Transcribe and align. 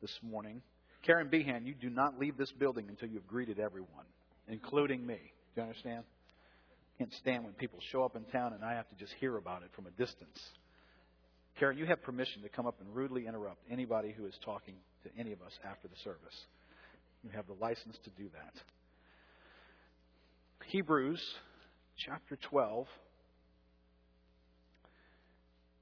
this 0.00 0.18
morning. 0.22 0.62
Karen 1.02 1.28
Behan, 1.28 1.66
you 1.66 1.74
do 1.74 1.90
not 1.90 2.18
leave 2.18 2.36
this 2.36 2.52
building 2.52 2.86
until 2.88 3.08
you've 3.08 3.26
greeted 3.26 3.58
everyone, 3.58 4.06
including 4.48 5.06
me. 5.06 5.18
Do 5.54 5.60
you 5.60 5.62
understand? 5.62 6.04
Can't 6.98 7.12
stand 7.14 7.44
when 7.44 7.52
people 7.52 7.78
show 7.92 8.04
up 8.04 8.16
in 8.16 8.24
town 8.24 8.52
and 8.52 8.64
I 8.64 8.74
have 8.74 8.88
to 8.88 8.96
just 8.96 9.12
hear 9.20 9.36
about 9.36 9.62
it 9.62 9.70
from 9.74 9.86
a 9.86 9.90
distance. 9.90 10.40
Karen, 11.58 11.78
you 11.78 11.86
have 11.86 12.02
permission 12.02 12.42
to 12.42 12.48
come 12.48 12.66
up 12.66 12.80
and 12.80 12.94
rudely 12.94 13.26
interrupt 13.26 13.62
anybody 13.70 14.14
who 14.16 14.26
is 14.26 14.34
talking 14.44 14.74
to 15.04 15.10
any 15.18 15.32
of 15.32 15.40
us 15.42 15.52
after 15.64 15.88
the 15.88 15.96
service. 16.04 16.34
You 17.22 17.30
have 17.30 17.46
the 17.46 17.54
license 17.54 17.96
to 18.04 18.10
do 18.10 18.28
that. 18.34 18.54
Hebrews 20.66 21.22
chapter 21.96 22.36
12. 22.50 22.86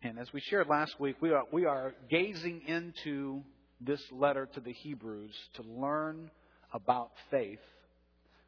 And 0.02 0.18
as 0.18 0.32
we 0.32 0.40
shared 0.40 0.68
last 0.68 1.00
week, 1.00 1.16
we 1.20 1.30
are, 1.30 1.44
we 1.50 1.64
are 1.64 1.94
gazing 2.10 2.62
into 2.66 3.42
this 3.84 4.00
letter 4.10 4.48
to 4.54 4.60
the 4.60 4.72
Hebrews 4.72 5.34
to 5.54 5.62
learn 5.62 6.30
about 6.72 7.10
faith. 7.30 7.60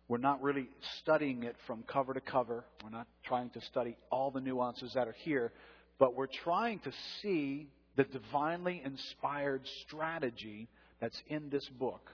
We're 0.09 0.19
not 0.19 0.43
really 0.43 0.69
studying 1.01 1.43
it 1.43 1.57
from 1.67 1.83
cover 1.83 2.15
to 2.15 2.21
cover. 2.21 2.65
We're 2.83 2.91
not 2.91 3.09
trying 3.25 3.51
to 3.51 3.61
study 3.63 3.97
all 4.11 4.31
the 4.31 4.41
nuances 4.41 4.93
that 4.95 5.09
are 5.09 5.17
here, 5.25 5.53
but 5.99 6.15
we're 6.15 6.29
trying 6.45 6.79
to 6.81 6.93
see 7.23 7.69
the 7.97 8.05
divinely 8.05 8.83
inspired 8.85 9.63
strategy 9.87 10.69
that's 11.01 11.21
in 11.29 11.51
this 11.51 11.67
book. 11.79 12.11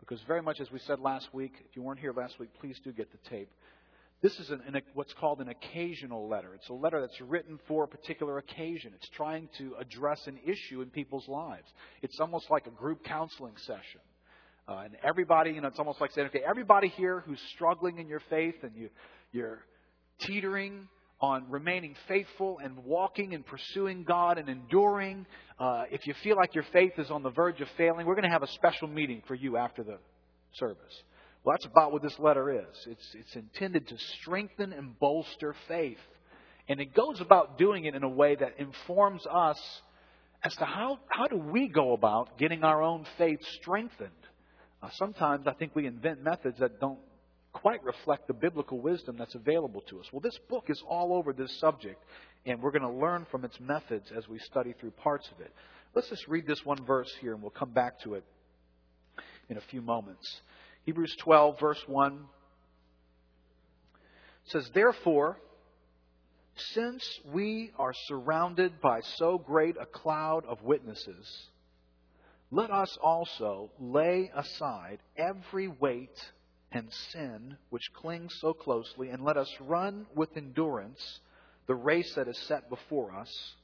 Because, 0.00 0.20
very 0.26 0.42
much 0.42 0.60
as 0.60 0.70
we 0.72 0.78
said 0.80 0.98
last 0.98 1.28
week, 1.32 1.52
if 1.68 1.76
you 1.76 1.82
weren't 1.82 2.00
here 2.00 2.12
last 2.12 2.38
week, 2.40 2.48
please 2.60 2.80
do 2.82 2.90
get 2.90 3.12
the 3.12 3.30
tape. 3.30 3.50
This 4.22 4.38
is 4.38 4.50
an, 4.50 4.60
an, 4.66 4.82
what's 4.92 5.14
called 5.14 5.40
an 5.40 5.48
occasional 5.48 6.28
letter. 6.28 6.54
It's 6.54 6.68
a 6.68 6.74
letter 6.74 7.00
that's 7.00 7.20
written 7.22 7.58
for 7.66 7.84
a 7.84 7.88
particular 7.88 8.36
occasion. 8.38 8.92
It's 8.94 9.08
trying 9.10 9.48
to 9.58 9.74
address 9.80 10.26
an 10.26 10.38
issue 10.44 10.82
in 10.82 10.90
people's 10.90 11.26
lives. 11.26 11.66
It's 12.02 12.20
almost 12.20 12.50
like 12.50 12.66
a 12.66 12.70
group 12.70 13.02
counseling 13.04 13.54
session. 13.56 14.00
Uh, 14.68 14.82
and 14.84 14.96
everybody, 15.02 15.52
you 15.52 15.60
know, 15.62 15.68
it's 15.68 15.78
almost 15.78 16.00
like 16.00 16.12
saying, 16.12 16.28
okay, 16.28 16.42
everybody 16.46 16.88
here 16.88 17.24
who's 17.26 17.40
struggling 17.54 17.98
in 17.98 18.08
your 18.08 18.20
faith 18.28 18.56
and 18.62 18.76
you, 18.76 18.90
you're 19.32 19.64
teetering 20.20 20.86
on 21.20 21.50
remaining 21.50 21.94
faithful 22.06 22.58
and 22.62 22.78
walking 22.84 23.34
and 23.34 23.44
pursuing 23.44 24.04
God 24.04 24.38
and 24.38 24.48
enduring, 24.48 25.26
uh, 25.58 25.84
if 25.90 26.06
you 26.06 26.14
feel 26.22 26.36
like 26.36 26.54
your 26.54 26.64
faith 26.72 26.92
is 26.98 27.10
on 27.10 27.22
the 27.22 27.30
verge 27.30 27.60
of 27.60 27.68
failing, 27.76 28.06
we're 28.06 28.14
going 28.14 28.24
to 28.24 28.30
have 28.30 28.42
a 28.42 28.48
special 28.52 28.88
meeting 28.88 29.22
for 29.26 29.34
you 29.34 29.56
after 29.56 29.82
the 29.82 29.98
service. 30.54 31.02
Well, 31.44 31.54
that's 31.54 31.66
about 31.66 31.92
what 31.92 32.02
this 32.02 32.18
letter 32.18 32.50
is. 32.50 32.86
It's, 32.86 33.14
it's 33.14 33.34
intended 33.36 33.88
to 33.88 33.96
strengthen 34.20 34.72
and 34.72 34.98
bolster 34.98 35.54
faith. 35.68 35.98
And 36.68 36.80
it 36.80 36.94
goes 36.94 37.20
about 37.20 37.58
doing 37.58 37.86
it 37.86 37.94
in 37.94 38.02
a 38.02 38.08
way 38.08 38.36
that 38.36 38.58
informs 38.58 39.22
us 39.26 39.58
as 40.42 40.54
to 40.56 40.64
how, 40.64 40.98
how 41.08 41.26
do 41.26 41.36
we 41.36 41.68
go 41.68 41.92
about 41.92 42.38
getting 42.38 42.62
our 42.62 42.82
own 42.82 43.06
faith 43.18 43.40
strengthened. 43.60 44.10
Uh, 44.82 44.88
sometimes 44.92 45.46
I 45.46 45.52
think 45.52 45.74
we 45.74 45.86
invent 45.86 46.22
methods 46.22 46.58
that 46.60 46.80
don't 46.80 46.98
quite 47.52 47.82
reflect 47.84 48.26
the 48.26 48.34
biblical 48.34 48.80
wisdom 48.80 49.16
that's 49.18 49.34
available 49.34 49.82
to 49.88 50.00
us. 50.00 50.06
Well, 50.12 50.20
this 50.20 50.38
book 50.48 50.66
is 50.68 50.82
all 50.88 51.12
over 51.12 51.32
this 51.32 51.58
subject, 51.58 52.02
and 52.46 52.62
we're 52.62 52.70
going 52.70 52.82
to 52.82 52.88
learn 52.88 53.26
from 53.30 53.44
its 53.44 53.58
methods 53.60 54.10
as 54.16 54.28
we 54.28 54.38
study 54.38 54.74
through 54.78 54.92
parts 54.92 55.28
of 55.34 55.40
it. 55.40 55.52
Let's 55.94 56.08
just 56.08 56.26
read 56.28 56.46
this 56.46 56.64
one 56.64 56.84
verse 56.86 57.12
here, 57.20 57.32
and 57.34 57.42
we'll 57.42 57.50
come 57.50 57.72
back 57.72 58.00
to 58.02 58.14
it 58.14 58.24
in 59.48 59.56
a 59.56 59.62
few 59.62 59.82
moments. 59.82 60.40
Hebrews 60.84 61.14
12, 61.20 61.60
verse 61.60 61.82
1 61.86 62.24
says, 64.44 64.70
Therefore, 64.74 65.38
since 66.56 67.20
we 67.32 67.70
are 67.78 67.92
surrounded 68.06 68.80
by 68.80 69.00
so 69.00 69.38
great 69.38 69.76
a 69.80 69.86
cloud 69.86 70.44
of 70.46 70.62
witnesses, 70.62 71.48
let 72.50 72.70
us 72.70 72.96
also 73.02 73.70
lay 73.78 74.30
aside 74.34 74.98
every 75.16 75.68
weight 75.68 76.18
and 76.72 76.92
sin 77.12 77.56
which 77.70 77.92
clings 77.94 78.34
so 78.40 78.52
closely, 78.52 79.10
and 79.10 79.24
let 79.24 79.36
us 79.36 79.52
run 79.60 80.06
with 80.14 80.36
endurance 80.36 81.20
the 81.66 81.74
race 81.74 82.14
that 82.14 82.28
is 82.28 82.38
set 82.46 82.68
before 82.68 83.14
us, 83.14 83.54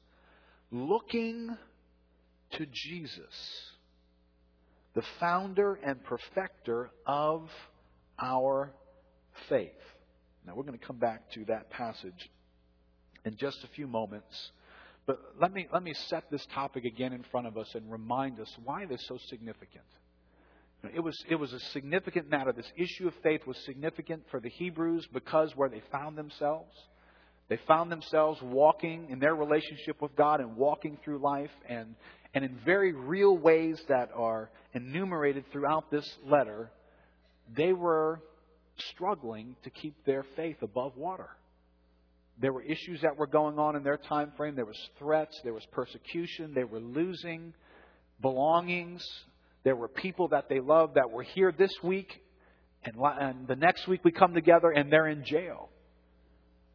looking 0.70 1.56
to 2.52 2.66
Jesus 2.66 3.72
the 4.96 5.02
founder 5.20 5.78
and 5.84 6.02
perfecter 6.02 6.90
of 7.06 7.48
our 8.18 8.72
faith. 9.50 9.70
Now, 10.46 10.54
we're 10.56 10.64
going 10.64 10.78
to 10.78 10.84
come 10.84 10.98
back 10.98 11.30
to 11.32 11.44
that 11.44 11.70
passage 11.70 12.30
in 13.26 13.36
just 13.36 13.58
a 13.62 13.68
few 13.74 13.86
moments. 13.86 14.34
But 15.06 15.18
let 15.38 15.52
me, 15.52 15.68
let 15.70 15.82
me 15.82 15.92
set 16.08 16.30
this 16.30 16.44
topic 16.54 16.86
again 16.86 17.12
in 17.12 17.22
front 17.30 17.46
of 17.46 17.58
us 17.58 17.70
and 17.74 17.92
remind 17.92 18.40
us 18.40 18.50
why 18.64 18.84
it 18.84 18.90
is 18.90 19.04
so 19.06 19.18
significant. 19.28 19.84
It 20.94 21.00
was, 21.00 21.16
it 21.28 21.34
was 21.34 21.52
a 21.52 21.60
significant 21.72 22.30
matter. 22.30 22.52
This 22.52 22.70
issue 22.76 23.06
of 23.06 23.14
faith 23.22 23.42
was 23.46 23.56
significant 23.66 24.22
for 24.30 24.40
the 24.40 24.48
Hebrews 24.48 25.06
because 25.12 25.52
where 25.56 25.68
they 25.68 25.82
found 25.92 26.16
themselves. 26.16 26.72
They 27.48 27.58
found 27.68 27.92
themselves 27.92 28.40
walking 28.42 29.08
in 29.10 29.20
their 29.20 29.34
relationship 29.34 30.02
with 30.02 30.16
God 30.16 30.40
and 30.40 30.56
walking 30.56 30.98
through 31.04 31.18
life 31.18 31.50
and, 31.68 31.94
and 32.34 32.44
in 32.44 32.58
very 32.64 32.92
real 32.92 33.36
ways 33.36 33.80
that 33.88 34.10
are 34.14 34.50
enumerated 34.74 35.44
throughout 35.52 35.90
this 35.90 36.06
letter, 36.24 36.70
they 37.56 37.72
were 37.72 38.20
struggling 38.90 39.54
to 39.62 39.70
keep 39.70 39.94
their 40.04 40.24
faith 40.34 40.56
above 40.62 40.96
water. 40.96 41.28
There 42.38 42.52
were 42.52 42.62
issues 42.62 43.00
that 43.02 43.16
were 43.16 43.26
going 43.26 43.58
on 43.58 43.76
in 43.76 43.82
their 43.82 43.96
time 43.96 44.32
frame. 44.36 44.56
There 44.56 44.66
was 44.66 44.78
threats. 44.98 45.40
There 45.42 45.54
was 45.54 45.64
persecution. 45.72 46.52
They 46.52 46.64
were 46.64 46.80
losing 46.80 47.54
belongings. 48.20 49.06
There 49.64 49.76
were 49.76 49.88
people 49.88 50.28
that 50.28 50.48
they 50.48 50.60
loved 50.60 50.94
that 50.94 51.10
were 51.10 51.22
here 51.22 51.52
this 51.56 51.72
week, 51.82 52.22
and, 52.84 52.94
and 52.98 53.48
the 53.48 53.56
next 53.56 53.88
week 53.88 54.04
we 54.04 54.12
come 54.12 54.34
together 54.34 54.70
and 54.70 54.92
they're 54.92 55.08
in 55.08 55.24
jail. 55.24 55.70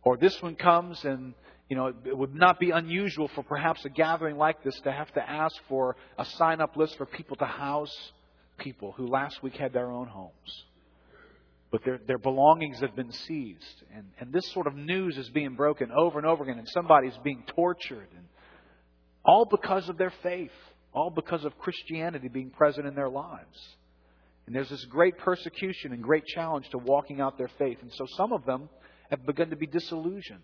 Or 0.04 0.18
this 0.18 0.42
one 0.42 0.56
comes 0.56 1.04
and 1.06 1.34
you 1.72 1.78
know, 1.78 1.88
it 1.88 2.18
would 2.18 2.36
not 2.36 2.60
be 2.60 2.72
unusual 2.72 3.30
for 3.30 3.44
perhaps 3.44 3.86
a 3.86 3.90
gathering 3.90 4.36
like 4.36 4.62
this 4.62 4.78
to 4.82 4.92
have 4.92 5.10
to 5.14 5.22
ask 5.22 5.56
for 5.70 5.96
a 6.18 6.26
sign 6.26 6.60
up 6.60 6.76
list 6.76 6.98
for 6.98 7.06
people 7.06 7.38
to 7.38 7.46
house 7.46 8.12
people 8.58 8.92
who 8.92 9.08
last 9.08 9.42
week 9.42 9.56
had 9.56 9.72
their 9.72 9.90
own 9.90 10.08
homes. 10.08 10.66
But 11.72 11.86
their, 11.86 11.98
their 12.06 12.18
belongings 12.18 12.82
have 12.82 12.94
been 12.94 13.14
seized. 13.14 13.84
And, 13.96 14.06
and 14.20 14.34
this 14.34 14.52
sort 14.52 14.68
of 14.68 14.76
news 14.76 15.18
is 15.18 15.30
being 15.30 15.56
broken 15.56 15.92
over 15.98 16.20
and 16.20 16.28
over 16.28 16.44
again, 16.44 16.60
and 16.60 16.68
somebody's 16.68 17.18
being 17.24 17.46
tortured. 17.56 18.10
And 18.18 18.26
all 19.24 19.46
because 19.46 19.88
of 19.88 19.98
their 19.98 20.14
faith, 20.22 20.52
all 20.94 21.10
because 21.10 21.46
of 21.46 21.58
Christianity 21.58 22.28
being 22.28 22.50
present 22.50 22.86
in 22.86 22.96
their 22.96 23.10
lives. 23.10 23.58
And 24.46 24.54
there's 24.54 24.70
this 24.70 24.84
great 24.90 25.18
persecution 25.20 25.94
and 25.94 26.04
great 26.04 26.26
challenge 26.26 26.70
to 26.72 26.78
walking 26.78 27.22
out 27.22 27.38
their 27.38 27.52
faith. 27.58 27.78
And 27.82 27.94
so 27.94 28.06
some 28.18 28.34
of 28.34 28.46
them 28.46 28.68
have 29.12 29.26
begun 29.26 29.50
to 29.50 29.56
be 29.56 29.68
disillusioned. 29.68 30.42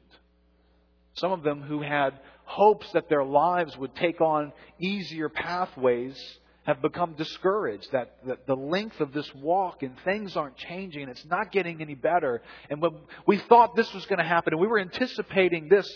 Some 1.14 1.32
of 1.32 1.42
them 1.42 1.64
who 1.64 1.82
had 1.82 2.14
hopes 2.44 2.92
that 2.92 3.10
their 3.10 3.24
lives 3.24 3.76
would 3.78 3.96
take 3.96 4.22
on 4.22 4.54
easier 4.80 5.30
pathways 5.30 6.16
have 6.64 6.82
become 6.82 7.14
discouraged 7.14 7.92
that, 7.94 8.18
that 8.28 8.46
the 8.46 8.56
length 8.56 9.00
of 9.00 9.14
this 9.14 9.34
walk 9.34 9.84
and 9.84 9.96
things 10.04 10.36
aren't 10.36 10.58
changing 10.58 11.02
and 11.02 11.10
it's 11.10 11.26
not 11.26 11.52
getting 11.52 11.82
any 11.82 11.96
better. 11.96 12.42
And 12.70 12.82
when 12.82 12.92
we 13.26 13.38
thought 13.38 13.76
this 13.76 13.92
was 13.94 14.06
going 14.06 14.20
to 14.20 14.26
happen 14.26 14.54
and 14.54 14.62
we 14.62 14.68
were 14.68 14.80
anticipating 14.80 15.70
this, 15.70 15.88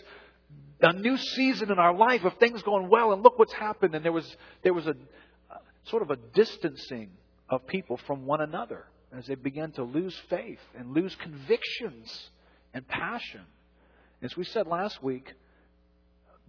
a 0.82 0.94
new 0.94 1.18
season 1.18 1.72
in 1.72 1.78
our 1.78 1.94
life 1.94 2.24
of 2.24 2.38
things 2.38 2.64
going 2.64 2.90
well 2.90 3.12
and 3.12 3.22
look 3.22 3.38
what's 3.38 3.54
happened. 3.54 3.94
And 3.96 4.04
there 4.04 4.14
was, 4.14 4.36
there 4.64 4.74
was 4.74 4.88
a 4.88 4.96
sort 5.84 6.04
of 6.04 6.10
a 6.10 6.16
distancing 6.16 7.12
of 7.50 7.68
people 7.68 7.98
from 8.08 8.26
one 8.26 8.40
another 8.40 8.86
as 9.16 9.28
they 9.28 9.36
began 9.36 9.72
to 9.74 9.84
lose 9.84 10.18
faith 10.30 10.60
and 10.78 10.94
lose 10.94 11.16
convictions 11.18 12.30
and 12.74 12.88
passion. 12.88 13.42
As 14.22 14.36
we 14.38 14.44
said 14.44 14.68
last 14.68 15.02
week, 15.04 15.34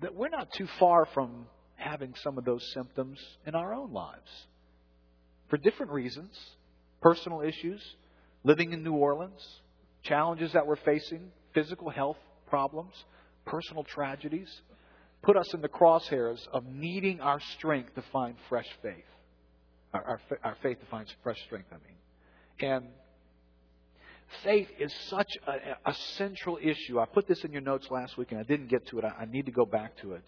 that 0.01 0.15
we're 0.15 0.29
not 0.29 0.53
too 0.53 0.69
far 0.79 1.07
from 1.07 1.47
having 1.77 2.15
some 2.23 2.39
of 2.39 2.45
those 2.45 2.65
symptoms 2.75 3.19
in 3.47 3.55
our 3.55 3.75
own 3.75 3.93
lives 3.93 4.31
for 5.49 5.57
different 5.59 5.93
reasons 5.93 6.31
personal 7.03 7.41
issues, 7.43 7.83
living 8.45 8.73
in 8.73 8.85
New 8.85 8.93
Orleans, 8.93 9.45
challenges 10.05 10.53
that 10.53 10.67
we're 10.67 10.77
facing, 10.77 11.33
physical 11.53 11.91
health 11.91 12.17
problems, 12.47 12.93
personal 13.45 13.83
tragedies, 13.83 14.49
put 15.23 15.37
us 15.37 15.53
in 15.53 15.61
the 15.61 15.69
crosshairs 15.69 16.39
of 16.53 16.65
needing 16.65 17.21
our 17.21 17.41
strength 17.57 17.95
to 17.97 18.05
find 18.13 18.37
fresh 18.49 18.69
faith. 18.83 19.05
Our, 19.93 20.03
our, 20.05 20.21
our 20.45 20.57
faith 20.63 20.79
to 20.81 20.87
find 20.87 21.07
fresh 21.23 21.39
strength, 21.47 21.69
I 21.73 21.77
mean. 21.77 22.71
And 22.73 22.87
faith 24.43 24.69
is 24.79 24.93
such 25.09 25.31
a, 25.47 25.91
a, 25.91 25.95
central 26.17 26.59
issue. 26.61 26.99
I 26.99 27.07
put 27.07 27.27
this 27.27 27.45
in 27.45 27.53
your 27.53 27.61
notes 27.61 27.91
last 27.91 28.17
week 28.17 28.33
and 28.33 28.41
I 28.41 28.45
didn't 28.45 28.69
get 28.69 28.87
to 28.89 28.99
it. 28.99 29.05
I, 29.05 29.23
I 29.23 29.25
need 29.27 29.47
to 29.47 29.53
go 29.53 29.65
back 29.65 29.97
to 29.99 30.13
it. 30.13 30.25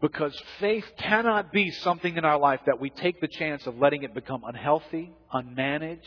Because 0.00 0.40
faith 0.60 0.84
cannot 0.98 1.52
be 1.52 1.70
something 1.70 2.16
in 2.16 2.24
our 2.24 2.38
life 2.38 2.60
that 2.66 2.80
we 2.80 2.90
take 2.90 3.20
the 3.20 3.28
chance 3.28 3.66
of 3.66 3.78
letting 3.78 4.04
it 4.04 4.14
become 4.14 4.42
unhealthy, 4.46 5.10
unmanaged, 5.34 5.98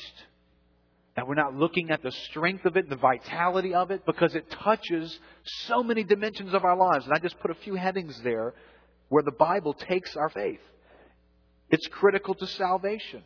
that 1.16 1.28
we're 1.28 1.36
not 1.36 1.54
looking 1.54 1.92
at 1.92 2.02
the 2.02 2.12
strength 2.12 2.66
of 2.66 2.78
it, 2.78 2.90
the 2.90 2.96
vitality 2.96 3.74
of 3.74 3.92
it, 3.92 4.06
because 4.06 4.34
it 4.34 4.50
touches 4.50 5.20
so 5.68 5.84
many 5.84 6.04
dimensions 6.04 6.54
of 6.54 6.64
our 6.64 6.78
lives. 6.78 7.06
And 7.06 7.14
I 7.14 7.20
just 7.20 7.38
put 7.42 7.52
a 7.52 7.56
few 7.56 7.76
headings 7.76 8.20
there 8.24 8.54
where 9.10 9.24
the 9.24 9.32
Bible 9.32 9.74
takes 9.74 10.16
our 10.16 10.30
faith. 10.30 10.62
It's 11.70 11.88
critical 11.88 12.34
to 12.36 12.48
salvation. 12.48 13.24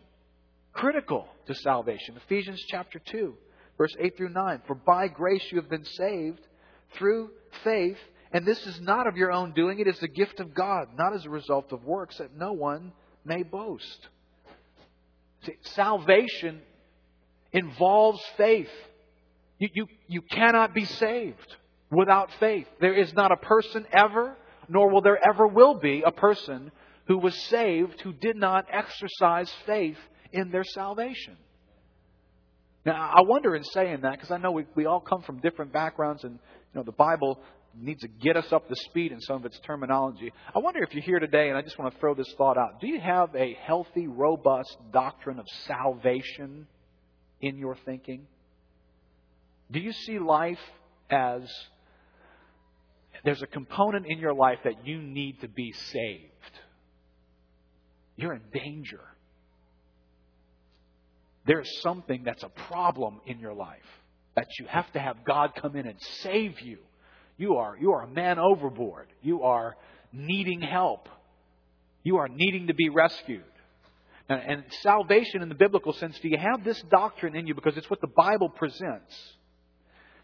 Critical 0.76 1.26
to 1.48 1.56
salvation. 1.56 2.18
Ephesians 2.18 2.62
chapter 2.68 3.00
2, 3.00 3.34
verse 3.78 3.96
8 3.98 4.18
through 4.18 4.30
9. 4.30 4.62
For 4.68 4.76
by 4.76 5.08
grace 5.08 5.44
you 5.50 5.58
have 5.60 5.70
been 5.70 5.86
saved 5.86 6.42
through 6.98 7.32
faith, 7.64 7.98
and 8.34 8.46
this 8.46 8.68
is 8.68 8.82
not 8.82 9.08
of 9.08 9.16
your 9.16 9.32
own 9.32 9.54
doing, 9.54 9.80
it 9.80 9.88
is 9.88 9.98
the 10.00 10.10
gift 10.10 10.42
of 10.42 10.54
God, 10.54 10.90
not 10.98 11.14
as 11.14 11.26
a 11.26 11.30
result 11.30 11.72
of 11.72 11.86
works, 11.86 12.18
that 12.18 12.36
no 12.36 12.52
one 12.52 12.92
may 13.24 13.42
boast. 13.42 14.10
See, 15.46 15.54
salvation 15.62 16.62
involves 17.54 18.22
faith. 18.36 18.70
You, 19.60 19.70
you, 19.74 19.88
you 20.08 20.22
cannot 20.24 20.74
be 20.74 20.84
saved 20.84 21.56
without 21.90 22.32
faith. 22.38 22.68
There 22.82 22.94
is 22.94 23.14
not 23.14 23.32
a 23.32 23.38
person 23.38 23.86
ever, 23.94 24.36
nor 24.68 24.90
will 24.90 25.02
there 25.02 25.26
ever 25.26 25.48
will 25.48 25.76
be 25.76 26.04
a 26.06 26.12
person 26.12 26.74
who 27.08 27.18
was 27.18 27.34
saved 27.44 28.02
who 28.02 28.12
did 28.12 28.36
not 28.36 28.66
exercise 28.70 29.50
faith 29.66 29.98
in 30.32 30.52
their 30.52 30.64
salvation. 30.64 31.38
Now, 32.86 32.94
I 32.94 33.22
wonder 33.24 33.56
in 33.56 33.64
saying 33.64 34.02
that, 34.02 34.12
because 34.12 34.32
I 34.32 34.38
know 34.38 34.52
we, 34.52 34.66
we 34.76 34.86
all 34.86 35.00
come 35.00 35.24
from 35.24 35.40
different 35.40 35.74
backgrounds 35.74 36.24
and, 36.24 36.34
you 36.34 36.80
know, 36.80 36.84
the 36.84 36.92
Bible 36.92 37.40
needs 37.78 38.02
to 38.02 38.08
get 38.08 38.38
us 38.38 38.52
up 38.54 38.68
to 38.70 38.76
speed 38.90 39.12
in 39.12 39.20
some 39.22 39.38
of 39.38 39.46
its 39.46 39.60
terminology. 39.66 40.32
I 40.56 40.60
wonder 40.60 40.84
if 40.84 40.94
you're 40.94 41.04
here 41.04 41.20
today, 41.20 41.50
and 41.50 41.58
I 41.58 41.62
just 41.62 41.78
want 41.78 41.94
to 41.94 42.00
throw 42.00 42.14
this 42.14 42.32
thought 42.38 42.58
out. 42.58 42.80
Do 42.80 42.88
you 42.88 43.00
have 43.00 43.36
a 43.36 43.58
healthy, 43.66 44.08
robust 44.08 44.78
doctrine 44.94 45.40
of 45.40 45.46
salvation 45.68 46.68
in 47.42 47.58
your 47.58 47.76
thinking? 47.86 48.28
Do 49.72 49.80
you 49.80 49.92
see 49.92 50.20
life 50.20 50.60
as 51.10 51.42
there's 53.24 53.42
a 53.42 53.48
component 53.48 54.06
in 54.06 54.20
your 54.20 54.34
life 54.34 54.60
that 54.64 54.86
you 54.86 55.02
need 55.02 55.42
to 55.42 55.48
be 55.48 55.74
saved? 55.92 56.32
You're 58.16 58.34
in 58.34 58.44
danger. 58.54 59.02
There's 61.46 61.70
something 61.82 62.24
that's 62.24 62.44
a 62.44 62.50
problem 62.50 63.22
in 63.26 63.40
your 63.40 63.54
life 63.54 63.80
that 64.36 64.48
you 64.60 64.66
have 64.68 64.92
to 64.94 65.00
have 65.00 65.24
God 65.26 65.54
come 65.56 65.76
in 65.76 65.88
and 65.88 66.00
save 66.22 66.60
you. 66.62 66.80
You 67.38 67.56
are, 67.58 67.78
you 67.78 67.92
are 67.94 68.04
a 68.04 68.08
man 68.08 68.40
overboard. 68.40 69.08
You 69.22 69.44
are 69.44 69.76
needing 70.12 70.62
help. 70.62 71.10
You 72.04 72.18
are 72.18 72.28
needing 72.28 72.68
to 72.68 72.74
be 72.74 72.90
rescued. 72.90 73.44
And, 74.28 74.42
and 74.42 74.64
salvation 74.82 75.42
in 75.42 75.50
the 75.50 75.56
biblical 75.56 75.94
sense, 75.94 76.18
do 76.20 76.30
you 76.30 76.38
have 76.38 76.64
this 76.64 76.82
doctrine 76.90 77.36
in 77.36 77.48
you 77.48 77.54
because 77.54 77.78
it's 77.78 77.90
what 77.90 78.02
the 78.02 78.12
Bible 78.16 78.50
presents? 78.50 79.16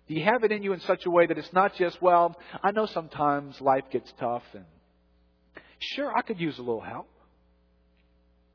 Do 0.07 0.15
you 0.15 0.23
have 0.23 0.43
it 0.43 0.51
in 0.51 0.63
you 0.63 0.73
in 0.73 0.79
such 0.81 1.05
a 1.05 1.11
way 1.11 1.27
that 1.27 1.37
it's 1.37 1.53
not 1.53 1.75
just, 1.75 2.01
well, 2.01 2.35
I 2.63 2.71
know 2.71 2.85
sometimes 2.85 3.61
life 3.61 3.85
gets 3.91 4.11
tough 4.19 4.43
and 4.53 4.65
sure, 5.79 6.11
I 6.15 6.21
could 6.21 6.39
use 6.39 6.57
a 6.57 6.61
little 6.61 6.81
help. 6.81 7.07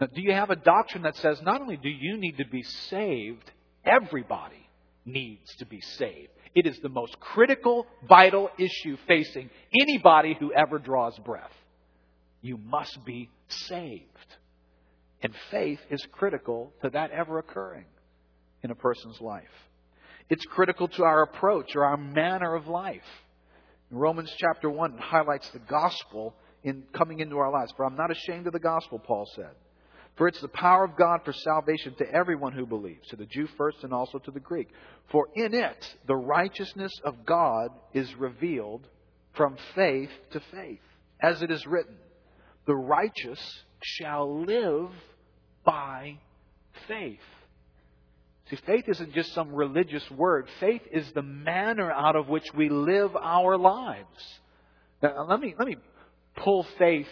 Now, 0.01 0.09
do 0.09 0.21
you 0.21 0.33
have 0.33 0.51
a 0.51 0.57
doctrine 0.57 1.05
that 1.05 1.17
says 1.17 1.41
not 1.43 1.61
only 1.61 1.77
do 1.77 1.89
you 1.89 2.19
need 2.19 2.39
to 2.39 2.47
be 2.47 2.63
saved, 2.63 3.51
everybody 3.85 4.69
needs 5.05 5.55
to 5.57 5.67
be 5.67 5.81
saved? 5.81 6.31
It 6.55 6.67
is 6.67 6.79
the 6.81 6.89
most 6.89 7.19
critical, 7.21 7.87
vital 8.09 8.51
issue 8.59 8.97
facing 9.07 9.51
anybody 9.79 10.37
who 10.39 10.53
ever 10.53 10.79
draws 10.79 11.19
breath. 11.19 11.53
You 12.43 12.59
must 12.59 13.05
be 13.05 13.31
saved. 13.49 14.05
And 15.23 15.35
faith 15.51 15.81
is 15.91 16.07
critical 16.13 16.73
to 16.83 16.91
that 16.91 17.11
ever 17.11 17.39
occurring 17.39 17.87
in 18.63 18.71
a 18.71 18.75
person's 18.75 19.21
life. 19.21 19.45
It's 20.29 20.45
critical 20.45 20.89
to 20.89 21.05
our 21.05 21.23
approach 21.23 21.75
or 21.77 21.85
our 21.85 21.97
manner 21.97 22.55
of 22.55 22.67
life. 22.67 23.03
Romans 23.91 24.35
chapter 24.39 24.69
1 24.69 24.99
highlights 24.99 25.49
the 25.51 25.59
gospel 25.61 26.35
in 26.65 26.85
coming 26.93 27.21
into 27.21 27.39
our 27.39 27.51
lives. 27.51 27.73
For 27.77 27.85
I'm 27.85 27.97
not 27.97 28.11
ashamed 28.11 28.47
of 28.47 28.53
the 28.53 28.59
gospel, 28.59 28.99
Paul 28.99 29.29
said. 29.35 29.55
For 30.17 30.29
it's 30.29 30.41
the 30.41 30.49
power 30.49 30.85
of 30.85 30.97
God 30.97 31.21
for 31.25 31.33
salvation 31.33 31.95
to 31.99 32.11
everyone 32.11 32.53
who 32.53 32.65
believes, 32.65 33.07
to 33.09 33.17
the 33.17 33.27
Jew 33.27 33.47
first 33.59 33.85
and 33.85 33.93
also 33.93 34.19
to 34.19 34.31
the 34.31 34.41
Greek. 34.41 34.69
For 35.13 35.29
in 35.35 35.53
it 35.53 35.95
the 36.07 36.17
righteousness 36.17 36.93
of 37.05 37.27
God 37.27 37.71
is 37.93 38.15
revealed 38.15 38.87
from 39.35 39.57
faith 39.75 40.11
to 40.33 40.41
faith. 40.53 40.81
As 41.21 41.43
it 41.43 41.51
is 41.51 41.67
written, 41.67 41.97
the 42.67 42.75
righteous 42.75 43.41
shall 43.83 44.45
live 44.45 44.91
by 45.65 46.19
faith. 46.89 47.21
See, 48.49 48.57
faith 48.65 48.85
isn't 48.89 49.13
just 49.13 49.35
some 49.35 49.55
religious 49.55 50.09
word. 50.11 50.49
Faith 50.61 50.83
is 50.93 51.11
the 51.13 51.23
manner 51.23 51.91
out 51.91 52.17
of 52.17 52.29
which 52.29 52.47
we 52.55 52.69
live 52.69 53.15
our 53.17 53.59
lives. 53.59 54.41
Now, 55.03 55.27
let 55.29 55.41
me, 55.41 55.55
let 55.59 55.67
me 55.67 55.77
pull 56.37 56.65
faith 56.79 57.09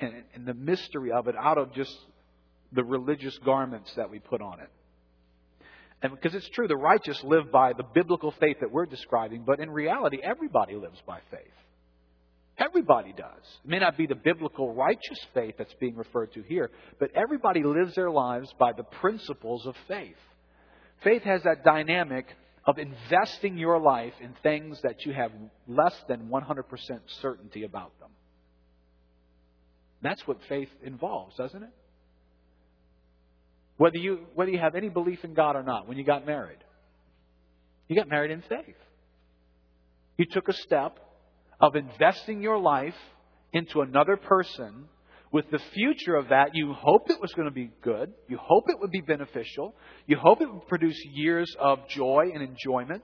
and, 0.00 0.24
and 0.34 0.44
the 0.44 0.54
mystery 0.54 1.12
of 1.12 1.28
it 1.28 1.36
out 1.36 1.56
of 1.56 1.72
just 1.72 1.96
the 2.72 2.84
religious 2.84 3.36
garments 3.44 3.92
that 3.96 4.10
we 4.10 4.18
put 4.18 4.40
on 4.40 4.60
it. 4.60 4.70
And 6.02 6.12
because 6.12 6.34
it's 6.34 6.48
true, 6.50 6.66
the 6.66 6.76
righteous 6.76 7.22
live 7.22 7.52
by 7.52 7.74
the 7.74 7.84
biblical 7.94 8.32
faith 8.40 8.56
that 8.60 8.72
we're 8.72 8.86
describing, 8.86 9.44
but 9.46 9.60
in 9.60 9.70
reality, 9.70 10.18
everybody 10.22 10.74
lives 10.74 11.00
by 11.06 11.20
faith. 11.30 11.52
Everybody 12.58 13.12
does. 13.12 13.44
It 13.64 13.70
may 13.70 13.78
not 13.78 13.96
be 13.96 14.06
the 14.06 14.14
biblical 14.14 14.74
righteous 14.74 15.18
faith 15.32 15.54
that's 15.58 15.74
being 15.80 15.96
referred 15.96 16.32
to 16.34 16.42
here, 16.42 16.70
but 16.98 17.10
everybody 17.14 17.62
lives 17.62 17.94
their 17.94 18.10
lives 18.10 18.52
by 18.58 18.72
the 18.72 18.82
principles 18.82 19.64
of 19.66 19.74
faith. 19.88 20.16
Faith 21.02 21.22
has 21.22 21.42
that 21.44 21.64
dynamic 21.64 22.26
of 22.64 22.78
investing 22.78 23.56
your 23.56 23.80
life 23.80 24.12
in 24.20 24.34
things 24.42 24.80
that 24.82 25.04
you 25.04 25.12
have 25.12 25.32
less 25.66 25.94
than 26.08 26.28
100% 26.28 26.64
certainty 27.20 27.64
about 27.64 27.98
them. 28.00 28.10
That's 30.02 30.26
what 30.26 30.38
faith 30.48 30.68
involves, 30.84 31.36
doesn't 31.36 31.62
it? 31.62 31.70
Whether 33.82 33.98
you, 33.98 34.20
whether 34.36 34.52
you 34.52 34.60
have 34.60 34.76
any 34.76 34.90
belief 34.90 35.24
in 35.24 35.34
God 35.34 35.56
or 35.56 35.64
not, 35.64 35.88
when 35.88 35.98
you 35.98 36.04
got 36.04 36.24
married, 36.24 36.62
you 37.88 37.96
got 37.96 38.08
married 38.08 38.30
in 38.30 38.40
faith. 38.42 38.76
You 40.16 40.24
took 40.30 40.48
a 40.48 40.52
step 40.52 41.00
of 41.60 41.74
investing 41.74 42.42
your 42.42 42.60
life 42.60 42.94
into 43.52 43.80
another 43.80 44.16
person 44.16 44.84
with 45.32 45.50
the 45.50 45.58
future 45.74 46.14
of 46.14 46.28
that, 46.28 46.54
you 46.54 46.72
hoped 46.74 47.10
it 47.10 47.20
was 47.20 47.32
going 47.32 47.48
to 47.48 47.54
be 47.54 47.72
good. 47.82 48.12
You 48.28 48.38
hope 48.40 48.70
it 48.70 48.78
would 48.78 48.92
be 48.92 49.00
beneficial. 49.00 49.74
You 50.06 50.16
hope 50.16 50.40
it 50.40 50.52
would 50.52 50.68
produce 50.68 51.04
years 51.12 51.52
of 51.58 51.88
joy 51.88 52.30
and 52.32 52.40
enjoyment. 52.40 53.02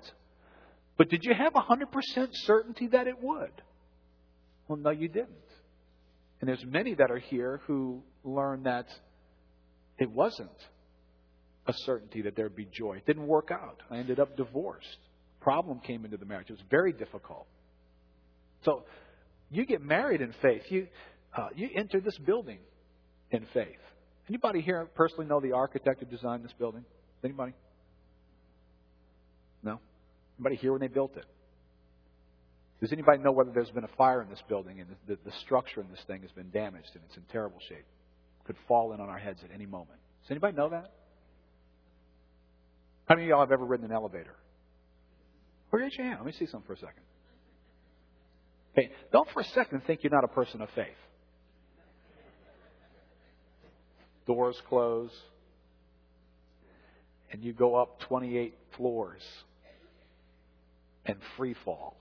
But 0.96 1.08
did 1.08 1.24
you 1.24 1.34
have 1.34 1.54
100% 1.54 2.28
certainty 2.32 2.86
that 2.88 3.08
it 3.08 3.20
would? 3.20 3.50
Well, 4.68 4.78
no, 4.78 4.90
you 4.90 5.08
didn't. 5.08 5.30
And 6.40 6.48
there's 6.48 6.64
many 6.64 6.94
that 6.94 7.10
are 7.10 7.18
here 7.18 7.62
who 7.66 8.04
learn 8.22 8.62
that 8.62 8.86
it 9.98 10.10
wasn't 10.10 10.50
a 11.68 11.72
certainty 11.84 12.22
that 12.22 12.34
there'd 12.34 12.56
be 12.56 12.66
joy. 12.72 12.96
It 12.96 13.06
didn't 13.06 13.26
work 13.26 13.50
out. 13.52 13.82
I 13.90 13.98
ended 13.98 14.18
up 14.18 14.36
divorced. 14.36 14.98
Problem 15.40 15.80
came 15.80 16.04
into 16.04 16.16
the 16.16 16.24
marriage. 16.24 16.48
It 16.48 16.54
was 16.54 16.62
very 16.70 16.92
difficult. 16.92 17.46
So 18.64 18.84
you 19.50 19.66
get 19.66 19.82
married 19.82 20.22
in 20.22 20.34
faith. 20.42 20.62
You 20.70 20.88
uh, 21.36 21.48
you 21.54 21.68
enter 21.76 22.00
this 22.00 22.16
building 22.18 22.58
in 23.30 23.46
faith. 23.52 23.78
Anybody 24.28 24.62
here 24.62 24.88
personally 24.94 25.26
know 25.26 25.40
the 25.40 25.52
architect 25.52 26.00
who 26.00 26.06
designed 26.06 26.42
this 26.42 26.52
building? 26.58 26.84
Anybody? 27.22 27.52
No? 29.62 29.78
Anybody 30.38 30.56
here 30.56 30.72
when 30.72 30.80
they 30.80 30.88
built 30.88 31.16
it? 31.16 31.26
Does 32.80 32.92
anybody 32.92 33.22
know 33.22 33.32
whether 33.32 33.50
there's 33.50 33.70
been 33.70 33.84
a 33.84 33.96
fire 33.96 34.22
in 34.22 34.28
this 34.28 34.42
building 34.48 34.80
and 34.80 34.88
the, 34.88 35.14
the, 35.14 35.30
the 35.30 35.36
structure 35.44 35.80
in 35.80 35.88
this 35.90 36.00
thing 36.06 36.22
has 36.22 36.30
been 36.30 36.50
damaged 36.50 36.90
and 36.94 37.02
it's 37.06 37.16
in 37.16 37.22
terrible 37.30 37.58
shape? 37.68 37.84
Could 38.44 38.56
fall 38.66 38.92
in 38.92 39.00
on 39.00 39.08
our 39.08 39.18
heads 39.18 39.40
at 39.44 39.50
any 39.54 39.66
moment. 39.66 39.98
Does 40.22 40.30
anybody 40.30 40.56
know 40.56 40.70
that? 40.70 40.92
How 43.08 43.14
many 43.14 43.24
of 43.26 43.30
y'all 43.30 43.40
have 43.40 43.52
ever 43.52 43.64
ridden 43.64 43.86
an 43.86 43.92
elevator? 43.92 44.34
Or 45.72 45.80
raise 45.80 45.96
your 45.96 46.06
hand. 46.06 46.18
Let 46.20 46.26
me 46.26 46.32
see 46.32 46.46
something 46.46 46.66
for 46.66 46.74
a 46.74 46.78
second. 46.78 47.02
Okay, 48.76 48.90
don't 49.12 49.28
for 49.30 49.40
a 49.40 49.44
second 49.44 49.82
think 49.86 50.04
you're 50.04 50.12
not 50.12 50.24
a 50.24 50.28
person 50.28 50.60
of 50.60 50.68
faith. 50.74 50.88
Doors 54.26 54.60
close, 54.68 55.10
and 57.32 57.42
you 57.42 57.54
go 57.54 57.76
up 57.76 58.00
28 58.00 58.54
floors 58.76 59.22
and 61.06 61.16
free 61.38 61.54
fall. 61.64 61.96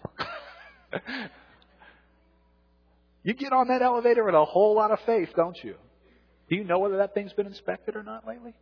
you 3.23 3.33
get 3.33 3.53
on 3.53 3.69
that 3.69 3.81
elevator 3.81 4.25
with 4.25 4.35
a 4.35 4.43
whole 4.43 4.75
lot 4.75 4.91
of 4.91 4.99
faith, 5.05 5.29
don't 5.37 5.57
you? 5.63 5.75
Do 6.49 6.57
you 6.57 6.65
know 6.65 6.79
whether 6.79 6.97
that 6.97 7.13
thing's 7.13 7.31
been 7.31 7.47
inspected 7.47 7.95
or 7.95 8.03
not 8.03 8.27
lately? 8.27 8.53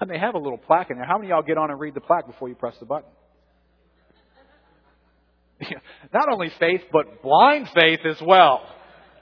And 0.00 0.10
they 0.10 0.18
have 0.18 0.34
a 0.34 0.38
little 0.38 0.58
plaque 0.58 0.90
in 0.90 0.96
there. 0.96 1.06
How 1.06 1.18
many 1.18 1.30
of 1.30 1.36
y'all 1.36 1.42
get 1.42 1.56
on 1.56 1.70
and 1.70 1.78
read 1.78 1.94
the 1.94 2.00
plaque 2.00 2.26
before 2.26 2.48
you 2.48 2.54
press 2.54 2.76
the 2.78 2.86
button? 2.86 3.10
Not 6.12 6.28
only 6.30 6.50
faith, 6.58 6.82
but 6.92 7.22
blind 7.22 7.68
faith 7.74 8.00
as 8.08 8.20
well, 8.20 8.62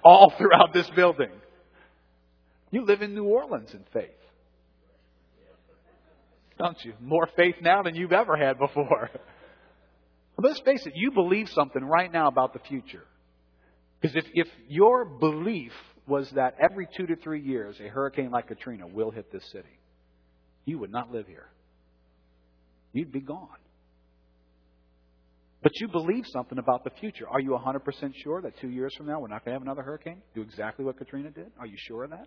all 0.05 0.33
throughout 0.37 0.73
this 0.73 0.89
building. 0.97 1.31
You 2.71 2.87
live 2.87 3.03
in 3.03 3.15
New 3.15 3.25
Orleans 3.25 3.73
in 3.75 3.85
faith. 3.93 4.11
Don't 6.59 6.83
you? 6.85 6.95
More 7.01 7.29
faith 7.37 7.57
now 7.61 7.83
than 7.83 7.95
you've 7.95 8.13
ever 8.13 8.37
had 8.37 8.59
before. 8.59 9.11
But 10.35 10.47
let's 10.47 10.61
face 10.61 10.87
it, 10.87 10.95
you 10.97 11.11
believe 11.11 11.51
something 11.51 11.85
right 11.85 12.11
now 12.11 12.27
about 12.27 12.55
the 12.55 12.59
future. 12.61 13.05
Because 14.01 14.17
if, 14.17 14.25
if 14.33 14.49
your 14.67 15.05
belief 15.05 15.73
was 16.07 16.31
that 16.31 16.57
every 16.59 16.89
two 16.97 17.07
to 17.07 17.17
three 17.17 17.43
years, 17.43 17.77
a 17.85 17.89
hurricane 17.89 18.31
like 18.31 18.49
Katrina 18.49 18.87
will 18.87 19.11
hit 19.11 19.31
this 19.31 19.45
city, 19.53 19.69
you 20.65 20.79
would 20.79 20.91
not 20.91 21.11
live 21.11 21.27
here. 21.27 21.49
You'd 22.93 23.13
be 23.13 23.21
gone. 23.21 23.49
But 25.63 25.73
you 25.81 25.89
believe 25.89 26.25
something 26.33 26.59
about 26.59 26.83
the 26.83 26.91
future. 27.01 27.29
Are 27.29 27.41
you 27.41 27.51
100% 27.51 28.13
sure 28.23 28.43
that 28.43 28.59
two 28.61 28.69
years 28.69 28.93
from 28.97 29.07
now 29.07 29.21
we're 29.21 29.29
not 29.29 29.45
going 29.45 29.53
to 29.53 29.61
have 29.61 29.63
another 29.63 29.83
hurricane? 29.83 30.21
Do 30.35 30.43
exactly 30.43 30.85
what 30.85 30.99
Katrina 30.99 31.31
did? 31.31 31.53
Are 31.59 31.67
you 31.67 31.77
sure 31.77 32.05
of 32.05 32.11
that? 32.11 32.27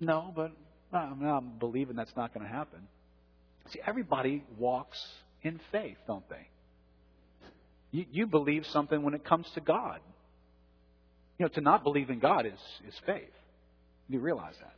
No, 0.00 0.32
but 0.34 0.50
I'm, 0.92 1.22
I'm 1.24 1.58
believing 1.58 1.94
that's 1.96 2.14
not 2.16 2.34
going 2.34 2.44
to 2.44 2.52
happen. 2.52 2.80
See, 3.70 3.80
everybody 3.86 4.44
walks 4.58 4.98
in 5.42 5.60
faith, 5.70 5.96
don't 6.06 6.28
they? 6.28 6.48
You, 7.92 8.04
you 8.10 8.26
believe 8.26 8.66
something 8.66 9.02
when 9.02 9.14
it 9.14 9.24
comes 9.24 9.46
to 9.54 9.60
God. 9.60 10.00
You 11.38 11.44
know, 11.46 11.50
to 11.54 11.60
not 11.60 11.84
believe 11.84 12.10
in 12.10 12.18
God 12.18 12.46
is, 12.46 12.58
is 12.86 12.94
faith. 13.06 13.32
You 14.08 14.20
realize 14.20 14.54
that. 14.60 14.74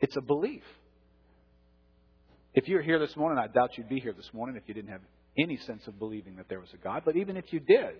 It's 0.00 0.16
a 0.16 0.22
belief. 0.22 0.62
If 2.54 2.68
you're 2.68 2.82
here 2.82 2.98
this 2.98 3.16
morning, 3.16 3.38
I 3.38 3.46
doubt 3.46 3.78
you'd 3.78 3.88
be 3.88 4.00
here 4.00 4.12
this 4.12 4.28
morning 4.32 4.56
if 4.56 4.64
you 4.66 4.74
didn't 4.74 4.90
have 4.90 5.02
any 5.38 5.56
sense 5.58 5.86
of 5.86 5.98
believing 5.98 6.36
that 6.36 6.48
there 6.48 6.60
was 6.60 6.72
a 6.74 6.76
God. 6.76 7.02
But 7.04 7.16
even 7.16 7.36
if 7.36 7.52
you 7.52 7.60
did, 7.60 7.96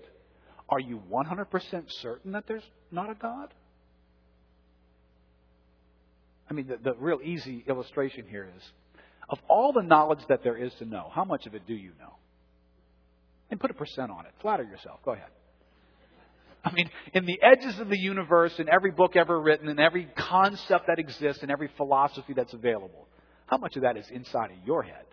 are 0.69 0.81
you 0.81 1.01
100% 1.11 1.93
certain 2.03 2.33
that 2.33 2.45
there's 2.47 2.69
not 2.91 3.11
a 3.11 3.15
God? 3.15 3.55
I 6.51 6.53
mean, 6.53 6.67
the, 6.67 6.79
the 6.83 6.95
real 6.99 7.21
easy 7.25 7.65
illustration 7.69 8.25
here 8.29 8.51
is 8.57 8.63
of 9.29 9.39
all 9.49 9.73
the 9.73 9.83
knowledge 9.83 10.19
that 10.29 10.43
there 10.43 10.57
is 10.57 10.75
to 10.75 10.85
know, 10.85 11.09
how 11.15 11.25
much 11.25 11.47
of 11.47 11.55
it 11.55 11.67
do 11.67 11.75
you 11.75 11.91
know? 12.01 12.17
And 13.51 13.61
put 13.61 13.71
a 13.71 13.75
percent 13.75 14.11
on 14.11 14.27
it. 14.27 14.33
Flatter 14.43 14.65
yourself. 14.65 14.99
Go 15.05 15.13
ahead. 15.13 15.31
I 16.65 16.73
mean, 16.73 16.91
in 17.15 17.25
the 17.25 17.41
edges 17.43 17.79
of 17.79 17.89
the 17.89 17.99
universe, 17.99 18.59
in 18.59 18.69
every 18.69 18.91
book 18.91 19.17
ever 19.17 19.41
written, 19.41 19.69
in 19.69 19.79
every 19.79 20.09
concept 20.17 20.89
that 20.89 20.99
exists, 20.99 21.43
in 21.43 21.51
every 21.51 21.71
philosophy 21.77 22.35
that's 22.35 22.53
available, 22.53 23.07
how 23.51 23.57
much 23.57 23.75
of 23.75 23.83
that 23.83 23.97
is 23.97 24.09
inside 24.11 24.53
of 24.53 24.59
your 24.65 24.85
head? 24.85 25.05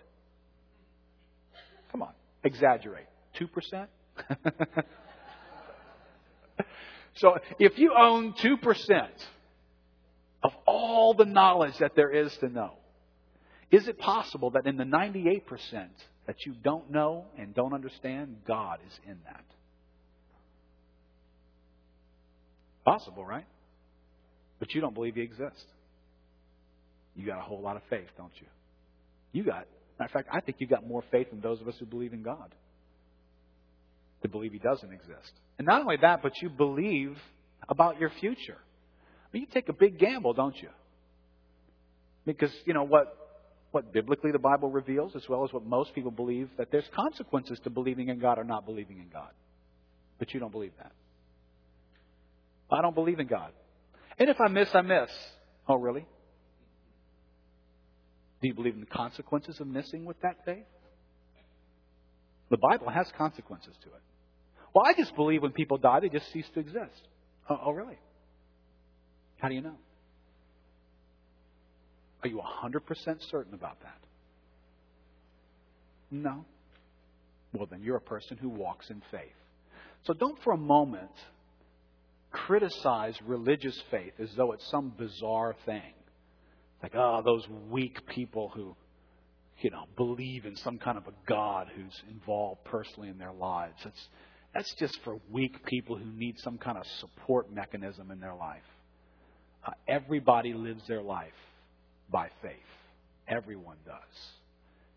Come 1.91 2.03
on, 2.03 2.13
exaggerate. 2.43 3.07
2%? 3.39 3.87
so 7.15 7.37
if 7.57 7.79
you 7.79 7.93
own 7.97 8.33
2% 8.33 9.07
of 10.43 10.51
all 10.67 11.15
the 11.15 11.25
knowledge 11.25 11.79
that 11.79 11.93
there 11.95 12.11
is 12.11 12.31
to 12.37 12.47
know, 12.47 12.73
is 13.71 13.87
it 13.87 13.97
possible 13.97 14.51
that 14.51 14.67
in 14.67 14.77
the 14.77 14.83
98% 14.83 15.41
that 16.27 16.45
you 16.45 16.53
don't 16.63 16.91
know 16.91 17.25
and 17.39 17.55
don't 17.55 17.73
understand, 17.73 18.37
God 18.47 18.77
is 18.85 18.99
in 19.07 19.17
that? 19.25 19.43
Possible, 22.85 23.25
right? 23.25 23.47
But 24.59 24.75
you 24.75 24.81
don't 24.81 24.93
believe 24.93 25.15
He 25.15 25.21
exists. 25.21 25.65
You 27.17 27.25
got 27.25 27.39
a 27.39 27.41
whole 27.41 27.61
lot 27.61 27.75
of 27.75 27.81
faith, 27.89 28.07
don't 28.17 28.31
you? 28.39 28.47
You 29.33 29.43
got 29.43 29.67
Matter 29.99 30.09
of 30.09 30.11
fact, 30.11 30.29
I 30.31 30.41
think 30.41 30.57
you've 30.59 30.69
got 30.69 30.85
more 30.85 31.03
faith 31.11 31.31
than 31.31 31.41
those 31.41 31.59
of 31.59 31.67
us 31.67 31.75
who 31.79 31.85
believe 31.85 32.13
in 32.13 32.21
God. 32.21 32.53
To 34.21 34.29
believe 34.29 34.53
He 34.53 34.59
doesn't 34.59 34.91
exist. 34.91 35.31
And 35.57 35.65
not 35.65 35.81
only 35.81 35.97
that, 36.01 36.21
but 36.21 36.33
you 36.41 36.49
believe 36.49 37.17
about 37.67 37.99
your 37.99 38.11
future. 38.19 38.57
I 38.57 39.27
mean, 39.33 39.41
you 39.41 39.47
take 39.51 39.69
a 39.69 39.73
big 39.73 39.97
gamble, 39.97 40.33
don't 40.33 40.55
you? 40.55 40.69
Because, 42.25 42.51
you 42.65 42.73
know, 42.73 42.83
what, 42.83 43.15
what 43.71 43.91
biblically 43.91 44.31
the 44.31 44.39
Bible 44.39 44.69
reveals, 44.69 45.15
as 45.15 45.27
well 45.27 45.43
as 45.43 45.53
what 45.53 45.65
most 45.65 45.95
people 45.95 46.11
believe, 46.11 46.49
that 46.57 46.71
there's 46.71 46.87
consequences 46.95 47.59
to 47.63 47.69
believing 47.69 48.09
in 48.09 48.19
God 48.19 48.37
or 48.37 48.43
not 48.43 48.65
believing 48.65 48.99
in 48.99 49.09
God. 49.11 49.31
But 50.19 50.33
you 50.33 50.39
don't 50.39 50.51
believe 50.51 50.73
that. 50.77 50.91
I 52.69 52.81
don't 52.81 52.95
believe 52.95 53.19
in 53.19 53.27
God. 53.27 53.51
And 54.19 54.29
if 54.29 54.39
I 54.39 54.49
miss, 54.49 54.69
I 54.75 54.81
miss. 54.81 55.09
Oh, 55.67 55.75
really? 55.75 56.05
Do 58.41 58.47
you 58.47 58.53
believe 58.53 58.73
in 58.73 58.81
the 58.81 58.85
consequences 58.85 59.59
of 59.59 59.67
missing 59.67 60.05
with 60.05 60.19
that 60.21 60.37
faith? 60.45 60.65
The 62.49 62.57
Bible 62.57 62.89
has 62.89 63.11
consequences 63.17 63.73
to 63.83 63.89
it. 63.89 64.01
Well, 64.73 64.85
I 64.85 64.93
just 64.93 65.15
believe 65.15 65.41
when 65.41 65.51
people 65.51 65.77
die, 65.77 66.01
they 66.01 66.09
just 66.09 66.31
cease 66.31 66.47
to 66.53 66.59
exist. 66.59 67.07
Oh, 67.49 67.59
oh 67.65 67.71
really? 67.71 67.97
How 69.37 69.49
do 69.49 69.55
you 69.55 69.61
know? 69.61 69.77
Are 72.23 72.29
you 72.29 72.41
100% 72.63 73.29
certain 73.29 73.53
about 73.53 73.79
that? 73.81 73.97
No. 76.09 76.45
Well, 77.53 77.67
then 77.69 77.81
you're 77.81 77.97
a 77.97 78.01
person 78.01 78.37
who 78.37 78.49
walks 78.49 78.89
in 78.89 79.01
faith. 79.11 79.21
So 80.03 80.13
don't 80.13 80.41
for 80.43 80.53
a 80.53 80.57
moment 80.57 81.11
criticize 82.31 83.17
religious 83.25 83.77
faith 83.89 84.13
as 84.19 84.29
though 84.35 84.51
it's 84.51 84.69
some 84.69 84.93
bizarre 84.97 85.55
thing. 85.65 85.93
Like, 86.81 86.93
oh, 86.95 87.21
those 87.23 87.47
weak 87.69 88.05
people 88.07 88.49
who, 88.49 88.75
you 89.59 89.71
know, 89.71 89.85
believe 89.95 90.45
in 90.45 90.55
some 90.57 90.77
kind 90.77 90.97
of 90.97 91.07
a 91.07 91.13
God 91.27 91.67
who's 91.75 92.01
involved 92.09 92.63
personally 92.65 93.09
in 93.09 93.17
their 93.17 93.33
lives. 93.33 93.75
That's, 93.83 94.07
that's 94.53 94.75
just 94.75 94.99
for 95.03 95.19
weak 95.31 95.65
people 95.65 95.97
who 95.97 96.05
need 96.05 96.39
some 96.39 96.57
kind 96.57 96.77
of 96.77 96.85
support 96.99 97.51
mechanism 97.51 98.11
in 98.11 98.19
their 98.19 98.35
life. 98.35 98.61
Uh, 99.65 99.71
everybody 99.87 100.53
lives 100.53 100.83
their 100.87 101.01
life 101.01 101.33
by 102.11 102.29
faith. 102.41 102.53
Everyone 103.27 103.77
does. 103.85 104.31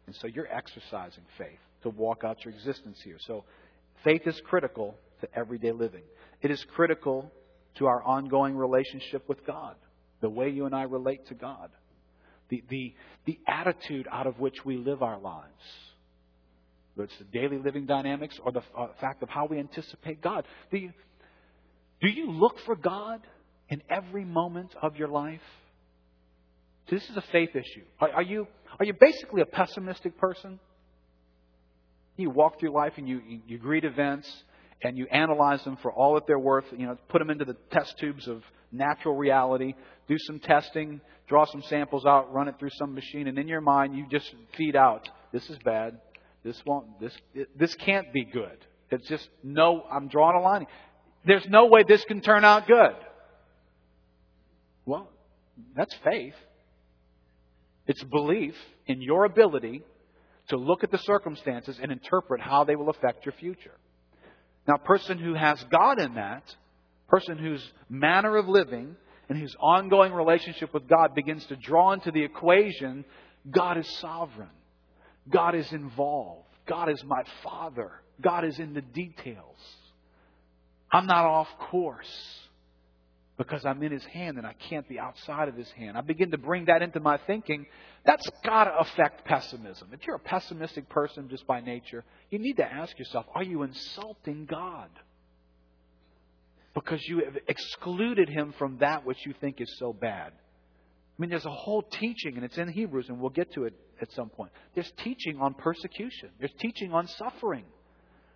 And 0.07 0.15
so 0.17 0.27
you're 0.27 0.53
exercising 0.53 1.25
faith 1.39 1.59
to 1.83 1.89
walk 1.89 2.25
out 2.25 2.45
your 2.45 2.53
existence 2.55 2.99
here. 3.03 3.17
So 3.27 3.45
faith 4.05 4.27
is 4.27 4.41
critical 4.45 4.97
to 5.23 5.29
everyday 5.35 5.73
living. 5.73 6.03
It 6.43 6.51
is 6.51 6.65
critical 6.75 7.33
to 7.77 7.87
our 7.87 8.03
ongoing 8.03 8.57
relationship 8.57 9.29
with 9.29 9.47
God 9.47 9.77
the 10.21 10.29
way 10.31 10.51
you 10.51 10.67
and 10.67 10.75
I 10.75 10.83
relate 10.83 11.27
to 11.29 11.35
God, 11.35 11.71
the, 12.49 12.63
the, 12.69 12.95
the 13.27 13.39
attitude 13.47 14.07
out 14.11 14.27
of 14.27 14.39
which 14.39 14.65
we 14.65 14.77
live 14.77 15.03
our 15.03 15.19
lives. 15.19 15.47
Whether 16.95 17.11
it's 17.11 17.19
the 17.19 17.39
daily 17.39 17.59
living 17.59 17.87
dynamics 17.87 18.39
or 18.45 18.53
the 18.53 18.63
uh, 18.77 18.89
fact 19.01 19.23
of 19.23 19.29
how 19.29 19.47
we 19.47 19.59
anticipate 19.59 20.21
God. 20.21 20.45
Do 20.71 20.79
you, 20.79 20.93
do 22.01 22.09
you 22.09 22.31
look 22.31 22.59
for 22.67 22.77
God 22.77 23.21
in 23.69 23.83
every 23.89 24.25
moment 24.25 24.75
of 24.83 24.97
your 24.97 25.09
life? 25.09 25.41
This 26.91 27.09
is 27.09 27.17
a 27.17 27.25
faith 27.33 27.51
issue. 27.55 27.85
Are, 28.01 28.11
are, 28.11 28.23
you, 28.23 28.49
are 28.79 28.85
you 28.85 28.95
basically 28.99 29.43
a 29.43 29.47
pessimistic 29.47 30.19
person? 30.19 30.59
You 32.17 32.31
walk 32.31 32.59
through 32.59 32.75
life 32.75 32.95
and 32.97 33.09
you, 33.09 33.23
you, 33.27 33.41
you 33.47 33.59
greet 33.59 33.85
events 33.85 34.31
and 34.83 34.99
you 34.99 35.07
analyze 35.11 35.63
them 35.65 35.79
for 35.83 35.93
all 35.93 36.15
that 36.15 36.27
they're 36.27 36.39
worth, 36.39 36.65
you 36.77 36.87
know, 36.87 36.97
put 37.09 37.19
them 37.19 37.31
into 37.31 37.45
the 37.45 37.57
test 37.71 37.97
tubes 37.99 38.27
of 38.27 38.43
natural 38.73 39.15
reality, 39.15 39.75
do 40.11 40.19
some 40.19 40.41
testing, 40.41 41.01
draw 41.29 41.47
some 41.47 41.63
samples 41.63 42.05
out, 42.05 42.35
run 42.35 42.49
it 42.49 42.57
through 42.59 42.71
some 42.71 42.97
machine, 42.97 43.29
and 43.29 43.39
in 43.39 43.47
your 43.47 43.61
mind 43.61 43.97
you 43.97 44.05
just 44.11 44.35
feed 44.57 44.75
out, 44.75 45.09
this 45.33 45.49
is 45.49 45.57
bad, 45.65 46.01
this 46.43 46.61
won't, 46.67 46.99
this, 46.99 47.17
this 47.57 47.75
can't 47.77 48.13
be 48.13 48.25
good. 48.25 48.59
It's 48.91 49.09
just 49.09 49.29
no, 49.45 49.85
I'm 49.89 50.09
drawing 50.09 50.37
a 50.37 50.41
line. 50.41 50.67
There's 51.25 51.47
no 51.49 51.67
way 51.67 51.85
this 51.87 52.05
can 52.07 52.23
turn 52.23 52.45
out 52.45 52.67
good. 52.67 52.97
Well, 54.85 55.09
that's 55.77 55.95
faith. 56.03 56.35
It's 57.87 58.03
belief 58.03 58.57
in 58.89 59.01
your 59.01 59.25
ability 59.27 59.85
to 60.49 60.57
look 60.57 60.83
at 60.83 60.91
the 60.91 60.99
circumstances 60.99 61.79
and 61.81 61.93
interpret 61.93 62.41
how 62.41 62.65
they 62.65 62.75
will 62.75 62.91
affect 62.91 63.25
your 63.25 63.35
future. 63.35 63.77
Now, 64.67 64.75
a 64.75 64.85
person 64.85 65.19
who 65.19 65.35
has 65.35 65.65
God 65.71 66.01
in 66.01 66.15
that, 66.15 66.43
person 67.07 67.39
whose 67.39 67.65
manner 67.89 68.37
of 68.37 68.49
living 68.49 68.97
and 69.31 69.39
whose 69.39 69.55
ongoing 69.61 70.13
relationship 70.13 70.75
with 70.75 70.89
God 70.89 71.15
begins 71.15 71.47
to 71.47 71.57
draw 71.57 71.93
into 71.93 72.11
the 72.11 72.25
equation 72.25 73.05
God 73.49 73.79
is 73.79 73.89
sovereign, 74.01 74.51
God 75.31 75.55
is 75.55 75.73
involved, 75.73 76.49
God 76.67 76.91
is 76.91 77.03
my 77.05 77.23
Father, 77.45 77.93
God 78.21 78.45
is 78.45 78.59
in 78.59 78.75
the 78.75 78.83
details. 78.83 79.57
I'm 80.93 81.07
not 81.07 81.25
off 81.25 81.49
course 81.71 82.41
because 83.39 83.65
I'm 83.65 83.81
in 83.85 83.93
his 83.93 84.05
hand 84.05 84.37
and 84.37 84.45
I 84.45 84.55
can't 84.69 84.87
be 84.89 84.99
outside 84.99 85.49
of 85.49 85.55
his 85.55 85.71
hand. 85.71 85.97
I 85.97 86.01
begin 86.01 86.33
to 86.33 86.39
bring 86.39 86.65
that 86.65 86.83
into 86.83 86.99
my 86.99 87.17
thinking. 87.29 87.67
That's 88.05 88.29
got 88.45 88.65
to 88.65 88.79
affect 88.81 89.25
pessimism. 89.25 89.91
If 89.93 90.07
you're 90.09 90.17
a 90.17 90.19
pessimistic 90.19 90.89
person 90.89 91.29
just 91.29 91.47
by 91.47 91.61
nature, 91.61 92.05
you 92.31 92.41
need 92.41 92.57
to 92.57 92.65
ask 92.65 92.99
yourself 92.99 93.27
are 93.33 93.45
you 93.45 93.63
insulting 93.63 94.47
God? 94.47 94.91
Because 96.75 97.03
you 97.07 97.25
have 97.25 97.37
excluded 97.49 98.29
him 98.29 98.55
from 98.59 98.79
that 98.79 99.05
which 99.05 99.19
you 99.27 99.35
think 99.41 99.61
is 99.61 99.77
so 99.79 99.93
bad. 99.93 100.33
I 100.33 101.17
mean, 101.19 101.31
there's 101.31 101.45
a 101.45 101.51
whole 101.51 101.83
teaching, 101.83 102.37
and 102.37 102.45
it's 102.45 102.57
in 102.57 102.69
Hebrews, 102.69 103.07
and 103.09 103.21
we'll 103.21 103.31
get 103.31 103.53
to 103.55 103.65
it 103.65 103.75
at 104.01 104.11
some 104.13 104.31
point. 104.31 104.53
There's 104.75 104.91
teaching 105.03 105.39
on 105.41 105.55
persecution, 105.55 106.31
there's 106.39 106.55
teaching 106.61 106.93
on 106.93 107.09
suffering. 107.09 107.65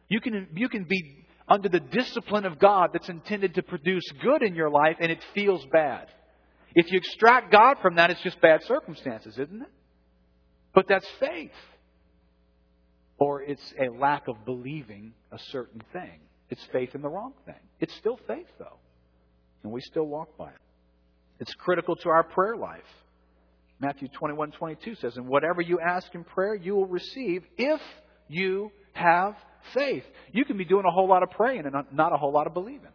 You 0.09 0.21
can, 0.21 0.49
you 0.55 0.69
can 0.69 0.85
be 0.85 1.25
under 1.49 1.69
the 1.69 1.81
discipline 1.81 2.45
of 2.45 2.59
God 2.59 2.91
that's 2.93 3.09
intended 3.09 3.55
to 3.55 3.63
produce 3.63 4.05
good 4.23 4.43
in 4.43 4.55
your 4.55 4.71
life 4.71 4.97
and 5.01 5.11
it 5.11 5.19
feels 5.35 5.65
bad. 5.73 6.09
If 6.75 6.91
you 6.91 6.99
extract 6.99 7.53
God 7.53 7.77
from 7.81 7.97
that, 7.97 8.11
it's 8.11 8.23
just 8.23 8.41
bad 8.41 8.63
circumstances, 8.65 9.35
isn't 9.39 9.63
it? 9.63 9.71
But 10.75 10.87
that's 10.89 11.07
faith. 11.21 11.53
Or 13.19 13.43
it's 13.43 13.75
a 13.81 13.91
lack 13.97 14.27
of 14.27 14.45
believing 14.45 15.13
a 15.31 15.39
certain 15.51 15.83
thing. 15.93 16.21
It's 16.51 16.65
faith 16.73 16.95
in 16.95 17.03
the 17.03 17.09
wrong 17.09 17.33
thing. 17.47 17.61
It's 17.81 17.95
still 17.97 18.19
faith, 18.27 18.47
though. 18.59 18.79
and 19.63 19.73
we 19.73 19.81
still 19.81 20.07
walk 20.07 20.37
by 20.37 20.49
it. 20.51 20.61
It's 21.41 21.53
critical 21.55 21.97
to 21.97 22.09
our 22.11 22.23
prayer 22.23 22.57
life. 22.57 22.83
Matthew 23.81 24.09
21 24.09 24.53
22 24.53 24.95
says, 24.97 25.17
And 25.17 25.27
whatever 25.27 25.61
you 25.61 25.81
ask 25.81 26.15
in 26.15 26.25
prayer, 26.25 26.55
you 26.55 26.75
will 26.75 26.87
receive 26.87 27.43
if 27.57 27.81
you 28.29 28.71
have 28.93 29.35
faith. 29.73 30.05
You 30.33 30.45
can 30.45 30.57
be 30.57 30.65
doing 30.65 30.85
a 30.87 30.91
whole 30.91 31.09
lot 31.09 31.23
of 31.23 31.31
praying 31.31 31.65
and 31.67 31.75
not 31.93 32.13
a 32.13 32.17
whole 32.17 32.33
lot 32.33 32.47
of 32.47 32.55
believing. 32.55 32.89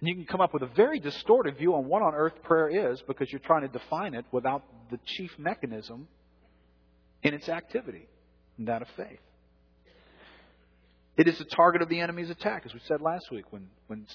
And 0.00 0.08
you 0.08 0.14
can 0.14 0.24
come 0.24 0.40
up 0.40 0.52
with 0.54 0.62
a 0.62 0.70
very 0.74 0.98
distorted 0.98 1.58
view 1.58 1.74
on 1.74 1.86
what 1.86 2.02
on 2.02 2.14
earth 2.14 2.42
prayer 2.42 2.92
is 2.92 3.02
because 3.06 3.30
you're 3.30 3.40
trying 3.40 3.62
to 3.62 3.68
define 3.68 4.14
it 4.14 4.24
without 4.32 4.62
the 4.90 4.98
chief 5.04 5.30
mechanism 5.38 6.08
in 7.22 7.34
its 7.34 7.48
activity, 7.48 8.08
and 8.56 8.68
that 8.68 8.82
of 8.82 8.88
faith. 8.96 9.20
It 11.20 11.28
is 11.28 11.36
the 11.36 11.44
target 11.44 11.82
of 11.82 11.90
the 11.90 12.00
enemy's 12.00 12.30
attack, 12.30 12.62
as 12.64 12.72
we 12.72 12.80
said 12.88 13.02
last 13.02 13.30
week. 13.30 13.44
When, 13.52 13.68
when 13.88 14.06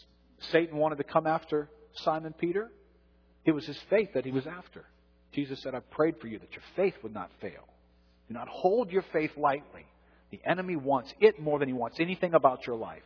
Satan 0.52 0.76
wanted 0.76 0.96
to 0.96 1.04
come 1.04 1.28
after 1.28 1.70
Simon 1.98 2.34
Peter, 2.34 2.72
it 3.46 3.52
was 3.52 3.64
his 3.64 3.78
faith 3.92 4.10
that 4.16 4.26
he 4.26 4.32
was 4.32 4.48
after. 4.48 4.86
Jesus 5.32 5.62
said, 5.62 5.76
I've 5.76 5.88
prayed 5.92 6.16
for 6.20 6.26
you 6.26 6.40
that 6.40 6.52
your 6.54 6.64
faith 6.76 6.96
would 7.04 7.14
not 7.14 7.30
fail. 7.40 7.68
Do 8.28 8.34
not 8.34 8.48
hold 8.48 8.90
your 8.90 9.04
faith 9.14 9.30
lightly. 9.38 9.86
The 10.32 10.42
enemy 10.50 10.78
wants 10.78 11.14
it 11.20 11.40
more 11.40 11.60
than 11.60 11.68
he 11.68 11.76
wants 11.76 11.98
anything 12.00 12.34
about 12.34 12.66
your 12.66 12.76
life 12.76 13.04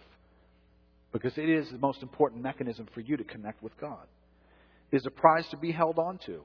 because 1.12 1.38
it 1.38 1.50
is 1.50 1.70
the 1.70 1.78
most 1.78 2.02
important 2.02 2.42
mechanism 2.42 2.88
for 2.94 3.02
you 3.02 3.18
to 3.18 3.26
connect 3.26 3.62
with 3.62 3.78
God. 3.82 4.08
It 4.94 4.96
is 4.96 5.06
a 5.08 5.12
prize 5.12 5.46
to 5.50 5.58
be 5.58 5.74
held 5.74 6.00
on 6.00 6.20
to. 6.26 6.44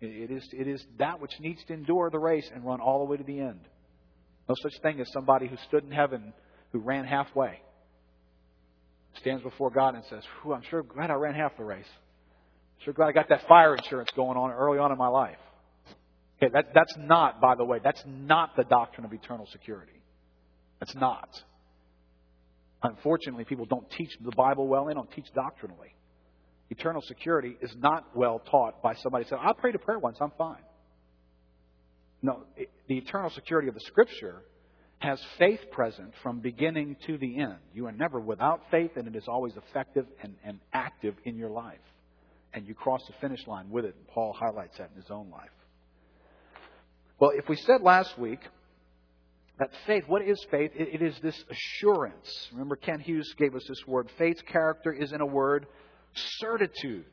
It 0.00 0.30
is, 0.30 0.48
it 0.54 0.66
is 0.66 0.82
that 0.98 1.20
which 1.20 1.38
needs 1.38 1.62
to 1.64 1.74
endure 1.74 2.08
the 2.08 2.18
race 2.18 2.50
and 2.54 2.64
run 2.64 2.80
all 2.80 3.00
the 3.00 3.10
way 3.10 3.18
to 3.18 3.24
the 3.24 3.40
end. 3.40 3.60
No 4.48 4.54
such 4.62 4.80
thing 4.80 5.00
as 5.00 5.12
somebody 5.12 5.48
who 5.48 5.58
stood 5.68 5.84
in 5.84 5.90
heaven 5.90 6.32
who 6.74 6.80
ran 6.80 7.04
halfway. 7.04 7.60
Stands 9.20 9.44
before 9.44 9.70
God 9.70 9.94
and 9.94 10.02
says, 10.10 10.24
I'm 10.44 10.62
sure 10.68 10.82
glad 10.82 11.08
I 11.08 11.14
ran 11.14 11.34
half 11.36 11.56
the 11.56 11.62
race. 11.62 11.86
Sure 12.84 12.92
glad 12.92 13.06
I 13.06 13.12
got 13.12 13.28
that 13.28 13.46
fire 13.46 13.76
insurance 13.76 14.10
going 14.16 14.36
on 14.36 14.50
early 14.50 14.78
on 14.78 14.90
in 14.90 14.98
my 14.98 15.06
life. 15.06 15.38
Okay, 16.36 16.50
that, 16.52 16.74
that's 16.74 16.96
not, 16.98 17.40
by 17.40 17.54
the 17.54 17.64
way, 17.64 17.78
that's 17.82 18.02
not 18.04 18.56
the 18.56 18.64
doctrine 18.64 19.06
of 19.06 19.12
eternal 19.12 19.46
security. 19.52 20.02
That's 20.80 20.96
not. 20.96 21.28
Unfortunately, 22.82 23.44
people 23.44 23.66
don't 23.66 23.88
teach 23.92 24.10
the 24.20 24.32
Bible 24.32 24.66
well, 24.66 24.86
they 24.86 24.94
don't 24.94 25.10
teach 25.12 25.26
doctrinally. 25.32 25.94
Eternal 26.70 27.02
security 27.06 27.56
is 27.62 27.72
not 27.78 28.16
well 28.16 28.42
taught 28.50 28.82
by 28.82 28.94
somebody 28.96 29.26
saying, 29.30 29.40
I 29.40 29.52
prayed 29.52 29.76
a 29.76 29.78
prayer 29.78 30.00
once, 30.00 30.18
I'm 30.20 30.32
fine. 30.36 30.62
No, 32.20 32.42
the 32.88 32.98
eternal 32.98 33.30
security 33.30 33.68
of 33.68 33.74
the 33.74 33.80
Scripture 33.86 34.42
has 35.04 35.20
faith 35.38 35.60
present 35.70 36.12
from 36.22 36.40
beginning 36.40 36.96
to 37.06 37.18
the 37.18 37.38
end. 37.38 37.58
You 37.74 37.86
are 37.86 37.92
never 37.92 38.18
without 38.18 38.62
faith, 38.70 38.92
and 38.96 39.06
it 39.06 39.14
is 39.14 39.28
always 39.28 39.52
effective 39.56 40.06
and, 40.22 40.34
and 40.44 40.58
active 40.72 41.14
in 41.24 41.36
your 41.36 41.50
life. 41.50 41.78
And 42.54 42.66
you 42.66 42.74
cross 42.74 43.02
the 43.06 43.12
finish 43.20 43.46
line 43.46 43.70
with 43.70 43.84
it. 43.84 43.94
And 43.96 44.08
Paul 44.08 44.32
highlights 44.32 44.78
that 44.78 44.90
in 44.94 45.02
his 45.02 45.10
own 45.10 45.30
life. 45.30 45.50
Well, 47.20 47.32
if 47.34 47.48
we 47.48 47.56
said 47.56 47.82
last 47.82 48.18
week 48.18 48.40
that 49.58 49.70
faith, 49.86 50.04
what 50.06 50.22
is 50.22 50.44
faith? 50.50 50.72
it, 50.74 50.94
it 50.94 51.02
is 51.02 51.14
this 51.22 51.44
assurance. 51.50 52.48
Remember, 52.52 52.76
Kent 52.76 53.02
Hughes 53.02 53.32
gave 53.38 53.54
us 53.54 53.64
this 53.68 53.86
word. 53.86 54.08
Faith's 54.18 54.42
character 54.42 54.92
is, 54.92 55.12
in 55.12 55.20
a 55.20 55.26
word, 55.26 55.66
certitude. 56.14 57.06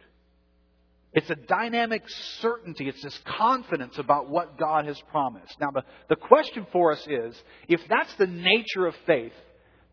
It's 1.14 1.30
a 1.30 1.36
dynamic 1.36 2.04
certainty. 2.40 2.88
It's 2.88 3.02
this 3.02 3.20
confidence 3.26 3.98
about 3.98 4.30
what 4.30 4.58
God 4.58 4.86
has 4.86 5.00
promised. 5.12 5.60
Now, 5.60 5.72
the, 5.72 5.84
the 6.08 6.16
question 6.16 6.66
for 6.72 6.94
us 6.94 7.06
is 7.10 7.36
if 7.68 7.82
that's 7.90 8.14
the 8.16 8.28
nature 8.28 8.88
of 8.88 8.96
faith, 9.06 9.34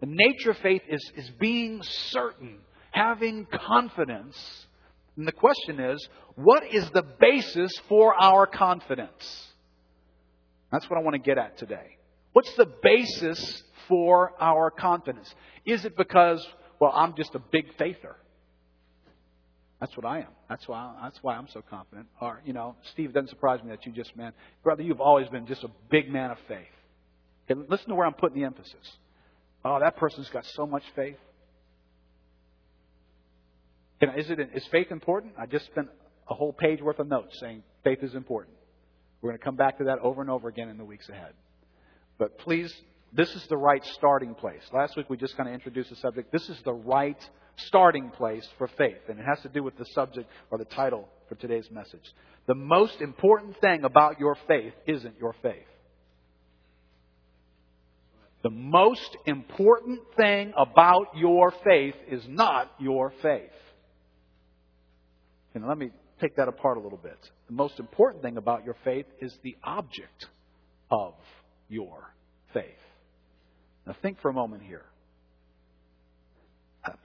the 0.00 0.06
nature 0.06 0.50
of 0.50 0.58
faith 0.58 0.82
is, 0.88 1.12
is 1.16 1.28
being 1.40 1.82
certain, 1.82 2.58
having 2.92 3.46
confidence. 3.46 4.66
And 5.16 5.26
the 5.26 5.32
question 5.32 5.80
is, 5.80 6.08
what 6.36 6.62
is 6.72 6.88
the 6.90 7.02
basis 7.02 7.72
for 7.88 8.14
our 8.14 8.46
confidence? 8.46 9.48
That's 10.70 10.88
what 10.88 11.00
I 11.00 11.02
want 11.02 11.14
to 11.14 11.22
get 11.22 11.36
at 11.36 11.58
today. 11.58 11.96
What's 12.32 12.54
the 12.54 12.66
basis 12.80 13.64
for 13.88 14.32
our 14.40 14.70
confidence? 14.70 15.34
Is 15.64 15.84
it 15.84 15.96
because, 15.96 16.46
well, 16.78 16.92
I'm 16.94 17.16
just 17.16 17.34
a 17.34 17.40
big 17.40 17.76
faither? 17.76 18.14
That's 19.80 19.96
what 19.96 20.04
I 20.04 20.18
am. 20.18 20.32
That's 20.48 20.66
why 20.66 20.92
that's 21.02 21.18
why 21.22 21.36
I'm 21.36 21.48
so 21.52 21.62
confident. 21.62 22.08
Or 22.20 22.40
you 22.44 22.52
know, 22.52 22.74
Steve, 22.92 23.10
it 23.10 23.12
doesn't 23.12 23.28
surprise 23.28 23.62
me 23.62 23.70
that 23.70 23.86
you 23.86 23.92
just 23.92 24.16
man, 24.16 24.32
brother, 24.64 24.82
you've 24.82 25.00
always 25.00 25.28
been 25.28 25.46
just 25.46 25.62
a 25.62 25.70
big 25.90 26.10
man 26.10 26.30
of 26.30 26.38
faith. 26.48 26.66
Okay, 27.50 27.60
listen 27.68 27.88
to 27.88 27.94
where 27.94 28.06
I'm 28.06 28.14
putting 28.14 28.40
the 28.40 28.44
emphasis. 28.44 28.96
Oh, 29.64 29.78
that 29.80 29.96
person's 29.96 30.28
got 30.30 30.44
so 30.46 30.66
much 30.66 30.82
faith. 30.96 31.16
You 34.00 34.08
know, 34.08 34.14
is 34.14 34.30
it 34.30 34.40
is 34.54 34.66
faith 34.66 34.90
important? 34.90 35.34
I 35.38 35.46
just 35.46 35.66
spent 35.66 35.88
a 36.28 36.34
whole 36.34 36.52
page 36.52 36.80
worth 36.80 36.98
of 36.98 37.08
notes 37.08 37.38
saying 37.40 37.62
faith 37.84 38.02
is 38.02 38.14
important. 38.14 38.56
We're 39.20 39.30
going 39.30 39.38
to 39.38 39.44
come 39.44 39.56
back 39.56 39.78
to 39.78 39.84
that 39.84 39.98
over 40.00 40.20
and 40.20 40.30
over 40.30 40.48
again 40.48 40.68
in 40.68 40.76
the 40.76 40.84
weeks 40.84 41.08
ahead. 41.08 41.32
But 42.18 42.38
please, 42.38 42.72
this 43.12 43.34
is 43.34 43.44
the 43.48 43.56
right 43.56 43.84
starting 43.94 44.34
place. 44.34 44.62
Last 44.72 44.96
week 44.96 45.08
we 45.08 45.16
just 45.16 45.36
kind 45.36 45.48
of 45.48 45.54
introduced 45.54 45.90
the 45.90 45.96
subject. 45.96 46.30
This 46.30 46.48
is 46.48 46.58
the 46.64 46.74
right 46.74 47.18
starting 47.66 48.10
place 48.10 48.46
for 48.56 48.68
faith. 48.78 48.98
And 49.08 49.18
it 49.18 49.24
has 49.24 49.40
to 49.42 49.48
do 49.48 49.62
with 49.62 49.76
the 49.76 49.86
subject 49.86 50.28
or 50.50 50.58
the 50.58 50.64
title 50.64 51.08
for 51.28 51.34
today's 51.34 51.70
message. 51.70 52.12
The 52.46 52.54
most 52.54 53.00
important 53.00 53.60
thing 53.60 53.84
about 53.84 54.18
your 54.18 54.36
faith 54.46 54.72
isn't 54.86 55.18
your 55.20 55.34
faith. 55.42 55.66
The 58.42 58.50
most 58.50 59.16
important 59.26 60.00
thing 60.16 60.52
about 60.56 61.08
your 61.16 61.52
faith 61.64 61.96
is 62.08 62.22
not 62.28 62.70
your 62.78 63.12
faith. 63.20 63.50
And 65.54 65.66
let 65.66 65.76
me 65.76 65.90
take 66.20 66.36
that 66.36 66.48
apart 66.48 66.76
a 66.76 66.80
little 66.80 66.98
bit. 66.98 67.18
The 67.48 67.54
most 67.54 67.80
important 67.80 68.22
thing 68.22 68.36
about 68.36 68.64
your 68.64 68.76
faith 68.84 69.06
is 69.20 69.36
the 69.42 69.56
object 69.64 70.26
of 70.90 71.14
your 71.68 72.14
faith. 72.54 72.64
Now 73.86 73.96
think 74.00 74.20
for 74.20 74.28
a 74.28 74.34
moment 74.34 74.62
here 74.62 74.84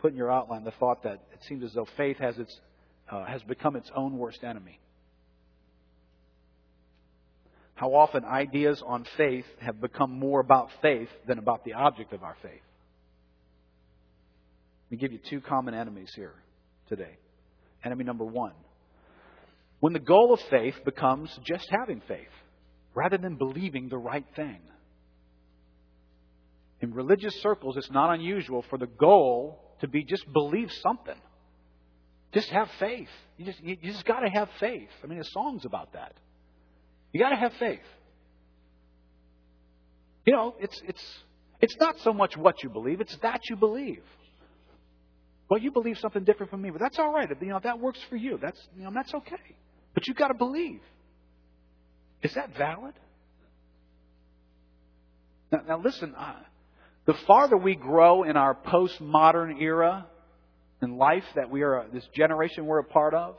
put 0.02 0.12
in 0.12 0.18
your 0.18 0.32
outline 0.32 0.64
the 0.64 0.72
thought 0.72 1.04
that 1.04 1.22
it 1.34 1.40
seems 1.48 1.64
as 1.64 1.74
though 1.74 1.88
faith 1.98 2.18
has, 2.18 2.38
its, 2.38 2.60
uh, 3.12 3.26
has 3.26 3.42
become 3.44 3.76
its 3.76 3.90
own 3.96 4.18
worst 4.18 4.44
enemy. 4.44 4.80
How 7.76 7.94
often 7.96 8.24
ideas 8.24 8.82
on 8.86 9.06
faith 9.18 9.46
have 9.60 9.82
become 9.82 10.12
more 10.12 10.40
about 10.40 10.70
faith 10.82 11.10
than 11.28 11.40
about 11.40 11.66
the 11.66 11.74
object 11.74 12.14
of 12.14 12.24
our 12.24 12.36
faith. 12.42 12.62
Let 14.86 14.92
me 14.92 14.98
give 14.98 15.12
you 15.12 15.20
two 15.30 15.42
common 15.42 15.74
enemies 15.74 16.12
here 16.16 16.34
today. 16.88 17.18
Enemy 17.84 18.04
number 18.04 18.26
one. 18.26 18.54
When 19.80 19.94
the 19.94 20.00
goal 20.00 20.34
of 20.34 20.40
faith 20.50 20.76
becomes 20.86 21.38
just 21.44 21.68
having 21.70 22.02
faith 22.08 22.28
rather 22.94 23.18
than 23.18 23.36
believing 23.36 23.90
the 23.90 23.98
right 23.98 24.26
thing. 24.36 24.60
In 26.80 26.94
religious 26.94 27.34
circles, 27.42 27.76
it's 27.78 27.92
not 27.92 28.14
unusual 28.14 28.64
for 28.70 28.78
the 28.78 28.88
goal 28.88 29.60
to 29.84 29.88
be 29.90 30.06
just 30.06 30.32
believe 30.32 30.72
something. 30.82 31.18
Just 32.32 32.50
have 32.50 32.70
faith. 32.80 33.10
You 33.38 33.46
just, 33.46 33.62
you 33.62 33.76
just 33.76 34.06
got 34.06 34.22
to 34.22 34.30
have 34.30 34.50
faith. 34.58 34.88
I 35.04 35.08
mean, 35.08 35.20
the 35.20 35.26
song's 35.26 35.66
about 35.66 35.92
that. 35.92 36.14
You 37.12 37.20
got 37.20 37.32
to 37.32 37.36
have 37.36 37.52
faith. 37.60 37.82
You 40.26 40.34
know, 40.34 40.56
it's, 40.58 40.82
it's, 40.88 41.04
it's 41.60 41.76
not 41.82 42.00
so 42.00 42.14
much 42.14 42.38
what 42.38 42.64
you 42.64 42.70
believe, 42.70 43.02
it's 43.02 43.16
that 43.18 43.42
you 43.50 43.58
believe. 43.58 44.04
Well, 45.50 45.60
you 45.60 45.72
believe 45.72 46.00
something 46.00 46.24
different 46.24 46.50
from 46.50 46.62
me, 46.62 46.70
but 46.70 46.80
that's 46.80 46.98
all 46.98 47.12
right. 47.12 47.30
You 47.42 47.48
know, 47.50 47.60
that 47.62 47.80
works 47.80 48.00
for 48.10 48.16
you. 48.16 48.40
That's, 48.42 48.60
you 48.78 48.86
know, 48.86 48.92
that's 48.94 49.14
okay. 49.14 49.36
But 49.94 50.08
you've 50.08 50.18
got 50.18 50.30
to 50.30 50.34
believe. 50.34 50.80
Is 52.22 52.34
that 52.36 52.56
valid? 52.58 52.94
Now, 55.52 55.62
now 55.68 55.82
listen, 55.84 56.16
the 57.06 57.14
farther 57.28 57.58
we 57.58 57.76
grow 57.76 58.24
in 58.24 58.38
our 58.38 58.56
postmodern 58.56 59.62
era 59.62 60.08
in 60.82 60.98
life 60.98 61.26
that 61.36 61.50
we 61.50 61.62
are, 61.64 61.86
this 61.94 62.08
generation 62.16 62.66
we're 62.66 62.80
a 62.80 62.84
part 62.84 63.14
of, 63.14 63.36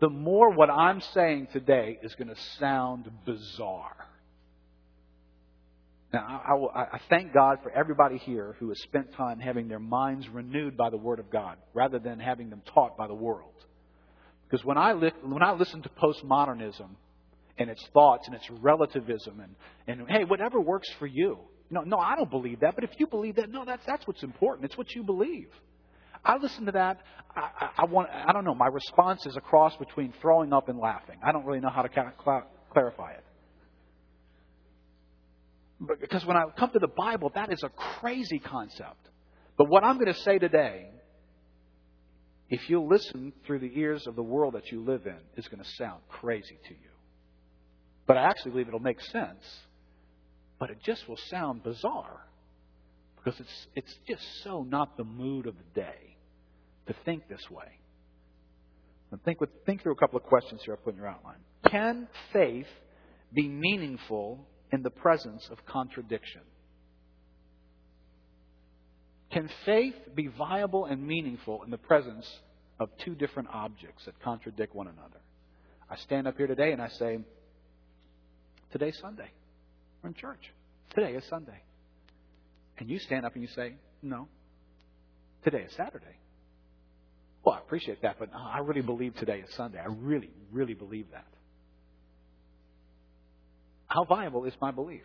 the 0.00 0.08
more 0.08 0.50
what 0.50 0.70
I'm 0.70 1.00
saying 1.12 1.48
today 1.52 1.98
is 2.02 2.14
going 2.14 2.28
to 2.28 2.40
sound 2.58 3.10
bizarre. 3.24 3.96
Now, 6.12 6.42
I, 6.46 6.80
I, 6.80 6.82
I, 6.94 7.00
thank 7.10 7.34
God 7.34 7.58
for 7.62 7.70
everybody 7.70 8.16
here 8.16 8.56
who 8.58 8.68
has 8.68 8.80
spent 8.82 9.12
time 9.12 9.40
having 9.40 9.68
their 9.68 9.80
minds 9.80 10.26
renewed 10.28 10.76
by 10.76 10.88
the 10.88 10.96
Word 10.96 11.18
of 11.18 11.30
God 11.30 11.58
rather 11.74 11.98
than 11.98 12.18
having 12.18 12.48
them 12.48 12.62
taught 12.72 12.96
by 12.96 13.06
the 13.06 13.14
world. 13.14 13.52
Because 14.48 14.64
when 14.64 14.78
I, 14.78 14.94
li- 14.94 15.12
when 15.22 15.42
I 15.42 15.52
listen 15.52 15.82
to 15.82 15.90
postmodernism 15.90 16.88
and 17.58 17.68
its 17.68 17.86
thoughts 17.92 18.26
and 18.26 18.34
its 18.34 18.48
relativism 18.50 19.40
and, 19.40 19.54
and 19.86 20.08
hey, 20.08 20.24
whatever 20.24 20.60
works 20.60 20.88
for 20.98 21.06
you, 21.06 21.38
no, 21.70 21.82
no, 21.82 21.98
I 21.98 22.16
don't 22.16 22.30
believe 22.30 22.60
that. 22.60 22.74
But 22.74 22.84
if 22.84 22.90
you 22.98 23.06
believe 23.06 23.36
that, 23.36 23.50
no, 23.50 23.64
that's 23.64 23.84
that's 23.86 24.06
what's 24.06 24.22
important. 24.22 24.66
It's 24.66 24.78
what 24.78 24.94
you 24.94 25.02
believe. 25.02 25.48
I 26.24 26.36
listen 26.36 26.66
to 26.66 26.72
that. 26.72 27.00
I, 27.34 27.40
I, 27.40 27.70
I 27.78 27.84
want. 27.86 28.08
I 28.10 28.32
don't 28.32 28.44
know. 28.44 28.54
My 28.54 28.66
response 28.66 29.26
is 29.26 29.36
a 29.36 29.40
cross 29.40 29.76
between 29.76 30.12
throwing 30.20 30.52
up 30.52 30.68
and 30.68 30.78
laughing. 30.78 31.18
I 31.24 31.32
don't 31.32 31.44
really 31.44 31.60
know 31.60 31.70
how 31.70 31.82
to 31.82 31.90
cl- 31.92 32.46
clarify 32.72 33.12
it. 33.12 33.24
But 35.80 36.00
because 36.00 36.24
when 36.26 36.36
I 36.36 36.44
come 36.58 36.70
to 36.70 36.80
the 36.80 36.88
Bible, 36.88 37.30
that 37.34 37.52
is 37.52 37.62
a 37.62 37.68
crazy 37.68 38.40
concept. 38.40 39.08
But 39.56 39.68
what 39.68 39.84
I'm 39.84 39.94
going 39.94 40.12
to 40.12 40.20
say 40.20 40.38
today 40.38 40.88
if 42.50 42.70
you 42.70 42.80
listen 42.80 43.32
through 43.46 43.58
the 43.58 43.70
ears 43.78 44.06
of 44.06 44.16
the 44.16 44.22
world 44.22 44.54
that 44.54 44.72
you 44.72 44.82
live 44.82 45.06
in, 45.06 45.18
is 45.36 45.46
going 45.48 45.62
to 45.62 45.68
sound 45.76 46.00
crazy 46.08 46.58
to 46.68 46.74
you. 46.74 46.90
But 48.06 48.16
I 48.16 48.24
actually 48.24 48.52
believe 48.52 48.68
it'll 48.68 48.80
make 48.80 49.00
sense. 49.00 49.44
But 50.58 50.70
it 50.70 50.78
just 50.84 51.08
will 51.08 51.18
sound 51.30 51.62
bizarre 51.62 52.26
because 53.16 53.38
it's, 53.40 53.66
it's 53.74 53.94
just 54.08 54.22
so 54.44 54.62
not 54.62 54.96
the 54.96 55.04
mood 55.04 55.46
of 55.46 55.54
the 55.56 55.80
day 55.80 56.16
to 56.86 56.94
think 57.04 57.28
this 57.28 57.50
way. 57.50 57.78
And 59.10 59.22
think, 59.22 59.40
with, 59.40 59.50
think 59.64 59.82
through 59.82 59.92
a 59.92 59.96
couple 59.96 60.18
of 60.18 60.24
questions 60.24 60.60
here 60.64 60.74
I 60.74 60.76
put 60.76 60.94
in 60.94 61.00
your 61.00 61.08
outline. 61.08 61.38
Can 61.70 62.08
faith 62.32 62.66
be 63.32 63.48
meaningful 63.48 64.46
in 64.72 64.82
the 64.82 64.90
presence 64.90 65.46
of 65.50 65.64
contradiction? 65.66 66.42
Can 69.30 69.48
faith 69.64 69.94
be 70.14 70.28
viable 70.28 70.86
and 70.86 71.06
meaningful 71.06 71.62
in 71.62 71.70
the 71.70 71.78
presence 71.78 72.26
of 72.80 72.88
two 73.04 73.14
different 73.14 73.48
objects 73.52 74.04
that 74.06 74.20
contradict 74.20 74.74
one 74.74 74.88
another? 74.88 75.20
I 75.90 75.96
stand 75.96 76.26
up 76.26 76.36
here 76.36 76.46
today 76.46 76.72
and 76.72 76.82
I 76.82 76.88
say, 76.88 77.18
Today's 78.70 78.98
Sunday. 79.00 79.30
We're 80.02 80.08
in 80.10 80.14
church. 80.14 80.52
Today 80.94 81.12
is 81.12 81.24
Sunday. 81.28 81.60
And 82.78 82.88
you 82.88 82.98
stand 82.98 83.26
up 83.26 83.34
and 83.34 83.42
you 83.42 83.48
say, 83.54 83.74
No, 84.02 84.28
today 85.44 85.62
is 85.62 85.72
Saturday. 85.76 86.16
Well, 87.44 87.56
I 87.56 87.58
appreciate 87.58 88.02
that, 88.02 88.16
but 88.18 88.30
uh, 88.34 88.38
I 88.38 88.58
really 88.58 88.82
believe 88.82 89.14
today 89.16 89.42
is 89.46 89.54
Sunday. 89.54 89.78
I 89.78 89.86
really, 89.88 90.30
really 90.52 90.74
believe 90.74 91.06
that. 91.12 91.26
How 93.86 94.04
viable 94.04 94.44
is 94.44 94.52
my 94.60 94.70
belief? 94.70 95.04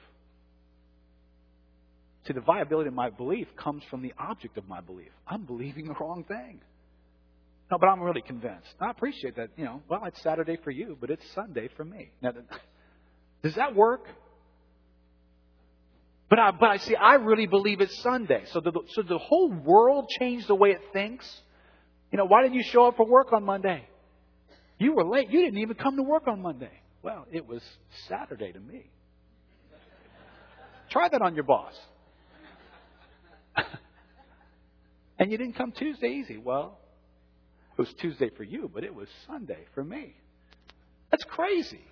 See, 2.27 2.33
the 2.33 2.41
viability 2.41 2.89
of 2.89 2.93
my 2.93 3.09
belief 3.09 3.47
comes 3.55 3.83
from 3.89 4.01
the 4.01 4.13
object 4.17 4.57
of 4.57 4.67
my 4.67 4.81
belief. 4.81 5.11
I'm 5.27 5.43
believing 5.43 5.87
the 5.87 5.93
wrong 5.99 6.23
thing. 6.27 6.61
No, 7.71 7.77
but 7.77 7.87
I'm 7.87 8.01
really 8.01 8.21
convinced. 8.21 8.75
I 8.79 8.91
appreciate 8.91 9.35
that. 9.37 9.49
You 9.57 9.65
know, 9.65 9.81
well, 9.89 10.03
it's 10.05 10.21
Saturday 10.21 10.57
for 10.63 10.71
you, 10.71 10.97
but 10.99 11.09
it's 11.09 11.23
Sunday 11.33 11.69
for 11.75 11.83
me. 11.83 12.11
Now, 12.21 12.31
does 13.43 13.55
that 13.55 13.75
work? 13.75 14.05
But 16.33 16.39
I, 16.39 16.49
but 16.49 16.69
I 16.71 16.77
see, 16.77 16.95
I 16.95 17.13
really 17.17 17.45
believe 17.45 17.79
it's 17.79 17.95
Sunday. 18.01 18.45
So 18.47 18.59
the, 18.59 18.71
so 18.95 19.03
the 19.03 19.19
whole 19.19 19.51
world 19.51 20.09
changed 20.19 20.47
the 20.47 20.55
way 20.55 20.69
it 20.71 20.81
thinks. 20.91 21.31
You 22.11 22.17
know, 22.17 22.25
why 22.25 22.41
didn't 22.41 22.55
you 22.55 22.63
show 22.63 22.87
up 22.87 22.97
for 22.97 23.05
work 23.05 23.31
on 23.33 23.43
Monday? 23.43 23.87
You 24.79 24.93
were 24.93 25.03
late. 25.03 25.29
You 25.29 25.43
didn't 25.43 25.59
even 25.59 25.75
come 25.75 25.95
to 25.95 26.01
work 26.01 26.27
on 26.27 26.41
Monday. 26.41 26.71
Well, 27.03 27.27
it 27.31 27.47
was 27.47 27.61
Saturday 28.07 28.51
to 28.51 28.59
me. 28.59 28.89
Try 30.89 31.07
that 31.07 31.21
on 31.21 31.35
your 31.35 31.43
boss. 31.43 31.75
and 35.19 35.31
you 35.31 35.37
didn't 35.37 35.53
come 35.53 35.71
Tuesday 35.71 36.13
easy. 36.13 36.37
Well, 36.37 36.79
it 37.77 37.77
was 37.77 37.93
Tuesday 37.93 38.31
for 38.35 38.43
you, 38.43 38.71
but 38.73 38.83
it 38.83 38.95
was 38.95 39.07
Sunday 39.27 39.65
for 39.75 39.83
me. 39.83 40.15
That's 41.11 41.25
crazy. 41.25 41.85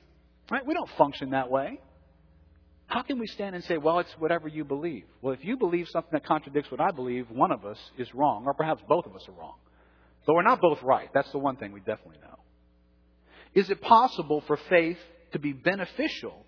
Right? 0.50 0.66
We 0.66 0.74
don't 0.74 0.90
function 0.98 1.30
that 1.30 1.52
way. 1.52 1.80
How 2.92 3.04
can 3.04 3.20
we 3.20 3.28
stand 3.28 3.56
and 3.56 3.64
say, 3.64 3.78
well, 3.78 4.00
it's 4.00 4.12
whatever 4.20 4.50
you 4.50 4.66
believe? 4.66 5.06
Well, 5.22 5.34
if 5.34 5.46
you 5.46 5.56
believe 5.56 5.88
something 5.88 6.10
that 6.12 6.26
contradicts 6.26 6.70
what 6.70 6.82
I 6.82 6.92
believe, 6.92 7.32
one 7.32 7.54
of 7.54 7.64
us 7.64 7.78
is 7.98 8.14
wrong, 8.14 8.44
or 8.46 8.54
perhaps 8.54 8.82
both 8.86 9.06
of 9.06 9.16
us 9.16 9.26
are 9.30 9.32
wrong. 9.32 9.56
But 10.28 10.34
we're 10.36 10.42
not 10.44 10.60
both 10.60 10.84
right. 10.84 11.08
That's 11.14 11.32
the 11.32 11.38
one 11.38 11.56
thing 11.56 11.72
we 11.72 11.80
definitely 11.80 12.18
know. 12.22 12.38
Is 13.54 13.70
it 13.70 13.80
possible 13.80 14.44
for 14.46 14.58
faith 14.68 14.98
to 15.32 15.40
be 15.40 15.54
beneficial 15.54 16.46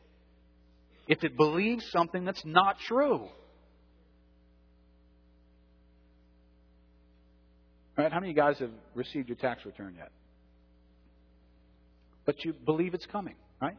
if 1.08 1.24
it 1.24 1.38
believes 1.38 1.90
something 1.92 2.26
that's 2.26 2.44
not 2.44 2.78
true? 2.88 3.30
Right? 7.98 8.12
How 8.12 8.20
many 8.20 8.32
of 8.32 8.36
you 8.36 8.42
guys 8.44 8.60
have 8.60 8.72
received 8.96 9.30
your 9.30 9.38
tax 9.38 9.66
return 9.66 9.96
yet? 9.98 10.12
But 12.26 12.44
you 12.44 12.52
believe 12.52 12.94
it's 12.94 13.06
coming, 13.06 13.36
right? 13.62 13.78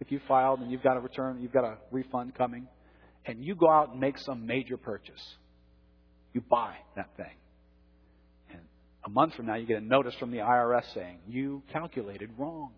If 0.00 0.12
you 0.12 0.20
filed 0.28 0.60
and 0.60 0.70
you've 0.70 0.82
got 0.82 0.96
a 0.96 1.00
return, 1.00 1.40
you've 1.40 1.52
got 1.52 1.64
a 1.64 1.78
refund 1.90 2.34
coming, 2.34 2.68
and 3.24 3.44
you 3.44 3.54
go 3.54 3.70
out 3.70 3.90
and 3.90 4.00
make 4.00 4.18
some 4.18 4.46
major 4.46 4.76
purchase. 4.76 5.22
You 6.32 6.42
buy 6.42 6.74
that 6.96 7.16
thing. 7.16 7.34
And 8.50 8.60
a 9.04 9.10
month 9.10 9.34
from 9.34 9.46
now, 9.46 9.54
you 9.54 9.66
get 9.66 9.78
a 9.82 9.84
notice 9.84 10.14
from 10.20 10.30
the 10.30 10.38
IRS 10.38 10.92
saying, 10.94 11.18
You 11.26 11.62
calculated 11.72 12.30
wrong. 12.36 12.72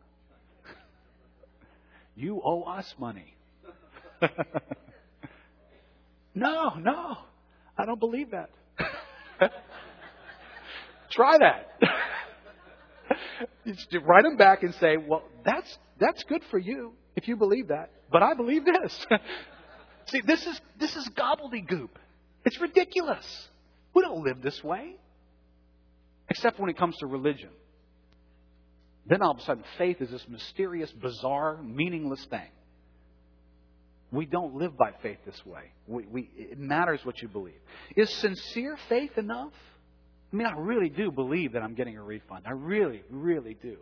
you 2.15 2.41
owe 2.45 2.63
us 2.63 2.95
money. 2.99 3.35
no, 6.35 6.75
no, 6.79 7.19
I 7.77 7.85
don't 7.85 8.01
believe 8.01 8.31
that. 8.31 8.51
Try 11.11 11.39
that. 11.39 11.69
write 14.05 14.25
them 14.25 14.37
back 14.37 14.63
and 14.63 14.75
say, 14.75 14.97
well, 14.97 15.23
that's, 15.45 15.79
that's 15.99 16.23
good 16.25 16.43
for 16.51 16.59
you 16.59 16.93
if 17.19 17.27
you 17.27 17.37
believe 17.37 17.69
that, 17.69 17.91
but 18.13 18.23
I 18.23 18.35
believe 18.35 18.65
this. 18.65 19.07
See, 20.07 20.21
this 20.25 20.47
is, 20.47 20.61
this 20.79 20.95
is 20.95 21.11
gobbledygook. 21.11 21.91
It's 22.45 22.61
ridiculous. 22.61 23.49
We 23.93 24.03
don't 24.03 24.23
live 24.25 24.41
this 24.41 24.63
way. 24.63 24.95
Except 26.31 26.61
when 26.61 26.71
it 26.71 26.79
comes 26.79 26.97
to 26.99 27.07
religion. 27.07 27.51
Then 29.07 29.21
all 29.21 29.33
of 29.33 29.39
a 29.39 29.43
sudden, 29.43 29.65
faith 29.79 30.01
is 30.01 30.11
this 30.11 30.25
mysterious, 30.29 30.93
bizarre, 30.93 31.61
meaningless 31.61 32.25
thing. 32.27 32.51
We 34.13 34.25
don't 34.25 34.55
live 34.55 34.77
by 34.77 34.93
faith 35.03 35.19
this 35.27 35.41
way. 35.45 35.73
We, 35.89 36.07
we, 36.07 36.31
it 36.37 36.59
matters 36.59 37.01
what 37.03 37.21
you 37.21 37.27
believe. 37.27 37.59
Is 37.97 38.11
sincere 38.15 38.79
faith 38.89 39.19
enough? 39.19 39.53
I 40.33 40.37
mean, 40.37 40.47
I 40.47 40.57
really 40.57 40.89
do 40.89 41.11
believe 41.11 41.55
that 41.55 41.63
I'm 41.63 41.75
getting 41.75 41.97
a 41.97 42.03
refund. 42.03 42.45
I 42.47 42.53
really, 42.53 43.03
really 43.11 43.57
do. 43.61 43.79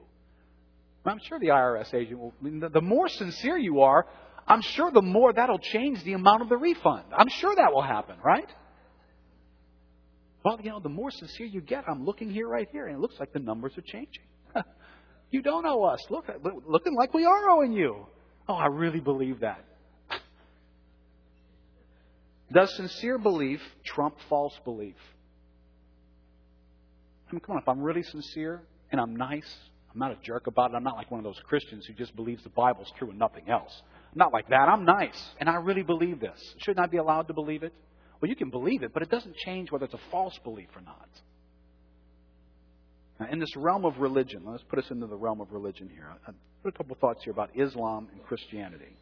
I'm 1.08 1.20
sure 1.20 1.38
the 1.38 1.48
IRS 1.48 1.94
agent 1.94 2.18
will. 2.18 2.34
I 2.40 2.44
mean, 2.44 2.60
the, 2.60 2.68
the 2.68 2.80
more 2.80 3.08
sincere 3.08 3.56
you 3.56 3.82
are, 3.82 4.06
I'm 4.46 4.62
sure 4.62 4.90
the 4.90 5.02
more 5.02 5.32
that'll 5.32 5.58
change 5.58 6.02
the 6.04 6.12
amount 6.12 6.42
of 6.42 6.48
the 6.48 6.56
refund. 6.56 7.04
I'm 7.16 7.28
sure 7.28 7.54
that 7.54 7.72
will 7.72 7.82
happen, 7.82 8.16
right? 8.24 8.48
Well, 10.44 10.60
you 10.62 10.70
know, 10.70 10.80
the 10.80 10.88
more 10.88 11.10
sincere 11.10 11.46
you 11.46 11.60
get, 11.60 11.84
I'm 11.88 12.04
looking 12.04 12.30
here 12.30 12.48
right 12.48 12.68
here, 12.70 12.86
and 12.86 12.96
it 12.96 13.00
looks 13.00 13.18
like 13.18 13.32
the 13.32 13.40
numbers 13.40 13.72
are 13.76 13.82
changing. 13.82 14.22
you 15.30 15.42
don't 15.42 15.66
owe 15.66 15.82
us. 15.84 16.00
Look, 16.08 16.26
looking 16.66 16.94
like 16.94 17.12
we 17.12 17.24
are 17.24 17.50
owing 17.50 17.72
you. 17.72 18.06
Oh, 18.48 18.54
I 18.54 18.66
really 18.66 19.00
believe 19.00 19.40
that. 19.40 19.64
Does 22.52 22.74
sincere 22.76 23.18
belief 23.18 23.60
trump 23.84 24.16
false 24.28 24.56
belief? 24.64 24.94
I 27.28 27.32
mean, 27.32 27.40
come 27.40 27.56
on, 27.56 27.62
if 27.62 27.68
I'm 27.68 27.80
really 27.80 28.04
sincere 28.04 28.62
and 28.92 29.00
I'm 29.00 29.16
nice, 29.16 29.52
I'm 29.96 30.00
not 30.00 30.12
a 30.12 30.18
jerk 30.22 30.46
about 30.46 30.72
it. 30.72 30.74
I'm 30.74 30.84
not 30.84 30.96
like 30.96 31.10
one 31.10 31.20
of 31.20 31.24
those 31.24 31.40
Christians 31.48 31.86
who 31.86 31.94
just 31.94 32.14
believes 32.14 32.42
the 32.42 32.50
Bible's 32.50 32.92
true 32.98 33.08
and 33.08 33.18
nothing 33.18 33.48
else. 33.48 33.72
I'm 34.12 34.18
not 34.18 34.30
like 34.30 34.46
that. 34.50 34.68
I'm 34.68 34.84
nice, 34.84 35.18
and 35.40 35.48
I 35.48 35.54
really 35.54 35.82
believe 35.82 36.20
this. 36.20 36.38
Shouldn't 36.58 36.84
I 36.84 36.86
be 36.86 36.98
allowed 36.98 37.28
to 37.28 37.32
believe 37.32 37.62
it? 37.62 37.72
Well, 38.20 38.28
you 38.28 38.36
can 38.36 38.50
believe 38.50 38.82
it, 38.82 38.92
but 38.92 39.02
it 39.02 39.10
doesn't 39.10 39.34
change 39.36 39.72
whether 39.72 39.86
it's 39.86 39.94
a 39.94 40.10
false 40.10 40.38
belief 40.44 40.68
or 40.76 40.82
not. 40.82 41.08
Now, 43.18 43.28
in 43.32 43.38
this 43.38 43.56
realm 43.56 43.86
of 43.86 43.96
religion, 43.96 44.42
let's 44.44 44.62
put 44.64 44.78
us 44.78 44.90
into 44.90 45.06
the 45.06 45.16
realm 45.16 45.40
of 45.40 45.50
religion 45.50 45.88
here. 45.88 46.14
I 46.28 46.32
put 46.62 46.74
a 46.74 46.76
couple 46.76 46.92
of 46.92 46.98
thoughts 46.98 47.24
here 47.24 47.32
about 47.32 47.48
Islam 47.54 48.08
and 48.12 48.22
Christianity. 48.22 48.94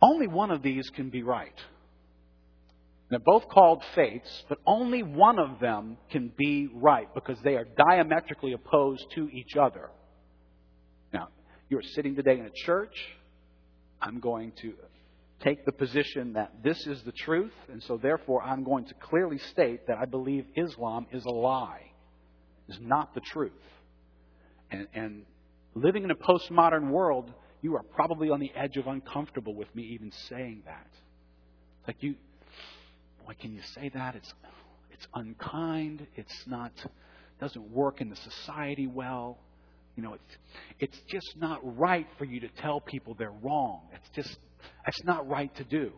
Only 0.00 0.28
one 0.28 0.50
of 0.50 0.62
these 0.62 0.88
can 0.96 1.10
be 1.10 1.22
right. 1.22 1.60
They're 3.14 3.20
both 3.20 3.48
called 3.48 3.80
faiths, 3.94 4.42
but 4.48 4.58
only 4.66 5.04
one 5.04 5.38
of 5.38 5.60
them 5.60 5.98
can 6.10 6.32
be 6.36 6.68
right 6.74 7.06
because 7.14 7.38
they 7.44 7.54
are 7.54 7.64
diametrically 7.64 8.54
opposed 8.54 9.06
to 9.12 9.28
each 9.30 9.56
other. 9.56 9.90
Now, 11.12 11.28
you're 11.68 11.84
sitting 11.94 12.16
today 12.16 12.40
in 12.40 12.46
a 12.46 12.50
church. 12.50 12.96
I'm 14.02 14.18
going 14.18 14.50
to 14.62 14.74
take 15.44 15.64
the 15.64 15.70
position 15.70 16.32
that 16.32 16.54
this 16.64 16.88
is 16.88 17.04
the 17.04 17.12
truth, 17.12 17.52
and 17.70 17.80
so 17.84 17.98
therefore 17.98 18.42
I'm 18.42 18.64
going 18.64 18.86
to 18.86 18.94
clearly 18.94 19.38
state 19.38 19.86
that 19.86 19.96
I 19.96 20.06
believe 20.06 20.46
Islam 20.56 21.06
is 21.12 21.24
a 21.24 21.30
lie, 21.30 21.92
is 22.68 22.80
not 22.80 23.14
the 23.14 23.20
truth. 23.20 23.52
And, 24.72 24.88
and 24.92 25.22
living 25.76 26.02
in 26.02 26.10
a 26.10 26.16
postmodern 26.16 26.90
world, 26.90 27.32
you 27.62 27.76
are 27.76 27.84
probably 27.84 28.30
on 28.30 28.40
the 28.40 28.50
edge 28.56 28.76
of 28.76 28.88
uncomfortable 28.88 29.54
with 29.54 29.72
me 29.72 29.84
even 29.84 30.10
saying 30.28 30.64
that. 30.66 30.88
Like 31.86 31.98
you, 32.00 32.16
boy, 33.26 33.34
can 33.40 33.52
you 33.52 33.60
say 33.74 33.90
that? 33.94 34.14
It's, 34.14 34.32
it's 34.90 35.06
unkind. 35.14 36.06
It's 36.16 36.44
not, 36.46 36.72
doesn't 37.40 37.70
work 37.70 38.00
in 38.00 38.10
the 38.10 38.16
society 38.16 38.86
well. 38.86 39.38
You 39.96 40.02
know, 40.02 40.14
it's, 40.14 40.36
it's 40.80 40.98
just 41.08 41.36
not 41.36 41.60
right 41.78 42.06
for 42.18 42.24
you 42.24 42.40
to 42.40 42.48
tell 42.60 42.80
people 42.80 43.14
they're 43.14 43.30
wrong. 43.42 43.82
It's 43.94 44.08
just, 44.14 44.36
it's 44.86 45.04
not 45.04 45.28
right 45.28 45.54
to 45.56 45.64
do. 45.64 45.92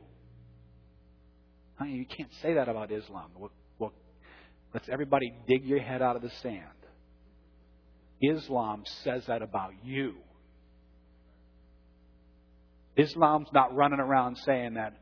I 1.79 1.85
mean, 1.85 1.97
you 1.97 2.07
can't 2.07 2.33
say 2.43 2.55
that 2.55 2.69
about 2.69 2.91
Islam. 2.91 3.31
Well, 3.37 3.51
well, 3.79 3.93
let's 4.73 4.89
everybody 4.89 5.33
dig 5.47 5.65
your 5.65 5.81
head 5.81 6.03
out 6.03 6.17
of 6.17 6.23
the 6.23 6.31
sand. 6.43 6.63
Islam 8.21 8.83
says 9.05 9.25
that 9.27 9.43
about 9.43 9.73
you. 9.85 10.15
Islam's 12.97 13.49
not 13.53 13.75
running 13.75 14.01
around 14.01 14.37
saying 14.39 14.75
that 14.75 14.95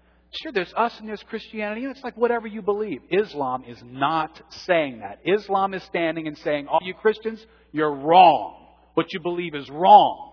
Sure, 0.42 0.52
there's 0.52 0.72
us 0.76 0.92
and 0.98 1.08
there's 1.08 1.22
Christianity, 1.22 1.82
and 1.84 1.94
it's 1.94 2.02
like 2.02 2.16
whatever 2.16 2.46
you 2.46 2.60
believe. 2.60 3.02
Islam 3.10 3.64
is 3.68 3.78
not 3.84 4.40
saying 4.66 5.00
that. 5.00 5.20
Islam 5.24 5.74
is 5.74 5.82
standing 5.84 6.26
and 6.26 6.36
saying, 6.38 6.66
all 6.66 6.80
you 6.82 6.94
Christians, 6.94 7.44
you're 7.72 7.94
wrong. 7.94 8.66
What 8.94 9.12
you 9.12 9.20
believe 9.20 9.54
is 9.54 9.68
wrong. 9.70 10.32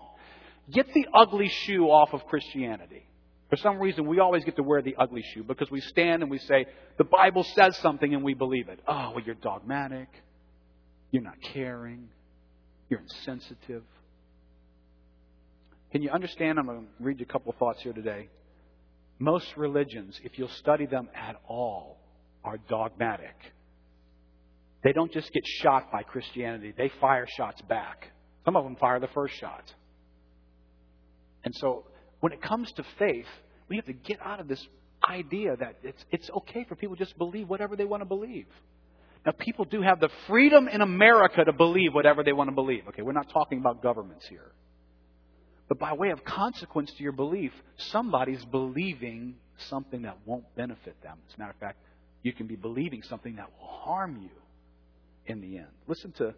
Get 0.72 0.92
the 0.92 1.06
ugly 1.14 1.48
shoe 1.48 1.84
off 1.84 2.12
of 2.12 2.24
Christianity. 2.26 3.04
For 3.50 3.56
some 3.56 3.78
reason, 3.78 4.06
we 4.06 4.18
always 4.18 4.44
get 4.44 4.56
to 4.56 4.62
wear 4.62 4.82
the 4.82 4.96
ugly 4.98 5.22
shoe 5.34 5.44
because 5.44 5.70
we 5.70 5.80
stand 5.80 6.22
and 6.22 6.30
we 6.30 6.38
say, 6.38 6.66
the 6.96 7.04
Bible 7.04 7.44
says 7.44 7.76
something 7.78 8.14
and 8.14 8.24
we 8.24 8.34
believe 8.34 8.68
it. 8.68 8.80
Oh, 8.88 9.12
well, 9.14 9.22
you're 9.24 9.34
dogmatic. 9.34 10.08
You're 11.10 11.22
not 11.22 11.36
caring. 11.52 12.08
You're 12.88 13.00
insensitive. 13.00 13.82
Can 15.92 16.02
you 16.02 16.10
understand? 16.10 16.58
I'm 16.58 16.66
going 16.66 16.80
to 16.80 16.86
read 16.98 17.20
you 17.20 17.26
a 17.28 17.32
couple 17.32 17.52
of 17.52 17.58
thoughts 17.58 17.82
here 17.82 17.92
today. 17.92 18.28
Most 19.18 19.46
religions, 19.56 20.18
if 20.24 20.38
you'll 20.38 20.48
study 20.48 20.86
them 20.86 21.08
at 21.14 21.36
all, 21.48 21.98
are 22.44 22.58
dogmatic. 22.68 23.36
They 24.82 24.92
don't 24.92 25.12
just 25.12 25.32
get 25.32 25.44
shot 25.46 25.92
by 25.92 26.02
Christianity, 26.02 26.74
they 26.76 26.90
fire 27.00 27.26
shots 27.36 27.60
back. 27.62 28.08
Some 28.44 28.56
of 28.56 28.64
them 28.64 28.76
fire 28.76 28.98
the 28.98 29.08
first 29.08 29.34
shot. 29.38 29.62
And 31.44 31.54
so, 31.54 31.84
when 32.20 32.32
it 32.32 32.42
comes 32.42 32.70
to 32.72 32.84
faith, 32.98 33.26
we 33.68 33.76
have 33.76 33.84
to 33.86 33.92
get 33.92 34.18
out 34.24 34.40
of 34.40 34.48
this 34.48 34.64
idea 35.08 35.56
that 35.56 35.76
it's, 35.82 36.04
it's 36.10 36.30
okay 36.30 36.64
for 36.68 36.76
people 36.76 36.96
to 36.96 37.04
just 37.04 37.16
believe 37.18 37.48
whatever 37.48 37.76
they 37.76 37.84
want 37.84 38.00
to 38.00 38.04
believe. 38.04 38.46
Now, 39.24 39.32
people 39.38 39.64
do 39.64 39.82
have 39.82 40.00
the 40.00 40.08
freedom 40.26 40.68
in 40.68 40.80
America 40.80 41.44
to 41.44 41.52
believe 41.52 41.94
whatever 41.94 42.24
they 42.24 42.32
want 42.32 42.50
to 42.50 42.54
believe. 42.54 42.88
Okay, 42.88 43.02
we're 43.02 43.12
not 43.12 43.30
talking 43.30 43.58
about 43.58 43.82
governments 43.82 44.26
here. 44.28 44.52
But 45.68 45.78
by 45.78 45.92
way 45.92 46.10
of 46.10 46.24
consequence 46.24 46.92
to 46.92 47.02
your 47.02 47.12
belief, 47.12 47.52
somebody's 47.76 48.44
believing 48.44 49.36
something 49.68 50.02
that 50.02 50.18
won't 50.26 50.44
benefit 50.56 51.00
them. 51.02 51.18
As 51.28 51.34
a 51.36 51.38
matter 51.38 51.52
of 51.52 51.56
fact, 51.56 51.78
you 52.22 52.32
can 52.32 52.46
be 52.46 52.56
believing 52.56 53.02
something 53.02 53.36
that 53.36 53.50
will 53.58 53.68
harm 53.68 54.18
you 54.22 54.30
in 55.26 55.40
the 55.40 55.58
end. 55.58 55.68
Listen 55.86 56.12
to 56.12 56.34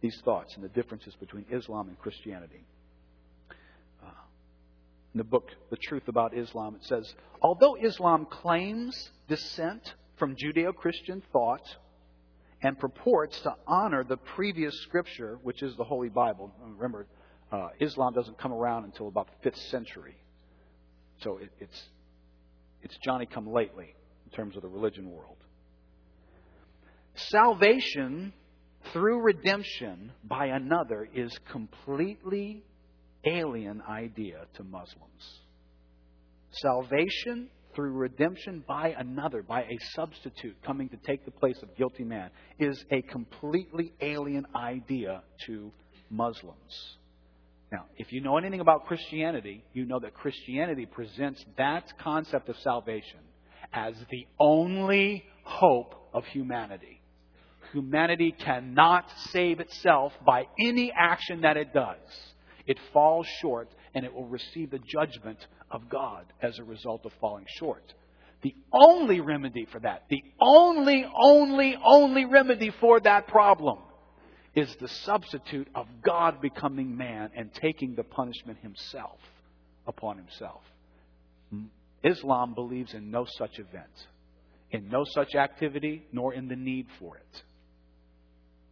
these 0.00 0.20
thoughts 0.24 0.54
and 0.54 0.64
the 0.64 0.68
differences 0.68 1.14
between 1.16 1.44
Islam 1.50 1.88
and 1.88 1.98
Christianity. 1.98 2.64
Uh, 4.02 4.10
in 5.14 5.18
the 5.18 5.24
book, 5.24 5.50
The 5.70 5.76
Truth 5.76 6.08
About 6.08 6.36
Islam, 6.36 6.76
it 6.76 6.84
says 6.84 7.12
Although 7.42 7.76
Islam 7.76 8.26
claims 8.26 9.10
descent 9.28 9.94
from 10.16 10.36
Judeo 10.36 10.74
Christian 10.74 11.22
thought 11.32 11.62
and 12.62 12.78
purports 12.78 13.40
to 13.40 13.54
honor 13.66 14.02
the 14.02 14.16
previous 14.16 14.80
scripture, 14.82 15.38
which 15.42 15.62
is 15.62 15.76
the 15.76 15.84
Holy 15.84 16.08
Bible, 16.08 16.52
remember, 16.76 17.06
uh, 17.50 17.68
Islam 17.80 18.12
doesn't 18.12 18.38
come 18.38 18.52
around 18.52 18.84
until 18.84 19.08
about 19.08 19.28
the 19.42 19.50
5th 19.50 19.70
century. 19.70 20.16
So 21.22 21.38
it, 21.38 21.50
it's, 21.60 21.82
it's 22.82 22.96
Johnny 23.04 23.26
come 23.26 23.52
lately 23.52 23.94
in 24.26 24.36
terms 24.36 24.56
of 24.56 24.62
the 24.62 24.68
religion 24.68 25.10
world. 25.10 25.36
Salvation 27.14 28.32
through 28.92 29.20
redemption 29.20 30.12
by 30.24 30.46
another 30.46 31.08
is 31.14 31.36
completely 31.50 32.62
alien 33.24 33.82
idea 33.88 34.46
to 34.54 34.62
Muslims. 34.62 35.40
Salvation 36.52 37.48
through 37.74 37.92
redemption 37.92 38.64
by 38.66 38.94
another, 38.98 39.42
by 39.42 39.62
a 39.62 39.78
substitute 39.94 40.56
coming 40.64 40.88
to 40.88 40.96
take 41.06 41.24
the 41.24 41.30
place 41.30 41.58
of 41.62 41.76
guilty 41.76 42.04
man, 42.04 42.30
is 42.58 42.84
a 42.90 43.02
completely 43.02 43.92
alien 44.00 44.46
idea 44.56 45.22
to 45.46 45.70
Muslims. 46.10 46.97
Now, 47.70 47.84
if 47.96 48.12
you 48.12 48.20
know 48.20 48.38
anything 48.38 48.60
about 48.60 48.86
Christianity, 48.86 49.62
you 49.74 49.84
know 49.84 49.98
that 50.00 50.14
Christianity 50.14 50.86
presents 50.86 51.44
that 51.58 51.98
concept 51.98 52.48
of 52.48 52.56
salvation 52.58 53.20
as 53.72 53.94
the 54.10 54.26
only 54.38 55.24
hope 55.42 55.94
of 56.14 56.24
humanity. 56.26 57.02
Humanity 57.72 58.32
cannot 58.32 59.04
save 59.30 59.60
itself 59.60 60.14
by 60.24 60.46
any 60.58 60.90
action 60.90 61.42
that 61.42 61.58
it 61.58 61.74
does. 61.74 61.98
It 62.66 62.78
falls 62.92 63.26
short 63.40 63.68
and 63.94 64.06
it 64.06 64.14
will 64.14 64.26
receive 64.26 64.70
the 64.70 64.78
judgment 64.78 65.38
of 65.70 65.88
God 65.90 66.24
as 66.40 66.58
a 66.58 66.64
result 66.64 67.04
of 67.04 67.12
falling 67.20 67.44
short. 67.58 67.84
The 68.42 68.54
only 68.72 69.20
remedy 69.20 69.66
for 69.70 69.80
that, 69.80 70.04
the 70.08 70.22
only, 70.40 71.04
only, 71.22 71.76
only 71.84 72.24
remedy 72.24 72.70
for 72.80 73.00
that 73.00 73.26
problem 73.26 73.78
is 74.58 74.74
the 74.80 74.88
substitute 74.88 75.68
of 75.74 75.86
God 76.02 76.40
becoming 76.40 76.96
man 76.96 77.30
and 77.36 77.52
taking 77.54 77.94
the 77.94 78.02
punishment 78.02 78.58
himself 78.60 79.20
upon 79.86 80.16
himself. 80.16 80.62
Islam 82.02 82.54
believes 82.54 82.92
in 82.92 83.10
no 83.10 83.24
such 83.38 83.58
event, 83.58 84.06
in 84.72 84.88
no 84.88 85.04
such 85.14 85.34
activity, 85.36 86.04
nor 86.12 86.34
in 86.34 86.48
the 86.48 86.56
need 86.56 86.86
for 86.98 87.16
it. 87.16 87.42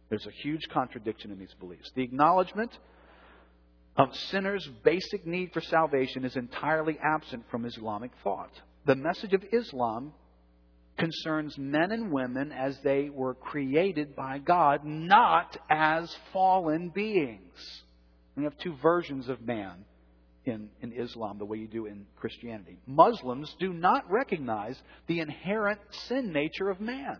There's 0.09 0.25
a 0.25 0.41
huge 0.43 0.67
contradiction 0.69 1.31
in 1.31 1.39
these 1.39 1.55
beliefs. 1.59 1.89
The 1.95 2.03
acknowledgement 2.03 2.71
of 3.95 4.13
sinners' 4.29 4.69
basic 4.83 5.25
need 5.25 5.51
for 5.53 5.61
salvation 5.61 6.25
is 6.25 6.35
entirely 6.35 6.97
absent 7.01 7.43
from 7.49 7.65
Islamic 7.65 8.11
thought. 8.23 8.51
The 8.85 8.95
message 8.95 9.33
of 9.33 9.43
Islam 9.51 10.13
concerns 10.97 11.57
men 11.57 11.91
and 11.91 12.11
women 12.11 12.51
as 12.51 12.77
they 12.83 13.09
were 13.09 13.35
created 13.35 14.15
by 14.15 14.39
God, 14.39 14.83
not 14.83 15.57
as 15.69 16.15
fallen 16.33 16.89
beings. 16.89 17.83
We 18.35 18.43
have 18.43 18.57
two 18.57 18.75
versions 18.81 19.29
of 19.29 19.41
man 19.41 19.85
in, 20.45 20.69
in 20.81 20.93
Islam, 20.93 21.37
the 21.37 21.45
way 21.45 21.57
you 21.57 21.67
do 21.67 21.85
in 21.85 22.05
Christianity. 22.15 22.77
Muslims 22.85 23.53
do 23.59 23.73
not 23.73 24.09
recognize 24.09 24.81
the 25.07 25.19
inherent 25.19 25.79
sin 26.07 26.31
nature 26.31 26.69
of 26.69 26.79
man. 26.79 27.17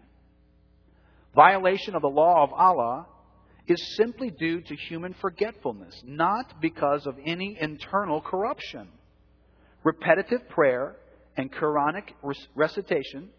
Violation 1.35 1.95
of 1.95 2.01
the 2.01 2.07
law 2.07 2.43
of 2.43 2.53
Allah 2.53 3.07
is 3.67 3.95
simply 3.95 4.31
due 4.31 4.61
to 4.61 4.75
human 4.75 5.13
forgetfulness, 5.13 6.01
not 6.05 6.61
because 6.61 7.05
of 7.05 7.15
any 7.25 7.57
internal 7.59 8.21
corruption. 8.21 8.87
Repetitive 9.83 10.47
prayer 10.49 10.95
and 11.35 11.51
Quranic 11.51 12.13
recitation 12.55 13.29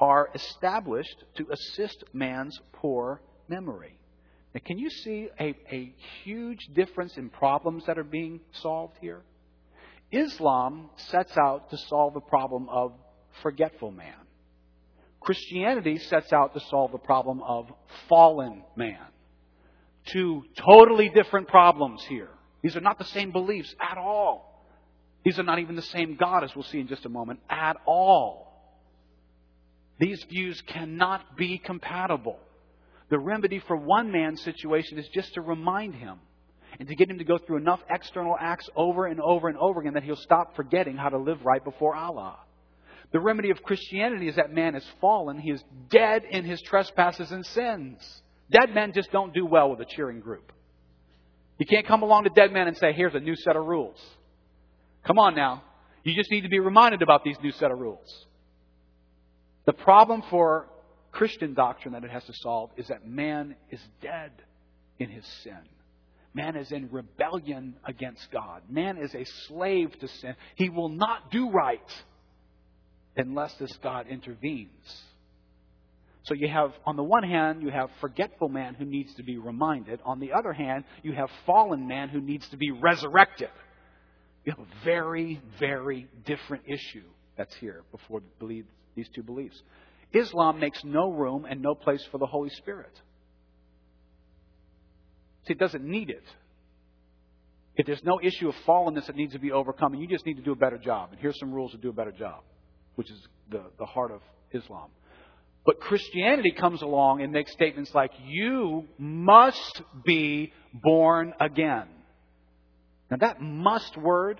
are 0.00 0.30
established 0.34 1.24
to 1.36 1.46
assist 1.50 2.04
man's 2.12 2.58
poor 2.72 3.20
memory. 3.48 3.98
Now, 4.54 4.60
can 4.64 4.78
you 4.78 4.90
see 4.90 5.28
a, 5.38 5.54
a 5.70 5.94
huge 6.24 6.66
difference 6.74 7.16
in 7.16 7.28
problems 7.28 7.84
that 7.86 7.98
are 7.98 8.04
being 8.04 8.40
solved 8.52 8.96
here? 9.00 9.22
Islam 10.10 10.90
sets 10.96 11.36
out 11.36 11.70
to 11.70 11.76
solve 11.76 12.14
the 12.14 12.20
problem 12.20 12.68
of 12.68 12.92
forgetful 13.42 13.92
man. 13.92 14.14
Christianity 15.20 15.98
sets 15.98 16.32
out 16.32 16.54
to 16.54 16.60
solve 16.68 16.92
the 16.92 16.98
problem 16.98 17.42
of 17.42 17.70
fallen 18.08 18.64
man. 18.74 18.98
Two 20.06 20.42
totally 20.56 21.10
different 21.10 21.46
problems 21.46 22.02
here. 22.08 22.30
These 22.62 22.76
are 22.76 22.80
not 22.80 22.98
the 22.98 23.04
same 23.04 23.30
beliefs 23.30 23.72
at 23.80 23.98
all. 23.98 24.66
These 25.24 25.38
are 25.38 25.42
not 25.42 25.58
even 25.58 25.76
the 25.76 25.82
same 25.82 26.16
God, 26.16 26.42
as 26.42 26.54
we'll 26.56 26.64
see 26.64 26.80
in 26.80 26.88
just 26.88 27.04
a 27.04 27.10
moment, 27.10 27.40
at 27.48 27.76
all. 27.86 28.49
These 30.00 30.24
views 30.30 30.60
cannot 30.66 31.36
be 31.36 31.58
compatible. 31.58 32.38
The 33.10 33.18
remedy 33.18 33.62
for 33.68 33.76
one 33.76 34.10
man's 34.10 34.42
situation 34.42 34.98
is 34.98 35.06
just 35.12 35.34
to 35.34 35.42
remind 35.42 35.94
him 35.94 36.18
and 36.78 36.88
to 36.88 36.94
get 36.94 37.10
him 37.10 37.18
to 37.18 37.24
go 37.24 37.36
through 37.36 37.58
enough 37.58 37.80
external 37.90 38.34
acts 38.40 38.68
over 38.74 39.06
and 39.06 39.20
over 39.20 39.48
and 39.48 39.58
over 39.58 39.80
again 39.80 39.94
that 39.94 40.02
he'll 40.02 40.16
stop 40.16 40.56
forgetting 40.56 40.96
how 40.96 41.10
to 41.10 41.18
live 41.18 41.44
right 41.44 41.62
before 41.62 41.94
Allah. 41.94 42.38
The 43.12 43.20
remedy 43.20 43.50
of 43.50 43.62
Christianity 43.62 44.28
is 44.28 44.36
that 44.36 44.50
man 44.52 44.74
is 44.74 44.86
fallen. 45.02 45.38
He 45.38 45.50
is 45.50 45.62
dead 45.90 46.22
in 46.30 46.44
his 46.44 46.62
trespasses 46.62 47.30
and 47.30 47.44
sins. 47.44 48.22
Dead 48.50 48.74
men 48.74 48.92
just 48.94 49.12
don't 49.12 49.34
do 49.34 49.44
well 49.44 49.70
with 49.70 49.80
a 49.80 49.84
cheering 49.84 50.20
group. 50.20 50.52
You 51.58 51.66
can't 51.66 51.86
come 51.86 52.02
along 52.02 52.24
to 52.24 52.30
dead 52.30 52.52
men 52.52 52.68
and 52.68 52.76
say, 52.76 52.94
here's 52.94 53.14
a 53.14 53.20
new 53.20 53.36
set 53.36 53.56
of 53.56 53.66
rules. 53.66 54.00
Come 55.06 55.18
on 55.18 55.34
now. 55.34 55.62
You 56.04 56.14
just 56.14 56.30
need 56.30 56.42
to 56.42 56.48
be 56.48 56.58
reminded 56.58 57.02
about 57.02 57.22
these 57.22 57.36
new 57.42 57.52
set 57.52 57.70
of 57.70 57.78
rules. 57.78 58.26
The 59.66 59.72
problem 59.72 60.22
for 60.30 60.66
Christian 61.12 61.54
doctrine 61.54 61.94
that 61.94 62.04
it 62.04 62.10
has 62.10 62.24
to 62.24 62.32
solve 62.34 62.70
is 62.76 62.88
that 62.88 63.06
man 63.06 63.56
is 63.70 63.80
dead 64.00 64.30
in 64.98 65.10
his 65.10 65.26
sin. 65.42 65.58
Man 66.32 66.56
is 66.56 66.70
in 66.70 66.88
rebellion 66.90 67.74
against 67.84 68.30
God. 68.30 68.62
Man 68.68 68.98
is 68.98 69.14
a 69.14 69.24
slave 69.48 69.98
to 69.98 70.08
sin. 70.08 70.34
He 70.54 70.68
will 70.68 70.88
not 70.88 71.30
do 71.30 71.50
right 71.50 71.80
unless 73.16 73.52
this 73.54 73.76
God 73.82 74.06
intervenes. 74.06 75.02
So 76.22 76.34
you 76.34 76.48
have, 76.48 76.72
on 76.86 76.96
the 76.96 77.02
one 77.02 77.24
hand, 77.24 77.62
you 77.62 77.70
have 77.70 77.90
forgetful 78.00 78.48
man 78.48 78.74
who 78.74 78.84
needs 78.84 79.12
to 79.14 79.22
be 79.24 79.38
reminded. 79.38 80.00
On 80.04 80.20
the 80.20 80.32
other 80.32 80.52
hand, 80.52 80.84
you 81.02 81.12
have 81.12 81.30
fallen 81.46 81.88
man 81.88 82.08
who 82.08 82.20
needs 82.20 82.48
to 82.50 82.56
be 82.56 82.70
resurrected. 82.70 83.48
You 84.44 84.52
have 84.52 84.60
a 84.60 84.84
very, 84.84 85.40
very 85.58 86.06
different 86.24 86.64
issue 86.66 87.04
that's 87.36 87.54
here 87.56 87.82
before 87.90 88.20
these 88.94 89.08
two 89.14 89.22
beliefs. 89.22 89.60
Islam 90.12 90.58
makes 90.58 90.82
no 90.84 91.10
room 91.10 91.46
and 91.48 91.62
no 91.62 91.74
place 91.74 92.04
for 92.10 92.18
the 92.18 92.26
Holy 92.26 92.50
Spirit. 92.50 92.92
See, 95.46 95.52
it 95.52 95.58
doesn't 95.58 95.84
need 95.84 96.10
it. 96.10 96.24
If 97.76 97.86
there's 97.86 98.02
no 98.04 98.20
issue 98.22 98.48
of 98.48 98.54
fallenness 98.66 99.06
that 99.06 99.16
needs 99.16 99.32
to 99.32 99.38
be 99.38 99.52
overcome, 99.52 99.92
and 99.92 100.02
you 100.02 100.08
just 100.08 100.26
need 100.26 100.34
to 100.34 100.42
do 100.42 100.52
a 100.52 100.56
better 100.56 100.78
job. 100.78 101.10
And 101.12 101.20
here's 101.20 101.38
some 101.38 101.52
rules 101.52 101.70
to 101.72 101.78
do 101.78 101.88
a 101.88 101.92
better 101.92 102.12
job. 102.12 102.42
which 103.00 103.10
is 103.10 103.18
the, 103.50 103.62
the 103.78 103.86
heart 103.86 104.10
of 104.10 104.20
Islam. 104.52 104.90
But 105.64 105.80
Christianity 105.80 106.52
comes 106.52 106.82
along 106.82 107.22
and 107.22 107.32
makes 107.32 107.50
statements 107.52 107.94
like, 107.94 108.10
you 108.26 108.84
must 108.98 109.80
be 110.04 110.52
born 110.74 111.32
again. 111.40 111.86
Now 113.10 113.16
that 113.20 113.40
must 113.40 113.96
word, 113.96 114.38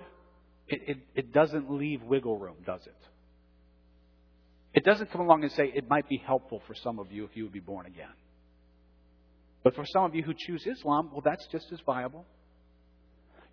it, 0.67 0.81
it, 0.87 0.97
it 1.15 1.33
doesn't 1.33 1.71
leave 1.71 2.03
wiggle 2.03 2.37
room, 2.37 2.57
does 2.65 2.81
it? 2.85 2.95
It 4.73 4.85
doesn't 4.85 5.11
come 5.11 5.21
along 5.21 5.43
and 5.43 5.51
say 5.51 5.71
it 5.73 5.89
might 5.89 6.07
be 6.07 6.17
helpful 6.17 6.61
for 6.65 6.73
some 6.75 6.99
of 6.99 7.11
you 7.11 7.25
if 7.25 7.35
you 7.35 7.43
would 7.43 7.53
be 7.53 7.59
born 7.59 7.85
again. 7.85 8.13
But 9.63 9.75
for 9.75 9.85
some 9.85 10.05
of 10.05 10.15
you 10.15 10.23
who 10.23 10.33
choose 10.35 10.65
Islam, 10.65 11.09
well, 11.11 11.21
that's 11.23 11.45
just 11.47 11.71
as 11.71 11.79
viable. 11.85 12.25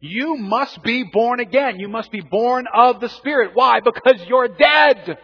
You 0.00 0.36
must 0.36 0.82
be 0.82 1.02
born 1.02 1.40
again. 1.40 1.80
You 1.80 1.88
must 1.88 2.12
be 2.12 2.20
born 2.20 2.66
of 2.72 3.00
the 3.00 3.08
Spirit. 3.08 3.50
Why? 3.54 3.80
Because 3.80 4.24
you're 4.28 4.48
dead. 4.48 5.18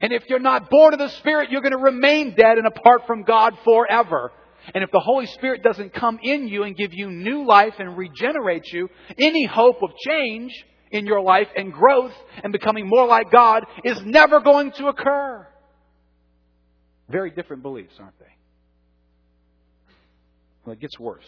And 0.00 0.12
if 0.12 0.24
you're 0.28 0.40
not 0.40 0.70
born 0.70 0.94
of 0.94 0.98
the 0.98 1.10
Spirit, 1.10 1.50
you're 1.50 1.60
going 1.60 1.72
to 1.72 1.78
remain 1.78 2.34
dead 2.34 2.56
and 2.56 2.66
apart 2.66 3.06
from 3.06 3.22
God 3.22 3.56
forever. 3.64 4.32
And 4.74 4.82
if 4.82 4.90
the 4.90 5.00
Holy 5.00 5.26
Spirit 5.26 5.62
doesn't 5.62 5.92
come 5.92 6.18
in 6.22 6.48
you 6.48 6.62
and 6.62 6.76
give 6.76 6.94
you 6.94 7.10
new 7.10 7.44
life 7.44 7.74
and 7.78 7.96
regenerate 7.96 8.72
you, 8.72 8.88
any 9.18 9.44
hope 9.44 9.82
of 9.82 9.90
change 10.06 10.52
in 10.92 11.06
your 11.06 11.20
life 11.20 11.48
and 11.56 11.72
growth 11.72 12.12
and 12.44 12.52
becoming 12.52 12.86
more 12.86 13.06
like 13.06 13.32
God 13.32 13.64
is 13.82 14.00
never 14.04 14.40
going 14.40 14.72
to 14.72 14.86
occur. 14.86 15.46
Very 17.08 17.30
different 17.30 17.62
beliefs, 17.62 17.94
aren't 17.98 18.18
they? 18.18 18.26
Well, 20.64 20.74
it 20.74 20.80
gets 20.80 20.98
worse. 20.98 21.26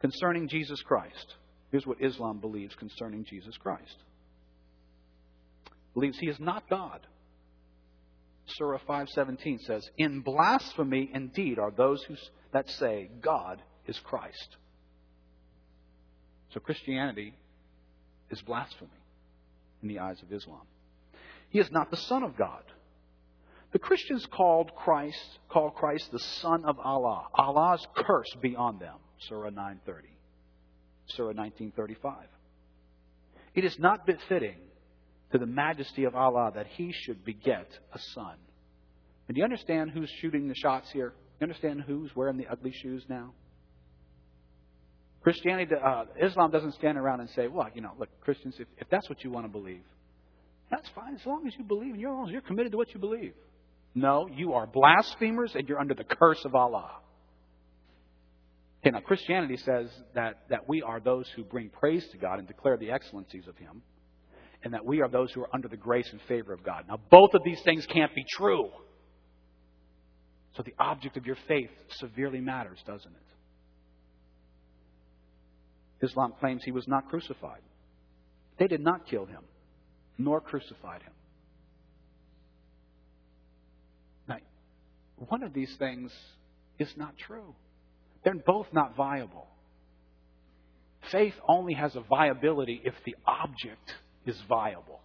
Concerning 0.00 0.48
Jesus 0.48 0.80
Christ, 0.82 1.34
here's 1.70 1.86
what 1.86 2.00
Islam 2.00 2.38
believes 2.38 2.74
concerning 2.76 3.24
Jesus 3.24 3.56
Christ. 3.58 3.96
Believes 5.92 6.18
he 6.18 6.28
is 6.28 6.38
not 6.38 6.68
God. 6.70 7.00
Surah 8.46 8.78
5:17 8.78 9.58
says, 9.58 9.90
"In 9.98 10.20
blasphemy 10.20 11.10
indeed 11.12 11.58
are 11.58 11.70
those 11.70 12.02
who 12.04 12.16
that 12.52 12.68
say 12.70 13.10
God 13.20 13.62
is 13.86 13.98
Christ." 14.00 14.56
So 16.50 16.60
Christianity 16.60 17.34
is 18.30 18.40
blasphemy 18.42 18.90
in 19.82 19.88
the 19.88 19.98
eyes 20.00 20.20
of 20.22 20.32
Islam. 20.32 20.62
He 21.50 21.58
is 21.58 21.70
not 21.70 21.90
the 21.90 21.96
son 21.96 22.22
of 22.22 22.36
God. 22.36 22.62
The 23.72 23.78
Christians 23.78 24.26
called 24.26 24.74
Christ, 24.74 25.38
call 25.48 25.70
Christ 25.70 26.10
the 26.10 26.18
Son 26.18 26.64
of 26.64 26.78
Allah. 26.78 27.26
Allah's 27.34 27.86
curse 27.94 28.34
be 28.40 28.56
on 28.56 28.78
them. 28.78 28.96
Surah 29.28 29.50
930. 29.50 30.08
Surah 31.08 31.34
1935. 31.34 32.16
It 33.54 33.64
is 33.64 33.78
not 33.78 34.06
befitting 34.06 34.56
to 35.32 35.38
the 35.38 35.46
majesty 35.46 36.04
of 36.04 36.14
Allah 36.14 36.52
that 36.54 36.66
he 36.66 36.92
should 36.92 37.24
beget 37.24 37.68
a 37.92 37.98
son. 38.14 38.36
And 39.26 39.34
do 39.34 39.40
you 39.40 39.44
understand 39.44 39.90
who's 39.90 40.10
shooting 40.20 40.48
the 40.48 40.54
shots 40.54 40.90
here? 40.90 41.10
Do 41.10 41.14
You 41.40 41.44
understand 41.44 41.82
who's 41.86 42.14
wearing 42.16 42.38
the 42.38 42.46
ugly 42.46 42.72
shoes 42.72 43.04
now? 43.08 43.32
Christianity, 45.22 45.74
uh, 45.74 46.04
Islam 46.22 46.50
doesn't 46.50 46.74
stand 46.74 46.96
around 46.96 47.20
and 47.20 47.30
say, 47.30 47.48
well, 47.48 47.68
you 47.74 47.80
know, 47.80 47.92
look, 47.98 48.08
Christians, 48.20 48.54
if, 48.58 48.68
if 48.78 48.88
that's 48.88 49.08
what 49.08 49.24
you 49.24 49.30
want 49.30 49.46
to 49.46 49.52
believe, 49.52 49.82
that's 50.70 50.88
fine 50.94 51.14
as 51.14 51.26
long 51.26 51.46
as 51.46 51.54
you 51.58 51.64
believe 51.64 51.92
and 51.92 52.00
you're, 52.00 52.28
you're 52.30 52.40
committed 52.40 52.72
to 52.72 52.78
what 52.78 52.92
you 52.94 53.00
believe. 53.00 53.34
No, 53.94 54.28
you 54.32 54.52
are 54.52 54.66
blasphemers 54.66 55.52
and 55.54 55.68
you're 55.68 55.80
under 55.80 55.94
the 55.94 56.04
curse 56.04 56.44
of 56.44 56.54
Allah. 56.54 56.90
Okay, 58.80 58.90
now 58.90 59.00
Christianity 59.00 59.56
says 59.56 59.90
that, 60.14 60.44
that 60.50 60.68
we 60.68 60.82
are 60.82 61.00
those 61.00 61.28
who 61.34 61.42
bring 61.42 61.68
praise 61.68 62.06
to 62.12 62.18
God 62.18 62.38
and 62.38 62.46
declare 62.46 62.76
the 62.76 62.92
excellencies 62.92 63.48
of 63.48 63.56
Him, 63.56 63.82
and 64.62 64.72
that 64.72 64.84
we 64.84 65.00
are 65.00 65.08
those 65.08 65.32
who 65.32 65.40
are 65.42 65.48
under 65.52 65.68
the 65.68 65.76
grace 65.76 66.08
and 66.12 66.20
favor 66.22 66.52
of 66.52 66.62
God. 66.62 66.84
Now, 66.88 66.98
both 67.10 67.34
of 67.34 67.42
these 67.44 67.60
things 67.62 67.86
can't 67.86 68.14
be 68.14 68.24
true. 68.36 68.70
So 70.56 70.62
the 70.62 70.74
object 70.78 71.16
of 71.16 71.26
your 71.26 71.36
faith 71.48 71.70
severely 71.90 72.40
matters, 72.40 72.78
doesn't 72.86 73.10
it? 73.10 73.22
Islam 76.00 76.34
claims 76.38 76.62
he 76.64 76.72
was 76.72 76.86
not 76.86 77.08
crucified. 77.08 77.60
They 78.58 78.66
did 78.66 78.80
not 78.80 79.06
kill 79.06 79.26
him, 79.26 79.42
nor 80.16 80.40
crucified 80.40 81.02
him. 81.02 81.12
Now, 84.28 84.38
one 85.28 85.42
of 85.42 85.52
these 85.52 85.74
things 85.78 86.12
is 86.78 86.92
not 86.96 87.16
true. 87.18 87.54
They're 88.24 88.34
both 88.34 88.66
not 88.72 88.96
viable. 88.96 89.46
Faith 91.10 91.34
only 91.48 91.74
has 91.74 91.94
a 91.96 92.00
viability 92.00 92.80
if 92.84 92.94
the 93.04 93.16
object 93.26 93.94
is 94.26 94.36
viable. 94.48 95.00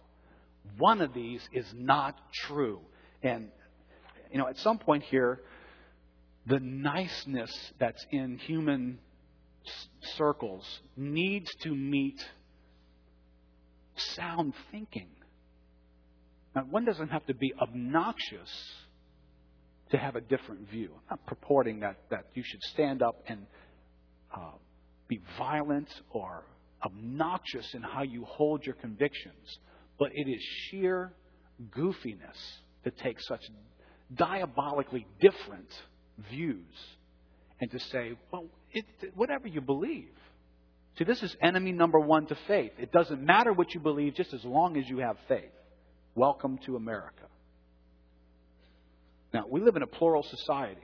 One 0.78 1.00
of 1.00 1.14
these 1.14 1.40
is 1.52 1.66
not 1.74 2.16
true. 2.46 2.80
And, 3.22 3.48
you 4.30 4.38
know, 4.38 4.48
at 4.48 4.58
some 4.58 4.78
point 4.78 5.04
here, 5.04 5.40
the 6.46 6.60
niceness 6.60 7.72
that's 7.78 8.04
in 8.10 8.38
human 8.38 8.98
circles 10.16 10.64
needs 10.96 11.50
to 11.62 11.74
meet 11.74 12.20
sound 13.96 14.54
thinking. 14.70 15.08
Now, 16.54 16.62
one 16.70 16.84
doesn't 16.84 17.08
have 17.08 17.26
to 17.26 17.34
be 17.34 17.52
obnoxious 17.60 18.50
to 19.90 19.98
have 19.98 20.16
a 20.16 20.20
different 20.20 20.68
view. 20.70 20.90
I'm 21.10 21.18
not 21.18 21.26
purporting 21.26 21.80
that, 21.80 21.96
that 22.10 22.26
you 22.34 22.42
should 22.44 22.62
stand 22.72 23.02
up 23.02 23.22
and 23.26 23.46
uh, 24.34 24.52
be 25.08 25.20
violent 25.38 25.88
or 26.10 26.44
obnoxious 26.84 27.74
in 27.74 27.82
how 27.82 28.02
you 28.02 28.24
hold 28.24 28.64
your 28.64 28.74
convictions, 28.76 29.58
but 29.98 30.10
it 30.12 30.28
is 30.28 30.42
sheer 30.68 31.12
goofiness 31.70 32.36
to 32.84 32.90
take 32.90 33.20
such 33.20 33.42
diabolically 34.14 35.06
different 35.20 35.70
views 36.30 36.74
and 37.60 37.70
to 37.70 37.78
say, 37.78 38.12
well, 38.30 38.46
it, 38.72 38.84
whatever 39.14 39.48
you 39.48 39.60
believe. 39.60 40.08
See, 40.98 41.04
this 41.04 41.22
is 41.22 41.34
enemy 41.42 41.72
number 41.72 41.98
one 41.98 42.26
to 42.26 42.36
faith. 42.46 42.72
It 42.78 42.92
doesn't 42.92 43.22
matter 43.22 43.52
what 43.52 43.74
you 43.74 43.80
believe 43.80 44.14
just 44.14 44.32
as 44.32 44.44
long 44.44 44.76
as 44.76 44.88
you 44.88 44.98
have 44.98 45.16
faith. 45.28 45.50
Welcome 46.14 46.58
to 46.66 46.76
America. 46.76 47.24
Now, 49.32 49.46
we 49.50 49.60
live 49.60 49.74
in 49.74 49.82
a 49.82 49.86
plural 49.86 50.22
society. 50.22 50.80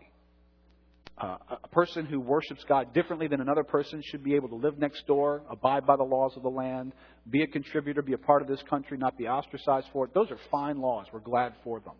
Uh, 1.17 1.37
a 1.63 1.69
person 1.69 2.07
who 2.07 2.19
worships 2.19 2.65
God 2.67 2.95
differently 2.95 3.29
than 3.29 3.41
another 3.41 3.63
person 3.63 4.03
should 4.05 4.25
be 4.25 4.35
able 4.35 4.49
to 4.49 4.55
live 4.55 4.79
next 4.79 5.07
door, 5.07 5.43
abide 5.51 5.87
by 5.87 5.97
the 5.97 6.03
laws 6.03 6.33
of 6.35 6.43
the 6.43 6.49
land, 6.49 6.93
be 7.29 7.43
a 7.43 7.47
contributor, 7.47 8.01
be 8.01 8.15
a 8.15 8.19
part 8.19 8.41
of 8.41 8.49
this 8.49 8.63
country, 8.71 8.97
not 8.97 9.19
be 9.19 9.29
ostracized 9.29 9.87
for 9.93 10.07
it. 10.07 10.15
Those 10.15 10.31
are 10.31 10.39
fine 10.51 10.81
laws. 10.81 11.07
We're 11.13 11.21
glad 11.21 11.53
for 11.63 11.79
them. 11.81 11.93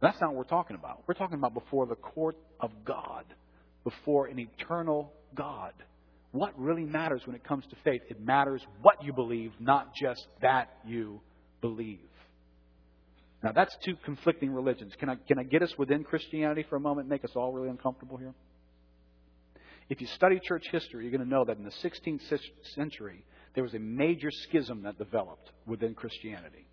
That's 0.00 0.20
not 0.20 0.30
what 0.30 0.36
we're 0.36 0.44
talking 0.44 0.76
about. 0.76 1.02
We're 1.06 1.14
talking 1.14 1.38
about 1.38 1.54
before 1.54 1.86
the 1.86 1.96
court 1.96 2.36
of 2.60 2.70
God, 2.84 3.24
before 3.84 4.26
an 4.26 4.38
eternal 4.38 5.12
God. 5.34 5.72
What 6.32 6.58
really 6.58 6.84
matters 6.84 7.22
when 7.26 7.34
it 7.34 7.42
comes 7.42 7.64
to 7.70 7.76
faith? 7.84 8.02
It 8.08 8.20
matters 8.20 8.62
what 8.82 9.02
you 9.02 9.12
believe, 9.12 9.52
not 9.58 9.94
just 9.94 10.24
that 10.40 10.70
you 10.86 11.20
believe. 11.60 11.98
Now, 13.42 13.52
that's 13.52 13.74
two 13.84 13.96
conflicting 14.04 14.52
religions. 14.52 14.92
Can 14.98 15.08
I, 15.08 15.14
can 15.14 15.38
I 15.38 15.44
get 15.44 15.62
us 15.62 15.72
within 15.78 16.04
Christianity 16.04 16.64
for 16.68 16.76
a 16.76 16.80
moment 16.80 17.06
and 17.06 17.10
make 17.10 17.24
us 17.24 17.30
all 17.34 17.52
really 17.52 17.68
uncomfortable 17.68 18.16
here? 18.16 18.34
If 19.88 20.00
you 20.00 20.06
study 20.08 20.38
church 20.42 20.64
history, 20.70 21.04
you're 21.04 21.16
going 21.16 21.26
to 21.26 21.28
know 21.28 21.44
that 21.44 21.56
in 21.56 21.64
the 21.64 21.70
16th 21.70 22.20
century, 22.74 23.24
there 23.54 23.64
was 23.64 23.74
a 23.74 23.78
major 23.78 24.30
schism 24.30 24.82
that 24.82 24.98
developed 24.98 25.50
within 25.66 25.94
Christianity. 25.94 26.67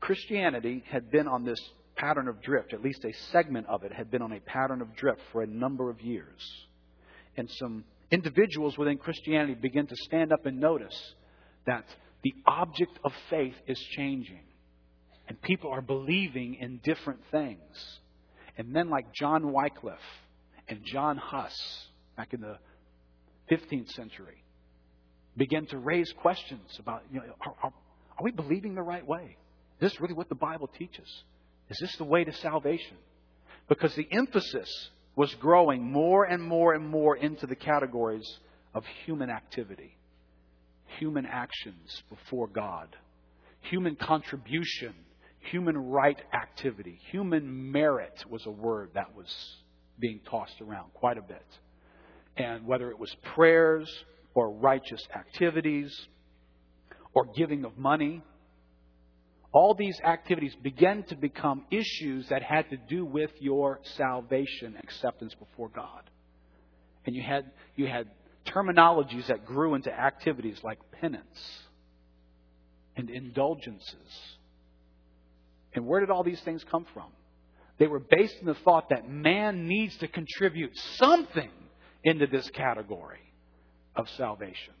Christianity 0.00 0.84
had 0.90 1.10
been 1.10 1.28
on 1.28 1.44
this 1.44 1.60
pattern 1.96 2.28
of 2.28 2.40
drift, 2.40 2.72
at 2.72 2.82
least 2.82 3.04
a 3.04 3.12
segment 3.32 3.66
of 3.66 3.82
it 3.84 3.92
had 3.92 4.10
been 4.10 4.22
on 4.22 4.32
a 4.32 4.40
pattern 4.40 4.80
of 4.80 4.94
drift 4.94 5.20
for 5.32 5.42
a 5.42 5.46
number 5.46 5.90
of 5.90 6.00
years. 6.00 6.66
And 7.36 7.50
some 7.50 7.84
individuals 8.10 8.78
within 8.78 8.98
Christianity 8.98 9.54
begin 9.54 9.86
to 9.86 9.96
stand 10.04 10.32
up 10.32 10.46
and 10.46 10.60
notice 10.60 10.96
that 11.66 11.84
the 12.22 12.34
object 12.46 12.98
of 13.04 13.12
faith 13.30 13.54
is 13.66 13.78
changing. 13.96 14.40
And 15.28 15.40
people 15.42 15.70
are 15.70 15.82
believing 15.82 16.54
in 16.54 16.80
different 16.82 17.20
things. 17.30 17.98
And 18.56 18.72
men 18.72 18.88
like 18.88 19.12
John 19.12 19.52
Wycliffe 19.52 19.98
and 20.68 20.80
John 20.84 21.16
Huss, 21.16 21.54
back 22.16 22.32
in 22.32 22.40
the 22.40 22.58
15th 23.50 23.90
century, 23.90 24.42
begin 25.36 25.66
to 25.66 25.78
raise 25.78 26.12
questions 26.20 26.76
about, 26.78 27.02
you 27.12 27.20
know, 27.20 27.26
are, 27.40 27.54
are, 27.62 27.72
are 28.18 28.24
we 28.24 28.32
believing 28.32 28.74
the 28.74 28.82
right 28.82 29.06
way? 29.06 29.36
Is 29.80 29.92
this 29.92 30.00
really 30.00 30.14
what 30.14 30.28
the 30.28 30.34
Bible 30.34 30.68
teaches? 30.68 31.08
Is 31.68 31.78
this 31.80 31.96
the 31.96 32.04
way 32.04 32.24
to 32.24 32.32
salvation? 32.32 32.96
Because 33.68 33.94
the 33.94 34.08
emphasis 34.10 34.70
was 35.14 35.34
growing 35.34 35.82
more 35.82 36.24
and 36.24 36.42
more 36.42 36.74
and 36.74 36.88
more 36.88 37.16
into 37.16 37.46
the 37.46 37.56
categories 37.56 38.26
of 38.74 38.84
human 39.04 39.30
activity, 39.30 39.96
human 40.98 41.26
actions 41.26 42.02
before 42.10 42.46
God, 42.46 42.88
human 43.60 43.96
contribution 43.96 44.94
human 45.50 45.76
right 45.76 46.18
activity. 46.32 47.00
Human 47.10 47.72
merit 47.72 48.24
was 48.28 48.44
a 48.46 48.50
word 48.50 48.90
that 48.94 49.14
was 49.14 49.28
being 49.98 50.20
tossed 50.28 50.60
around 50.60 50.92
quite 50.94 51.18
a 51.18 51.22
bit. 51.22 51.46
And 52.36 52.66
whether 52.66 52.90
it 52.90 52.98
was 52.98 53.14
prayers 53.34 53.90
or 54.34 54.50
righteous 54.50 55.02
activities 55.14 55.92
or 57.14 57.26
giving 57.36 57.64
of 57.64 57.76
money. 57.76 58.22
All 59.52 59.74
these 59.74 59.98
activities 60.00 60.54
began 60.62 61.04
to 61.04 61.16
become 61.16 61.64
issues 61.70 62.28
that 62.28 62.42
had 62.42 62.68
to 62.70 62.76
do 62.76 63.04
with 63.04 63.30
your 63.40 63.80
salvation 63.96 64.76
acceptance 64.82 65.34
before 65.34 65.68
God. 65.68 66.10
And 67.06 67.16
you 67.16 67.22
had, 67.22 67.50
you 67.74 67.86
had 67.86 68.08
terminologies 68.46 69.26
that 69.28 69.46
grew 69.46 69.74
into 69.74 69.92
activities 69.92 70.58
like 70.62 70.78
penance 71.00 71.60
and 72.96 73.08
indulgences. 73.08 74.36
And 75.74 75.86
where 75.86 76.00
did 76.00 76.10
all 76.10 76.24
these 76.24 76.40
things 76.40 76.62
come 76.70 76.86
from? 76.92 77.10
They 77.78 77.86
were 77.86 78.00
based 78.00 78.36
in 78.40 78.46
the 78.46 78.54
thought 78.54 78.90
that 78.90 79.08
man 79.08 79.66
needs 79.66 79.96
to 79.98 80.08
contribute 80.08 80.76
something 80.96 81.50
into 82.04 82.26
this 82.26 82.48
category 82.50 83.32
of 83.94 84.08
salvation. 84.10 84.74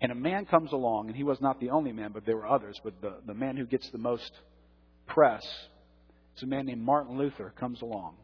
And 0.00 0.12
a 0.12 0.14
man 0.14 0.44
comes 0.44 0.72
along, 0.72 1.08
and 1.08 1.16
he 1.16 1.24
was 1.24 1.40
not 1.40 1.58
the 1.60 1.70
only 1.70 1.92
man, 1.92 2.12
but 2.12 2.26
there 2.26 2.36
were 2.36 2.46
others, 2.46 2.78
but 2.84 3.00
the, 3.00 3.14
the 3.26 3.34
man 3.34 3.56
who 3.56 3.64
gets 3.64 3.88
the 3.90 3.98
most 3.98 4.30
press 5.06 5.44
is 6.36 6.42
a 6.42 6.46
man 6.46 6.66
named 6.66 6.82
Martin 6.82 7.16
Luther 7.16 7.52
comes 7.58 7.80
along, 7.80 8.14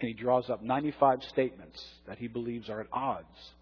and 0.00 0.08
he 0.08 0.14
draws 0.14 0.50
up 0.50 0.62
95 0.62 1.22
statements 1.24 1.84
that 2.06 2.18
he 2.18 2.26
believes 2.26 2.68
are 2.68 2.80
at 2.80 2.88
odds 2.92 3.52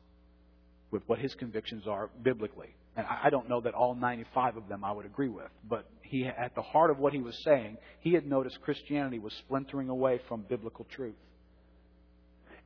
with 0.90 1.02
what 1.06 1.18
his 1.18 1.34
convictions 1.34 1.86
are 1.86 2.08
biblically. 2.22 2.74
And 2.96 3.06
I 3.06 3.28
don't 3.28 3.48
know 3.50 3.60
that 3.60 3.74
all 3.74 3.94
95 3.94 4.56
of 4.56 4.68
them 4.68 4.82
I 4.82 4.92
would 4.92 5.04
agree 5.04 5.28
with, 5.28 5.50
but 5.68 5.86
he, 6.00 6.24
at 6.24 6.54
the 6.54 6.62
heart 6.62 6.90
of 6.90 6.98
what 6.98 7.12
he 7.12 7.20
was 7.20 7.36
saying, 7.44 7.76
he 8.00 8.14
had 8.14 8.26
noticed 8.26 8.62
Christianity 8.62 9.18
was 9.18 9.34
splintering 9.34 9.90
away 9.90 10.20
from 10.28 10.42
biblical 10.48 10.86
truth. 10.90 11.16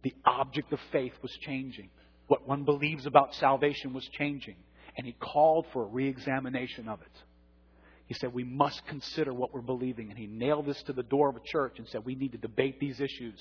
The 0.02 0.14
object 0.24 0.72
of 0.72 0.78
faith 0.92 1.12
was 1.22 1.32
changing. 1.40 1.90
What 2.31 2.47
one 2.47 2.62
believes 2.62 3.07
about 3.07 3.35
salvation 3.35 3.93
was 3.93 4.09
changing. 4.16 4.55
And 4.97 5.05
he 5.05 5.14
called 5.14 5.66
for 5.72 5.83
a 5.83 5.87
reexamination 5.87 6.89
of 6.89 7.01
it. 7.01 7.11
He 8.07 8.14
said, 8.14 8.33
We 8.33 8.45
must 8.45 8.87
consider 8.87 9.35
what 9.35 9.53
we're 9.53 9.62
believing. 9.62 10.11
And 10.11 10.16
he 10.16 10.28
nailed 10.28 10.66
this 10.66 10.81
to 10.85 10.93
the 10.93 11.03
door 11.03 11.31
of 11.31 11.35
a 11.35 11.41
church 11.45 11.78
and 11.78 11.89
said, 11.89 12.05
We 12.05 12.14
need 12.14 12.31
to 12.31 12.39
debate 12.39 12.78
these 12.78 13.01
issues. 13.01 13.35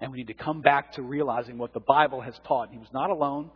And 0.00 0.12
we 0.12 0.18
need 0.18 0.28
to 0.28 0.34
come 0.34 0.60
back 0.60 0.92
to 0.92 1.02
realizing 1.02 1.58
what 1.58 1.74
the 1.74 1.80
Bible 1.80 2.20
has 2.20 2.38
taught. 2.46 2.68
And 2.68 2.74
he 2.74 2.78
was 2.78 2.92
not 2.94 3.10
alone, 3.10 3.50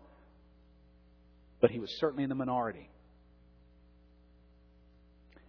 but 1.61 1.71
he 1.71 1.79
was 1.79 1.97
certainly 2.01 2.25
in 2.25 2.29
the 2.29 2.35
minority. 2.35 2.91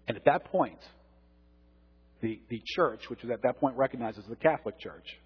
And 0.08 0.18
at 0.18 0.26
that 0.26 0.52
point, 0.52 0.78
the, 2.22 2.40
the 2.50 2.62
church, 2.76 3.10
which 3.10 3.24
was 3.24 3.32
at 3.32 3.42
that 3.42 3.60
point 3.60 3.76
recognized 3.76 4.20
as 4.20 4.26
the 4.26 4.36
Catholic 4.36 4.78
Church, 4.78 5.18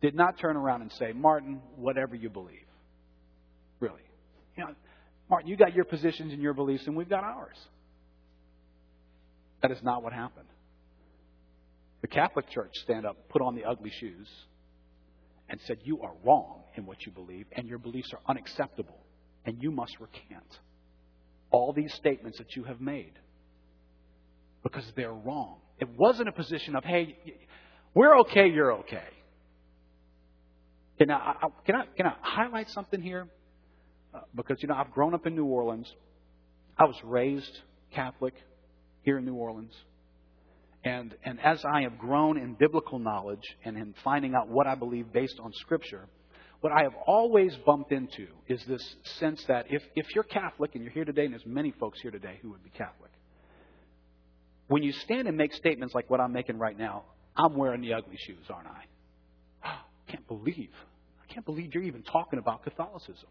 did 0.00 0.14
not 0.14 0.38
turn 0.38 0.56
around 0.56 0.80
and 0.80 0.92
say, 0.92 1.12
Martin, 1.12 1.60
whatever 1.76 2.14
you 2.16 2.30
believe. 2.30 2.64
Really. 3.80 4.02
You 4.56 4.64
know, 4.64 4.74
Martin, 5.28 5.48
you 5.48 5.56
got 5.56 5.74
your 5.74 5.84
positions 5.84 6.32
and 6.32 6.42
your 6.42 6.54
beliefs, 6.54 6.86
and 6.86 6.96
we've 6.96 7.08
got 7.08 7.24
ours. 7.24 7.56
That 9.62 9.70
is 9.70 9.82
not 9.82 10.02
what 10.02 10.12
happened. 10.12 10.48
The 12.02 12.08
Catholic 12.08 12.48
Church 12.50 12.72
stand 12.82 13.06
up, 13.06 13.28
put 13.28 13.42
on 13.42 13.54
the 13.54 13.64
ugly 13.64 13.90
shoes, 13.90 14.28
and 15.48 15.60
said, 15.66 15.78
You 15.84 16.00
are 16.02 16.12
wrong 16.24 16.62
in 16.76 16.86
what 16.86 17.04
you 17.04 17.12
believe, 17.12 17.46
and 17.52 17.68
your 17.68 17.78
beliefs 17.78 18.12
are 18.12 18.20
unacceptable, 18.28 18.98
and 19.44 19.62
you 19.62 19.70
must 19.70 19.98
recant 20.00 20.58
all 21.50 21.72
these 21.72 21.92
statements 21.94 22.38
that 22.38 22.56
you 22.56 22.64
have 22.64 22.80
made 22.80 23.12
because 24.62 24.84
they're 24.96 25.12
wrong. 25.12 25.56
It 25.78 25.88
wasn't 25.96 26.28
a 26.28 26.32
position 26.32 26.76
of, 26.76 26.84
Hey, 26.84 27.16
we're 27.94 28.18
okay, 28.20 28.48
you're 28.48 28.72
okay. 28.74 29.08
Can 30.98 31.10
I, 31.10 31.34
can 31.64 31.74
I, 31.76 31.84
can 31.96 32.06
I 32.06 32.14
highlight 32.20 32.68
something 32.70 33.00
here? 33.00 33.26
Uh, 34.12 34.20
because, 34.34 34.58
you 34.60 34.68
know, 34.68 34.74
I've 34.74 34.90
grown 34.90 35.14
up 35.14 35.26
in 35.26 35.34
New 35.34 35.44
Orleans. 35.44 35.92
I 36.78 36.84
was 36.84 36.96
raised 37.04 37.60
Catholic 37.94 38.34
here 39.02 39.18
in 39.18 39.24
New 39.24 39.34
Orleans. 39.34 39.74
And, 40.84 41.14
and 41.24 41.38
as 41.40 41.62
I 41.64 41.82
have 41.82 41.98
grown 41.98 42.38
in 42.38 42.54
biblical 42.54 42.98
knowledge 42.98 43.44
and 43.64 43.76
in 43.76 43.94
finding 44.02 44.34
out 44.34 44.48
what 44.48 44.66
I 44.66 44.74
believe 44.74 45.12
based 45.12 45.38
on 45.38 45.52
Scripture, 45.52 46.08
what 46.60 46.72
I 46.72 46.82
have 46.82 46.94
always 47.06 47.54
bumped 47.66 47.92
into 47.92 48.26
is 48.48 48.62
this 48.66 48.82
sense 49.18 49.44
that 49.48 49.66
if, 49.70 49.82
if 49.94 50.06
you're 50.14 50.24
Catholic, 50.24 50.74
and 50.74 50.84
you're 50.84 50.92
here 50.92 51.04
today, 51.04 51.24
and 51.24 51.32
there's 51.32 51.46
many 51.46 51.72
folks 51.72 52.00
here 52.00 52.10
today 52.10 52.38
who 52.42 52.50
would 52.50 52.62
be 52.62 52.70
Catholic, 52.70 53.10
when 54.68 54.82
you 54.82 54.92
stand 54.92 55.26
and 55.26 55.36
make 55.36 55.52
statements 55.54 55.94
like 55.94 56.08
what 56.08 56.20
I'm 56.20 56.32
making 56.32 56.58
right 56.58 56.78
now, 56.78 57.04
I'm 57.36 57.56
wearing 57.56 57.80
the 57.80 57.94
ugly 57.94 58.16
shoes, 58.18 58.44
aren't 58.48 58.68
I? 58.68 59.68
I 59.68 59.78
can't 60.08 60.26
believe. 60.28 60.70
I 61.22 61.32
can't 61.32 61.44
believe 61.44 61.74
you're 61.74 61.82
even 61.82 62.02
talking 62.02 62.38
about 62.38 62.62
Catholicism. 62.62 63.28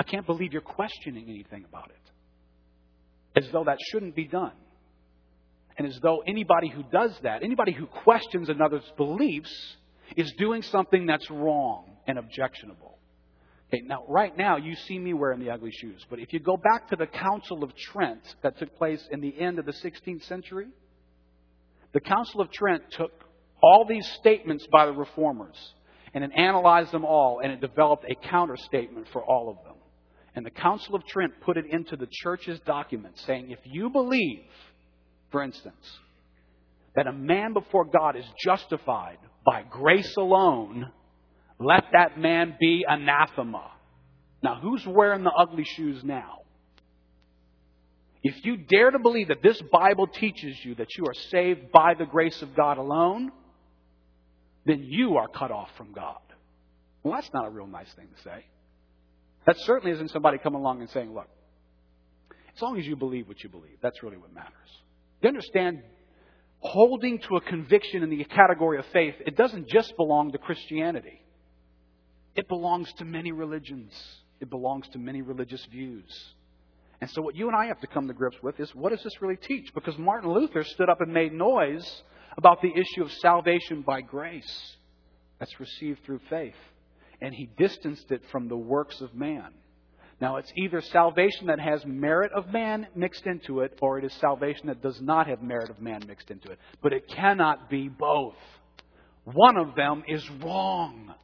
I 0.00 0.02
can't 0.02 0.24
believe 0.24 0.54
you're 0.54 0.62
questioning 0.62 1.28
anything 1.28 1.66
about 1.68 1.90
it. 1.90 3.44
As 3.44 3.52
though 3.52 3.64
that 3.64 3.76
shouldn't 3.92 4.16
be 4.16 4.24
done. 4.24 4.54
And 5.76 5.86
as 5.86 5.98
though 6.02 6.22
anybody 6.26 6.70
who 6.70 6.82
does 6.90 7.12
that, 7.22 7.42
anybody 7.42 7.72
who 7.72 7.84
questions 7.84 8.48
another's 8.48 8.90
beliefs, 8.96 9.52
is 10.16 10.32
doing 10.38 10.62
something 10.62 11.04
that's 11.04 11.30
wrong 11.30 11.84
and 12.06 12.18
objectionable. 12.18 12.96
Okay, 13.68 13.82
now, 13.84 14.04
right 14.08 14.34
now, 14.34 14.56
you 14.56 14.74
see 14.74 14.98
me 14.98 15.12
wearing 15.12 15.38
the 15.38 15.50
ugly 15.50 15.70
shoes. 15.70 16.04
But 16.08 16.18
if 16.18 16.32
you 16.32 16.40
go 16.40 16.56
back 16.56 16.88
to 16.88 16.96
the 16.96 17.06
Council 17.06 17.62
of 17.62 17.76
Trent 17.76 18.22
that 18.42 18.58
took 18.58 18.74
place 18.78 19.06
in 19.10 19.20
the 19.20 19.38
end 19.38 19.58
of 19.58 19.66
the 19.66 19.72
16th 19.72 20.24
century, 20.24 20.68
the 21.92 22.00
Council 22.00 22.40
of 22.40 22.50
Trent 22.50 22.84
took 22.92 23.12
all 23.62 23.84
these 23.86 24.06
statements 24.18 24.66
by 24.72 24.86
the 24.86 24.92
reformers 24.92 25.74
and 26.14 26.24
it 26.24 26.30
analyzed 26.34 26.90
them 26.90 27.04
all 27.04 27.40
and 27.44 27.52
it 27.52 27.60
developed 27.60 28.06
a 28.10 28.28
counter 28.28 28.56
statement 28.56 29.06
for 29.12 29.22
all 29.22 29.50
of 29.50 29.62
them. 29.62 29.69
And 30.34 30.46
the 30.46 30.50
Council 30.50 30.94
of 30.94 31.04
Trent 31.06 31.32
put 31.40 31.56
it 31.56 31.66
into 31.66 31.96
the 31.96 32.06
church's 32.10 32.60
document 32.60 33.18
saying, 33.26 33.50
if 33.50 33.58
you 33.64 33.90
believe, 33.90 34.44
for 35.30 35.42
instance, 35.42 35.98
that 36.94 37.06
a 37.06 37.12
man 37.12 37.52
before 37.52 37.84
God 37.84 38.16
is 38.16 38.24
justified 38.44 39.18
by 39.44 39.62
grace 39.68 40.16
alone, 40.16 40.90
let 41.58 41.84
that 41.92 42.18
man 42.18 42.56
be 42.60 42.84
anathema. 42.88 43.70
Now, 44.42 44.58
who's 44.60 44.86
wearing 44.86 45.24
the 45.24 45.32
ugly 45.32 45.64
shoes 45.64 46.02
now? 46.02 46.38
If 48.22 48.44
you 48.44 48.56
dare 48.56 48.90
to 48.90 48.98
believe 48.98 49.28
that 49.28 49.42
this 49.42 49.60
Bible 49.72 50.06
teaches 50.06 50.56
you 50.64 50.74
that 50.76 50.88
you 50.96 51.04
are 51.06 51.14
saved 51.30 51.72
by 51.72 51.94
the 51.94 52.04
grace 52.04 52.40
of 52.42 52.54
God 52.54 52.78
alone, 52.78 53.32
then 54.66 54.82
you 54.84 55.16
are 55.16 55.28
cut 55.28 55.50
off 55.50 55.70
from 55.76 55.92
God. 55.92 56.18
Well, 57.02 57.14
that's 57.14 57.32
not 57.32 57.46
a 57.46 57.50
real 57.50 57.66
nice 57.66 57.90
thing 57.94 58.08
to 58.14 58.22
say. 58.22 58.44
That 59.46 59.56
certainly 59.60 59.92
isn't 59.92 60.10
somebody 60.10 60.38
coming 60.38 60.60
along 60.60 60.80
and 60.80 60.90
saying, 60.90 61.12
look, 61.14 61.28
as 62.54 62.62
long 62.62 62.78
as 62.78 62.86
you 62.86 62.96
believe 62.96 63.26
what 63.26 63.42
you 63.42 63.48
believe, 63.48 63.78
that's 63.82 64.02
really 64.02 64.16
what 64.16 64.32
matters. 64.32 64.52
You 65.22 65.28
understand, 65.28 65.82
holding 66.58 67.18
to 67.20 67.36
a 67.36 67.40
conviction 67.40 68.02
in 68.02 68.10
the 68.10 68.22
category 68.24 68.78
of 68.78 68.86
faith, 68.92 69.14
it 69.26 69.36
doesn't 69.36 69.68
just 69.68 69.96
belong 69.96 70.32
to 70.32 70.38
Christianity. 70.38 71.22
It 72.34 72.48
belongs 72.48 72.92
to 72.94 73.04
many 73.04 73.32
religions. 73.32 73.92
It 74.40 74.50
belongs 74.50 74.88
to 74.92 74.98
many 74.98 75.22
religious 75.22 75.64
views. 75.66 76.10
And 77.00 77.10
so 77.10 77.22
what 77.22 77.34
you 77.34 77.46
and 77.48 77.56
I 77.56 77.66
have 77.66 77.80
to 77.80 77.86
come 77.86 78.08
to 78.08 78.14
grips 78.14 78.36
with 78.42 78.60
is 78.60 78.74
what 78.74 78.90
does 78.90 79.02
this 79.02 79.22
really 79.22 79.36
teach? 79.36 79.72
Because 79.74 79.96
Martin 79.96 80.32
Luther 80.32 80.64
stood 80.64 80.90
up 80.90 81.00
and 81.00 81.12
made 81.12 81.32
noise 81.32 82.02
about 82.36 82.60
the 82.60 82.72
issue 82.72 83.02
of 83.02 83.12
salvation 83.14 83.82
by 83.82 84.02
grace 84.02 84.76
that's 85.38 85.58
received 85.58 86.04
through 86.04 86.20
faith 86.28 86.54
and 87.20 87.34
he 87.34 87.48
distanced 87.58 88.10
it 88.10 88.22
from 88.30 88.48
the 88.48 88.56
works 88.56 89.00
of 89.00 89.14
man. 89.14 89.52
Now, 90.20 90.36
it's 90.36 90.52
either 90.54 90.82
salvation 90.82 91.46
that 91.46 91.58
has 91.58 91.82
merit 91.86 92.32
of 92.32 92.52
man 92.52 92.86
mixed 92.94 93.26
into 93.26 93.60
it, 93.60 93.78
or 93.80 93.98
it 93.98 94.04
is 94.04 94.12
salvation 94.20 94.66
that 94.66 94.82
does 94.82 95.00
not 95.00 95.26
have 95.26 95.42
merit 95.42 95.70
of 95.70 95.80
man 95.80 96.02
mixed 96.06 96.30
into 96.30 96.50
it. 96.50 96.58
But 96.82 96.92
it 96.92 97.08
cannot 97.08 97.70
be 97.70 97.88
both. 97.88 98.34
One 99.24 99.56
of 99.56 99.74
them 99.74 100.02
is 100.06 100.28
wrong. 100.42 101.14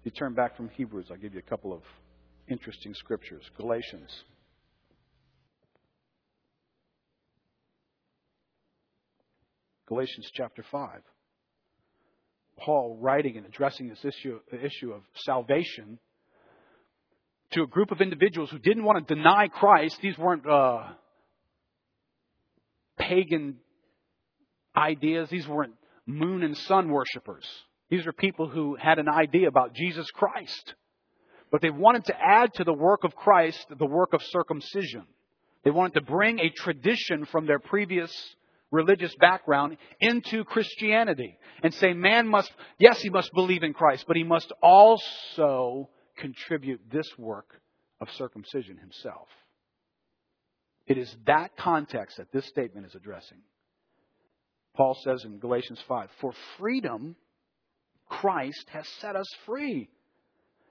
If 0.00 0.06
you 0.06 0.10
turn 0.10 0.34
back 0.34 0.56
from 0.56 0.70
Hebrews, 0.70 1.06
I'll 1.10 1.16
give 1.18 1.34
you 1.34 1.40
a 1.40 1.50
couple 1.50 1.72
of 1.72 1.82
interesting 2.48 2.94
scriptures. 2.94 3.42
Galatians. 3.58 4.10
Galatians 9.86 10.30
chapter 10.32 10.64
5. 10.70 11.02
Paul 12.56 12.98
writing 13.00 13.36
and 13.36 13.46
addressing 13.46 13.88
this 13.88 14.04
issue, 14.04 14.40
the 14.50 14.64
issue 14.64 14.92
of 14.92 15.02
salvation 15.14 15.98
to 17.52 17.62
a 17.62 17.66
group 17.66 17.90
of 17.90 18.00
individuals 18.00 18.50
who 18.50 18.58
didn't 18.58 18.84
want 18.84 19.06
to 19.06 19.14
deny 19.14 19.48
Christ. 19.48 19.98
These 20.02 20.18
weren't 20.18 20.48
uh, 20.48 20.84
pagan 22.98 23.56
ideas. 24.76 25.28
These 25.30 25.46
weren't 25.46 25.74
moon 26.06 26.42
and 26.42 26.56
sun 26.56 26.90
worshippers. 26.90 27.46
These 27.90 28.06
are 28.06 28.12
people 28.12 28.48
who 28.48 28.76
had 28.76 28.98
an 28.98 29.08
idea 29.08 29.48
about 29.48 29.74
Jesus 29.74 30.10
Christ. 30.10 30.74
But 31.50 31.60
they 31.62 31.70
wanted 31.70 32.06
to 32.06 32.14
add 32.20 32.52
to 32.54 32.64
the 32.64 32.72
work 32.72 33.04
of 33.04 33.14
Christ 33.14 33.64
the 33.78 33.86
work 33.86 34.12
of 34.12 34.22
circumcision. 34.22 35.04
They 35.62 35.70
wanted 35.70 35.94
to 35.94 36.02
bring 36.02 36.40
a 36.40 36.50
tradition 36.50 37.24
from 37.26 37.46
their 37.46 37.58
previous 37.58 38.12
religious 38.74 39.14
background 39.20 39.76
into 40.00 40.44
Christianity 40.44 41.38
and 41.62 41.72
say 41.72 41.92
man 41.92 42.28
must, 42.28 42.52
yes, 42.78 43.00
he 43.00 43.08
must 43.08 43.32
believe 43.32 43.62
in 43.62 43.72
Christ, 43.72 44.04
but 44.06 44.16
he 44.16 44.24
must 44.24 44.52
also 44.62 45.88
contribute 46.18 46.80
this 46.92 47.08
work 47.16 47.60
of 48.00 48.10
circumcision 48.12 48.76
himself. 48.76 49.28
It 50.86 50.98
is 50.98 51.14
that 51.26 51.56
context 51.56 52.18
that 52.18 52.32
this 52.32 52.46
statement 52.46 52.86
is 52.86 52.94
addressing. 52.94 53.38
Paul 54.76 54.96
says 55.04 55.24
in 55.24 55.38
Galatians 55.38 55.78
5 55.88 56.08
For 56.20 56.32
freedom, 56.58 57.16
Christ 58.08 58.66
has 58.70 58.86
set 59.00 59.16
us 59.16 59.28
free. 59.46 59.88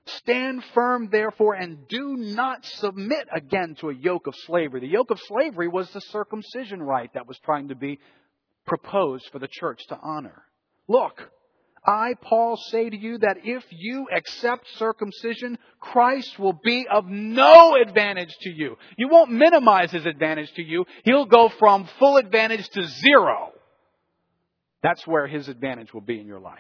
Stand 0.06 0.64
firm, 0.74 1.10
therefore, 1.10 1.54
and 1.54 1.88
do 1.88 2.16
not 2.18 2.66
submit 2.66 3.28
again 3.34 3.76
to 3.80 3.90
a 3.90 3.96
yoke 3.96 4.28
of 4.28 4.36
slavery. 4.46 4.82
The 4.82 4.88
yoke 4.88 5.12
of 5.12 5.20
slavery 5.22 5.70
was 5.70 5.90
the 5.92 6.02
circumcision 6.02 6.84
rite 6.84 7.14
that 7.14 7.28
was 7.28 7.40
trying 7.40 7.70
to 7.70 7.76
be 7.76 8.00
proposed 8.66 9.30
for 9.32 9.40
the 9.40 9.48
church 9.48 9.80
to 9.88 9.98
honor. 10.02 10.44
Look, 10.90 11.32
I, 11.86 12.16
Paul, 12.22 12.58
say 12.58 12.90
to 12.90 12.98
you 12.98 13.18
that 13.20 13.38
if 13.44 13.64
you 13.72 14.08
accept 14.14 14.68
circumcision, 14.78 15.58
Christ 15.80 16.38
will 16.38 16.60
be 16.64 16.86
of 16.88 17.06
no 17.08 17.76
advantage 17.82 18.34
to 18.42 18.50
you. 18.50 18.78
You 18.98 19.10
won't 19.10 19.32
minimize 19.32 19.92
his 19.92 20.06
advantage 20.06 20.52
to 20.54 20.64
you. 20.64 20.86
He'll 21.04 21.26
go 21.26 21.50
from 21.50 21.88
full 22.00 22.18
advantage 22.18 22.68
to 22.70 22.86
zero. 22.86 23.52
That's 24.82 25.06
where 25.08 25.28
his 25.28 25.48
advantage 25.48 25.94
will 25.94 26.02
be 26.02 26.20
in 26.20 26.28
your 26.28 26.40
life. 26.40 26.60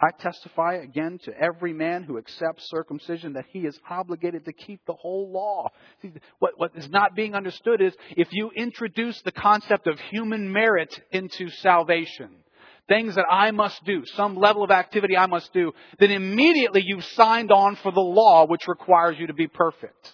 I 0.00 0.10
testify 0.18 0.76
again 0.76 1.18
to 1.24 1.32
every 1.38 1.74
man 1.74 2.04
who 2.04 2.16
accepts 2.16 2.70
circumcision 2.70 3.34
that 3.34 3.44
he 3.50 3.60
is 3.60 3.78
obligated 3.88 4.46
to 4.46 4.52
keep 4.52 4.80
the 4.86 4.94
whole 4.94 5.30
law. 5.30 5.68
What, 6.38 6.54
what 6.56 6.72
is 6.74 6.88
not 6.88 7.14
being 7.14 7.34
understood 7.34 7.82
is 7.82 7.92
if 8.16 8.28
you 8.32 8.50
introduce 8.56 9.20
the 9.22 9.32
concept 9.32 9.86
of 9.86 10.00
human 10.10 10.50
merit 10.50 10.98
into 11.12 11.50
salvation, 11.50 12.30
things 12.88 13.14
that 13.16 13.26
I 13.30 13.50
must 13.50 13.84
do, 13.84 14.02
some 14.16 14.36
level 14.36 14.64
of 14.64 14.70
activity 14.70 15.18
I 15.18 15.26
must 15.26 15.52
do, 15.52 15.72
then 15.98 16.10
immediately 16.10 16.82
you've 16.82 17.04
signed 17.04 17.52
on 17.52 17.76
for 17.76 17.92
the 17.92 18.00
law 18.00 18.46
which 18.46 18.66
requires 18.68 19.16
you 19.18 19.26
to 19.26 19.34
be 19.34 19.48
perfect. 19.48 20.12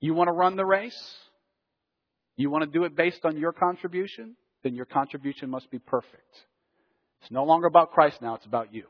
You 0.00 0.12
want 0.12 0.28
to 0.28 0.32
run 0.32 0.56
the 0.56 0.66
race? 0.66 1.16
You 2.36 2.50
want 2.50 2.64
to 2.64 2.70
do 2.70 2.84
it 2.84 2.94
based 2.94 3.24
on 3.24 3.38
your 3.38 3.52
contribution? 3.52 4.36
Then 4.62 4.74
your 4.74 4.84
contribution 4.84 5.48
must 5.48 5.70
be 5.70 5.78
perfect. 5.78 6.44
It's 7.22 7.30
no 7.30 7.44
longer 7.44 7.66
about 7.66 7.92
Christ 7.92 8.20
now, 8.20 8.34
it's 8.34 8.46
about 8.46 8.74
you. 8.74 8.84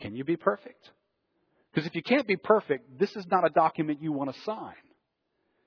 Can 0.00 0.14
you 0.14 0.24
be 0.24 0.36
perfect? 0.36 0.90
Because 1.72 1.86
if 1.86 1.94
you 1.94 2.02
can't 2.02 2.26
be 2.26 2.36
perfect, 2.36 2.98
this 2.98 3.14
is 3.16 3.26
not 3.30 3.44
a 3.46 3.50
document 3.50 4.02
you 4.02 4.12
want 4.12 4.32
to 4.32 4.40
sign. 4.42 4.74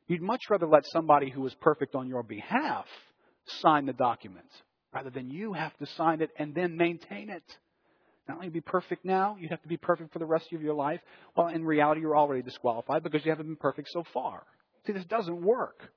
You'd 0.07 0.21
much 0.21 0.41
rather 0.49 0.67
let 0.67 0.85
somebody 0.87 1.29
who 1.29 1.45
is 1.45 1.55
perfect 1.61 1.95
on 1.95 2.07
your 2.07 2.23
behalf 2.23 2.85
sign 3.61 3.85
the 3.85 3.93
document 3.93 4.47
rather 4.93 5.09
than 5.09 5.29
you 5.29 5.53
have 5.53 5.75
to 5.77 5.85
sign 5.97 6.21
it 6.21 6.29
and 6.37 6.53
then 6.53 6.75
maintain 6.75 7.29
it. 7.29 7.43
Not 8.27 8.37
only 8.37 8.49
be 8.49 8.61
perfect 8.61 9.03
now, 9.03 9.37
you'd 9.39 9.51
have 9.51 9.61
to 9.61 9.67
be 9.67 9.77
perfect 9.77 10.13
for 10.13 10.19
the 10.19 10.25
rest 10.25 10.53
of 10.53 10.61
your 10.61 10.73
life. 10.73 11.01
Well, 11.35 11.47
in 11.47 11.65
reality, 11.65 12.01
you're 12.01 12.17
already 12.17 12.41
disqualified 12.41 13.03
because 13.03 13.25
you 13.25 13.31
haven't 13.31 13.47
been 13.47 13.55
perfect 13.55 13.89
so 13.91 14.03
far. 14.13 14.43
See, 14.85 14.93
this 14.93 15.05
doesn't 15.05 15.41
work. 15.41 15.91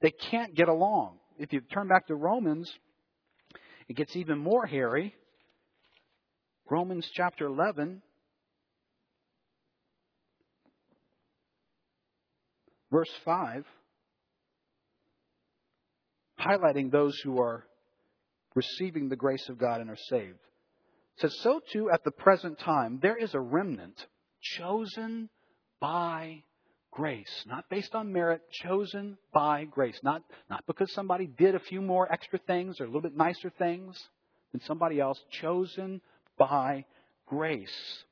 They 0.00 0.10
can't 0.10 0.54
get 0.54 0.68
along. 0.68 1.18
If 1.38 1.52
you 1.52 1.60
turn 1.60 1.88
back 1.88 2.06
to 2.08 2.14
Romans, 2.14 2.70
it 3.90 3.96
gets 3.96 4.14
even 4.14 4.38
more 4.38 4.66
hairy. 4.66 5.16
Romans 6.70 7.10
chapter 7.12 7.46
11, 7.46 8.00
verse 12.92 13.10
5, 13.24 13.64
highlighting 16.38 16.92
those 16.92 17.18
who 17.24 17.40
are 17.40 17.64
receiving 18.54 19.08
the 19.08 19.16
grace 19.16 19.48
of 19.48 19.58
God 19.58 19.80
and 19.80 19.90
are 19.90 19.98
saved. 20.08 20.38
It 21.16 21.22
says, 21.22 21.36
So 21.42 21.60
too 21.72 21.90
at 21.92 22.04
the 22.04 22.12
present 22.12 22.60
time 22.60 23.00
there 23.02 23.16
is 23.16 23.34
a 23.34 23.40
remnant 23.40 24.06
chosen 24.40 25.28
by 25.80 26.44
grace, 26.90 27.44
not 27.46 27.68
based 27.70 27.94
on 27.94 28.12
merit, 28.12 28.42
chosen 28.50 29.16
by 29.32 29.64
grace. 29.64 29.98
Not, 30.02 30.22
not 30.48 30.64
because 30.66 30.92
somebody 30.92 31.26
did 31.26 31.54
a 31.54 31.60
few 31.60 31.80
more 31.80 32.10
extra 32.12 32.38
things 32.38 32.80
or 32.80 32.84
a 32.84 32.86
little 32.86 33.00
bit 33.00 33.16
nicer 33.16 33.50
things 33.58 34.00
than 34.52 34.60
somebody 34.62 35.00
else, 35.00 35.20
chosen 35.30 36.00
by 36.38 36.84
grace. 37.26 38.04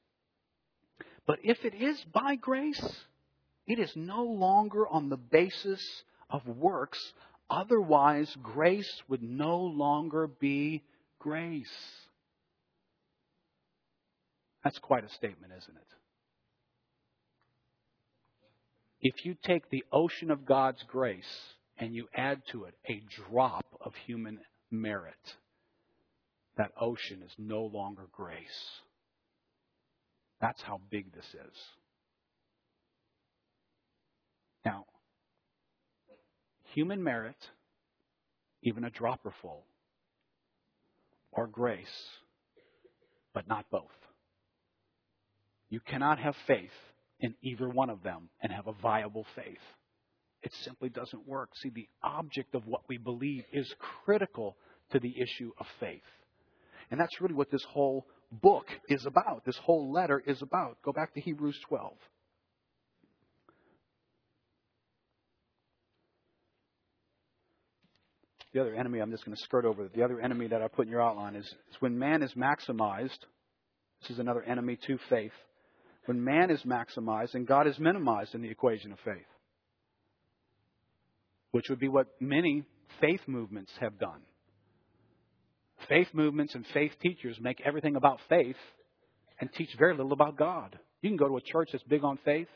But 1.27 1.41
if 1.43 1.65
it 1.65 1.75
is 1.75 2.03
by 2.13 2.37
grace, 2.37 2.83
it 3.67 3.79
is 3.79 3.93
no 3.95 4.25
longer 4.25 4.89
on 4.89 5.09
the 5.09 5.17
basis 5.17 5.83
of 6.31 6.47
works 6.47 6.99
Otherwise, 7.51 8.35
grace 8.43 9.03
would 9.09 9.23
no 9.23 9.59
longer 9.59 10.27
be 10.27 10.85
grace. 11.19 11.67
That's 14.63 14.79
quite 14.79 15.05
a 15.05 15.09
statement, 15.11 15.53
isn't 15.57 15.77
it? 15.77 15.83
If 19.01 19.25
you 19.25 19.37
take 19.43 19.71
the 19.71 19.85
ocean 19.93 20.31
of 20.31 20.45
God's 20.45 20.83
grace 20.85 21.25
and 21.77 21.95
you 21.95 22.09
add 22.15 22.43
to 22.51 22.65
it 22.65 22.75
a 22.89 23.03
drop 23.31 23.65
of 23.81 23.95
human 24.07 24.41
merit, 24.71 25.15
that 26.57 26.73
ocean 26.81 27.23
is 27.25 27.33
no 27.39 27.63
longer 27.63 28.09
grace. 28.11 28.81
That's 30.41 30.61
how 30.63 30.81
big 30.91 31.13
this 31.15 31.27
is. 31.27 31.57
Now, 34.65 34.87
human 36.75 37.03
merit, 37.03 37.37
even 38.63 38.85
a 38.85 38.91
dropper 38.91 39.33
full, 39.41 39.65
or 41.31 41.47
grace, 41.47 41.87
but 43.33 43.47
not 43.47 43.67
both. 43.71 43.85
You 45.71 45.81
cannot 45.81 46.19
have 46.19 46.35
faith 46.47 46.73
in 47.21 47.35
either 47.43 47.69
one 47.69 47.91
of 47.91 48.03
them 48.03 48.29
and 48.41 48.53
have 48.53 48.67
a 48.67 48.73
viable 48.73 49.27
faith. 49.35 49.59
It 50.43 50.53
simply 50.65 50.89
doesn't 50.89 51.27
work. 51.27 51.51
See, 51.57 51.71
the 51.71 51.89
object 52.03 52.55
of 52.55 52.67
what 52.67 52.83
we 52.89 52.97
believe 52.97 53.45
is 53.53 53.73
critical 54.05 54.57
to 54.93 55.01
the 55.01 55.15
issue 55.21 55.51
of 55.59 55.67
faith. 55.81 56.03
And 56.91 57.01
that's 57.01 57.21
really 57.21 57.35
what 57.35 57.51
this 57.51 57.65
whole 57.69 58.07
book 58.31 58.67
is 58.89 59.05
about. 59.05 59.45
This 59.45 59.59
whole 59.59 59.93
letter 59.93 60.23
is 60.25 60.41
about. 60.43 60.79
Go 60.85 60.93
back 60.93 61.13
to 61.15 61.21
Hebrews 61.21 61.59
12. 61.69 61.95
the 68.59 68.61
other 68.61 68.75
enemy 68.75 68.99
I'm 69.01 69.11
just 69.11 69.25
going 69.25 69.37
to 69.37 69.43
skirt 69.45 69.65
over. 69.65 69.89
The 69.95 70.03
other 70.03 70.21
enemy 70.21 70.49
that 70.49 70.63
I 70.63 70.69
put 70.69 70.87
in 70.87 70.91
your 70.91 71.03
outline 71.03 71.37
is, 71.37 71.45
is 71.45 71.77
when 71.81 71.99
man 71.99 72.23
is 72.23 72.33
maximized. 72.35 73.19
This 74.01 74.11
is 74.11 74.19
another 74.19 74.43
enemy 74.43 74.79
to 74.87 74.99
faith. 75.09 75.33
When 76.09 76.25
man 76.25 76.51
is 76.51 76.63
maximized 76.63 77.35
and 77.35 77.47
God 77.47 77.67
is 77.67 77.79
minimized 77.79 78.35
in 78.35 78.41
the 78.41 78.49
equation 78.49 78.93
of 78.93 78.99
faith, 79.05 79.27
which 81.51 81.69
would 81.69 81.79
be 81.79 81.89
what 81.89 82.07
many 82.19 82.65
faith 82.99 83.21
movements 83.27 83.71
have 83.79 83.99
done. 83.99 84.23
Faith 85.87 86.09
movements 86.15 86.55
and 86.55 86.65
faith 86.73 86.93
teachers 87.03 87.37
make 87.43 87.61
everything 87.61 87.95
about 87.95 88.21
faith 88.27 88.57
and 89.39 89.53
teach 89.53 89.69
very 89.79 89.95
little 89.95 90.15
about 90.15 90.39
God. 90.39 90.79
You 91.03 91.11
can 91.11 91.19
go 91.19 91.29
to 91.29 91.37
a 91.37 91.43
church 91.43 91.69
that's 91.73 91.85
big 91.85 92.03
on 92.03 92.19
faith 92.25 92.49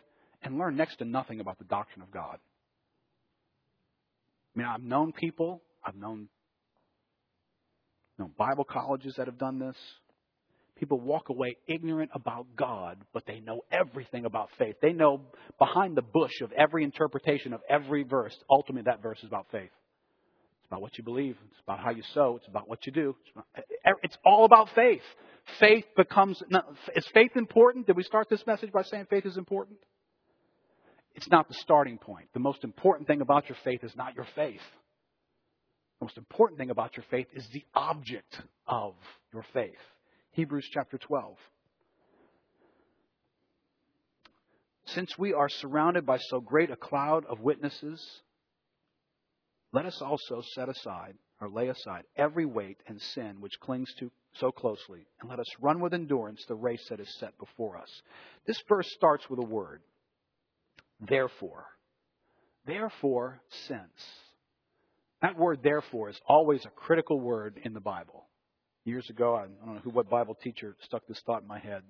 and 0.42 0.56
learn 0.56 0.74
next 0.76 0.96
to 1.00 1.04
nothing 1.04 1.38
about 1.38 1.58
the 1.58 1.66
doctrine 1.66 2.02
of 2.02 2.10
God. 2.10 2.38
I 4.56 4.58
mean, 4.58 4.66
I've 4.66 4.82
known 4.82 5.12
people 5.12 5.60
I've 5.84 5.94
known, 5.94 6.28
known 8.18 8.30
Bible 8.38 8.64
colleges 8.64 9.16
that 9.18 9.26
have 9.26 9.36
done 9.36 9.58
this. 9.58 9.76
People 10.82 10.98
walk 10.98 11.28
away 11.28 11.56
ignorant 11.68 12.10
about 12.12 12.44
God, 12.56 12.98
but 13.14 13.24
they 13.24 13.38
know 13.38 13.60
everything 13.70 14.24
about 14.24 14.48
faith. 14.58 14.74
They 14.82 14.92
know 14.92 15.20
behind 15.56 15.96
the 15.96 16.02
bush 16.02 16.40
of 16.40 16.50
every 16.50 16.82
interpretation 16.82 17.52
of 17.52 17.60
every 17.70 18.02
verse. 18.02 18.36
Ultimately, 18.50 18.90
that 18.90 19.00
verse 19.00 19.20
is 19.20 19.28
about 19.28 19.46
faith. 19.52 19.70
It's 19.70 20.66
about 20.66 20.82
what 20.82 20.98
you 20.98 21.04
believe. 21.04 21.36
It's 21.52 21.60
about 21.62 21.78
how 21.78 21.90
you 21.90 22.02
sow. 22.14 22.34
It's 22.38 22.48
about 22.48 22.68
what 22.68 22.84
you 22.84 22.90
do. 22.90 23.14
It's, 23.20 23.30
about, 23.32 23.96
it's 24.02 24.16
all 24.26 24.44
about 24.44 24.70
faith. 24.74 25.02
Faith 25.60 25.84
becomes. 25.96 26.42
Is 26.96 27.06
faith 27.14 27.30
important? 27.36 27.86
Did 27.86 27.96
we 27.96 28.02
start 28.02 28.28
this 28.28 28.44
message 28.44 28.72
by 28.72 28.82
saying 28.82 29.06
faith 29.08 29.24
is 29.24 29.36
important? 29.36 29.78
It's 31.14 31.28
not 31.28 31.46
the 31.46 31.54
starting 31.60 31.98
point. 31.98 32.26
The 32.34 32.40
most 32.40 32.64
important 32.64 33.06
thing 33.06 33.20
about 33.20 33.48
your 33.48 33.58
faith 33.62 33.84
is 33.84 33.94
not 33.94 34.16
your 34.16 34.26
faith. 34.34 34.58
The 36.00 36.06
most 36.06 36.16
important 36.16 36.58
thing 36.58 36.70
about 36.70 36.96
your 36.96 37.06
faith 37.08 37.28
is 37.34 37.46
the 37.52 37.62
object 37.72 38.36
of 38.66 38.94
your 39.32 39.44
faith. 39.54 39.78
Hebrews 40.32 40.68
chapter 40.72 40.96
12. 40.96 41.36
Since 44.86 45.18
we 45.18 45.34
are 45.34 45.48
surrounded 45.48 46.06
by 46.06 46.18
so 46.18 46.40
great 46.40 46.70
a 46.70 46.76
cloud 46.76 47.24
of 47.26 47.40
witnesses, 47.40 48.02
let 49.72 49.84
us 49.84 50.00
also 50.00 50.42
set 50.54 50.68
aside 50.68 51.14
or 51.40 51.50
lay 51.50 51.68
aside 51.68 52.04
every 52.16 52.46
weight 52.46 52.78
and 52.86 53.00
sin 53.00 53.40
which 53.40 53.60
clings 53.60 53.92
to 53.98 54.10
so 54.36 54.50
closely, 54.50 55.06
and 55.20 55.28
let 55.28 55.38
us 55.38 55.46
run 55.60 55.80
with 55.80 55.92
endurance 55.92 56.42
the 56.48 56.54
race 56.54 56.86
that 56.88 57.00
is 57.00 57.18
set 57.18 57.36
before 57.38 57.76
us. 57.76 57.90
This 58.46 58.62
verse 58.66 58.90
starts 58.94 59.28
with 59.28 59.38
a 59.38 59.44
word. 59.44 59.82
Therefore. 61.00 61.66
Therefore, 62.64 63.42
since. 63.66 64.06
That 65.20 65.36
word, 65.36 65.60
therefore, 65.62 66.08
is 66.08 66.18
always 66.26 66.64
a 66.64 66.70
critical 66.70 67.20
word 67.20 67.60
in 67.62 67.74
the 67.74 67.80
Bible. 67.80 68.24
Years 68.84 69.08
ago, 69.10 69.36
I 69.36 69.42
don't 69.64 69.74
know 69.74 69.80
who, 69.84 69.90
what 69.90 70.10
Bible 70.10 70.36
teacher 70.42 70.76
stuck 70.82 71.06
this 71.06 71.20
thought 71.24 71.42
in 71.42 71.48
my 71.48 71.58
head. 71.58 71.82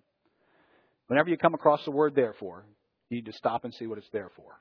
Whenever 1.07 1.30
you 1.30 1.38
come 1.38 1.55
across 1.55 1.84
the 1.84 1.90
word 1.90 2.14
therefore, 2.14 2.64
you 3.09 3.16
need 3.16 3.26
to 3.26 3.32
stop 3.32 3.64
and 3.64 3.74
see 3.74 3.86
what 3.86 3.99
it's 3.99 4.11
there 4.12 4.30
for. 4.36 4.61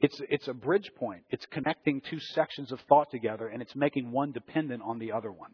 It's, 0.00 0.20
it's 0.28 0.48
a 0.48 0.54
bridge 0.54 0.90
point. 0.96 1.22
It's 1.30 1.46
connecting 1.46 2.00
two 2.00 2.18
sections 2.18 2.72
of 2.72 2.80
thought 2.88 3.10
together, 3.12 3.46
and 3.46 3.62
it's 3.62 3.74
making 3.76 4.10
one 4.10 4.32
dependent 4.32 4.82
on 4.84 4.98
the 4.98 5.12
other 5.12 5.30
one. 5.30 5.52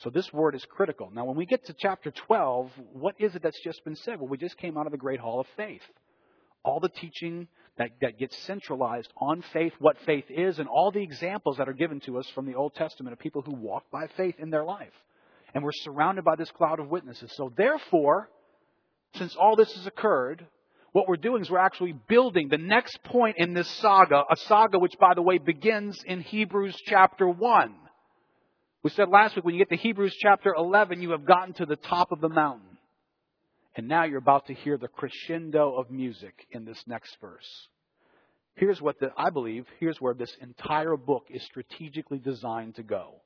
So 0.00 0.10
this 0.10 0.30
word 0.32 0.54
is 0.54 0.64
critical. 0.70 1.10
Now, 1.12 1.24
when 1.24 1.36
we 1.36 1.46
get 1.46 1.64
to 1.66 1.74
chapter 1.78 2.10
12, 2.10 2.70
what 2.92 3.14
is 3.18 3.34
it 3.34 3.42
that's 3.42 3.62
just 3.64 3.82
been 3.84 3.96
said? 3.96 4.18
Well, 4.18 4.28
we 4.28 4.36
just 4.36 4.58
came 4.58 4.76
out 4.76 4.86
of 4.86 4.92
the 4.92 4.98
Great 4.98 5.20
Hall 5.20 5.40
of 5.40 5.46
Faith. 5.56 5.82
All 6.62 6.80
the 6.80 6.90
teaching 6.90 7.48
that, 7.80 7.92
that 8.02 8.18
gets 8.18 8.36
centralized 8.42 9.10
on 9.16 9.42
faith, 9.54 9.72
what 9.78 9.96
faith 10.04 10.26
is, 10.28 10.58
and 10.58 10.68
all 10.68 10.90
the 10.90 11.02
examples 11.02 11.56
that 11.56 11.66
are 11.66 11.72
given 11.72 11.98
to 12.00 12.18
us 12.18 12.28
from 12.34 12.44
the 12.44 12.54
Old 12.54 12.74
Testament 12.74 13.14
of 13.14 13.18
people 13.18 13.40
who 13.40 13.54
walk 13.54 13.84
by 13.90 14.06
faith 14.18 14.34
in 14.38 14.50
their 14.50 14.64
life. 14.64 14.92
And 15.54 15.64
we're 15.64 15.72
surrounded 15.72 16.22
by 16.22 16.36
this 16.36 16.50
cloud 16.50 16.78
of 16.78 16.90
witnesses. 16.90 17.32
So 17.36 17.50
therefore, 17.56 18.28
since 19.14 19.34
all 19.34 19.56
this 19.56 19.72
has 19.76 19.86
occurred, 19.86 20.46
what 20.92 21.08
we're 21.08 21.16
doing 21.16 21.40
is 21.40 21.48
we're 21.48 21.56
actually 21.56 21.94
building 22.06 22.48
the 22.50 22.58
next 22.58 23.02
point 23.02 23.36
in 23.38 23.54
this 23.54 23.70
saga, 23.78 24.24
a 24.30 24.36
saga 24.36 24.78
which, 24.78 24.98
by 25.00 25.14
the 25.14 25.22
way, 25.22 25.38
begins 25.38 25.98
in 26.04 26.20
Hebrews 26.20 26.76
chapter 26.84 27.26
1. 27.26 27.74
We 28.82 28.90
said 28.90 29.08
last 29.08 29.36
week 29.36 29.44
when 29.46 29.54
you 29.54 29.60
get 29.64 29.70
to 29.70 29.82
Hebrews 29.82 30.14
chapter 30.20 30.52
11, 30.54 31.00
you 31.00 31.12
have 31.12 31.24
gotten 31.24 31.54
to 31.54 31.64
the 31.64 31.76
top 31.76 32.12
of 32.12 32.20
the 32.20 32.28
mountain. 32.28 32.69
And 33.76 33.88
now 33.88 34.04
you're 34.04 34.18
about 34.18 34.46
to 34.46 34.54
hear 34.54 34.76
the 34.76 34.88
crescendo 34.88 35.74
of 35.74 35.90
music 35.90 36.46
in 36.50 36.64
this 36.64 36.82
next 36.86 37.16
verse. 37.20 37.68
Here's 38.54 38.82
what 38.82 38.98
the, 38.98 39.10
I 39.16 39.30
believe, 39.30 39.66
here's 39.78 40.00
where 40.00 40.14
this 40.14 40.34
entire 40.40 40.96
book 40.96 41.26
is 41.30 41.42
strategically 41.44 42.18
designed 42.18 42.74
to 42.76 42.82
go. 42.82 43.22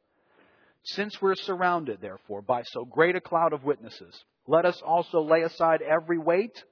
Since 0.85 1.21
we're 1.21 1.35
surrounded, 1.35 2.01
therefore, 2.03 2.43
by 2.43 2.63
so 2.63 2.85
great 2.85 3.17
a 3.17 3.21
cloud 3.21 3.55
of 3.55 3.65
witnesses, 3.65 4.23
let 4.47 4.67
us 4.67 4.81
also 4.85 5.23
lay 5.23 5.43
aside 5.43 5.81
every 5.81 6.19
weight 6.19 6.63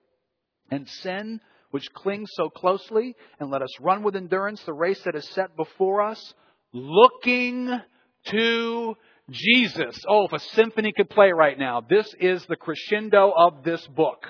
and 0.70 0.86
sin 0.86 1.40
which 1.70 1.90
clings 1.94 2.28
so 2.34 2.50
closely, 2.50 3.16
and 3.40 3.50
let 3.50 3.62
us 3.62 3.80
run 3.80 4.02
with 4.02 4.14
endurance 4.14 4.62
the 4.64 4.74
race 4.74 5.00
that 5.04 5.14
is 5.14 5.26
set 5.30 5.56
before 5.56 6.02
us, 6.02 6.34
looking 6.74 7.80
to 8.26 8.96
Jesus. 9.32 9.98
Oh, 10.08 10.26
if 10.26 10.32
a 10.32 10.38
symphony 10.38 10.92
could 10.96 11.10
play 11.10 11.32
right 11.32 11.58
now, 11.58 11.80
this 11.80 12.14
is 12.20 12.44
the 12.46 12.56
crescendo 12.56 13.32
of 13.36 13.64
this 13.64 13.84
book. 13.88 14.26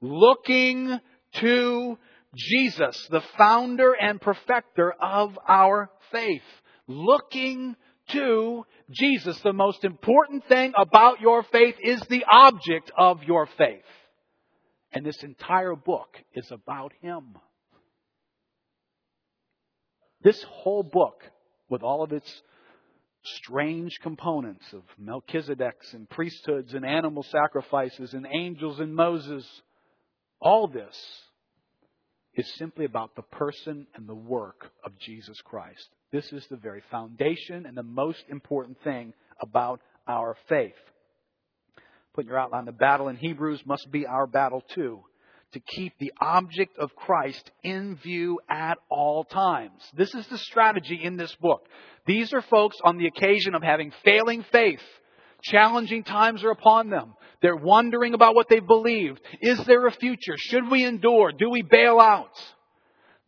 Looking 0.00 0.98
to 1.34 1.98
Jesus, 2.34 3.06
the 3.10 3.22
founder 3.38 3.92
and 3.92 4.20
perfecter 4.20 4.92
of 5.00 5.38
our 5.46 5.90
faith. 6.10 6.42
Looking 6.86 7.76
to 8.10 8.66
Jesus. 8.90 9.38
The 9.40 9.52
most 9.52 9.84
important 9.84 10.46
thing 10.46 10.72
about 10.76 11.20
your 11.20 11.42
faith 11.44 11.76
is 11.82 12.00
the 12.02 12.24
object 12.30 12.90
of 12.96 13.22
your 13.24 13.46
faith. 13.58 13.84
And 14.92 15.04
this 15.04 15.22
entire 15.22 15.74
book 15.74 16.08
is 16.34 16.50
about 16.50 16.92
Him. 17.00 17.34
This 20.22 20.42
whole 20.44 20.82
book, 20.82 21.22
with 21.68 21.82
all 21.82 22.02
of 22.02 22.12
its 22.12 22.42
strange 23.24 23.98
components 24.02 24.64
of 24.72 24.82
Melchizedek's 24.98 25.92
and 25.92 26.08
priesthoods 26.08 26.74
and 26.74 26.84
animal 26.84 27.24
sacrifices 27.24 28.12
and 28.12 28.26
angels 28.26 28.80
and 28.80 28.94
Moses, 28.94 29.46
all 30.40 30.68
this 30.68 30.96
is 32.34 32.50
simply 32.56 32.84
about 32.84 33.14
the 33.14 33.22
person 33.22 33.86
and 33.94 34.08
the 34.08 34.14
work 34.14 34.70
of 34.84 34.98
Jesus 34.98 35.40
Christ. 35.44 35.88
This 36.12 36.32
is 36.32 36.44
the 36.50 36.56
very 36.56 36.82
foundation 36.90 37.66
and 37.66 37.76
the 37.76 37.82
most 37.82 38.22
important 38.28 38.76
thing 38.82 39.14
about 39.40 39.80
our 40.06 40.36
faith. 40.48 40.74
Put 42.14 42.26
your 42.26 42.38
outline, 42.38 42.66
the 42.66 42.72
battle 42.72 43.08
in 43.08 43.16
Hebrews 43.16 43.62
must 43.66 43.90
be 43.90 44.06
our 44.06 44.26
battle 44.26 44.62
too. 44.74 45.00
To 45.54 45.60
keep 45.60 45.92
the 46.00 46.12
object 46.20 46.78
of 46.78 46.96
Christ 46.96 47.48
in 47.62 47.94
view 48.02 48.40
at 48.50 48.76
all 48.90 49.22
times. 49.22 49.80
This 49.96 50.12
is 50.12 50.26
the 50.26 50.36
strategy 50.36 50.98
in 51.00 51.16
this 51.16 51.32
book. 51.36 51.68
These 52.06 52.32
are 52.34 52.42
folks 52.42 52.76
on 52.82 52.98
the 52.98 53.06
occasion 53.06 53.54
of 53.54 53.62
having 53.62 53.92
failing 54.04 54.44
faith. 54.50 54.82
Challenging 55.42 56.02
times 56.02 56.42
are 56.42 56.50
upon 56.50 56.90
them. 56.90 57.14
They're 57.40 57.54
wondering 57.54 58.14
about 58.14 58.34
what 58.34 58.48
they've 58.48 58.66
believed. 58.66 59.20
Is 59.40 59.64
there 59.64 59.86
a 59.86 59.92
future? 59.92 60.34
Should 60.36 60.68
we 60.72 60.84
endure? 60.84 61.30
Do 61.30 61.50
we 61.50 61.62
bail 61.62 62.00
out? 62.00 62.36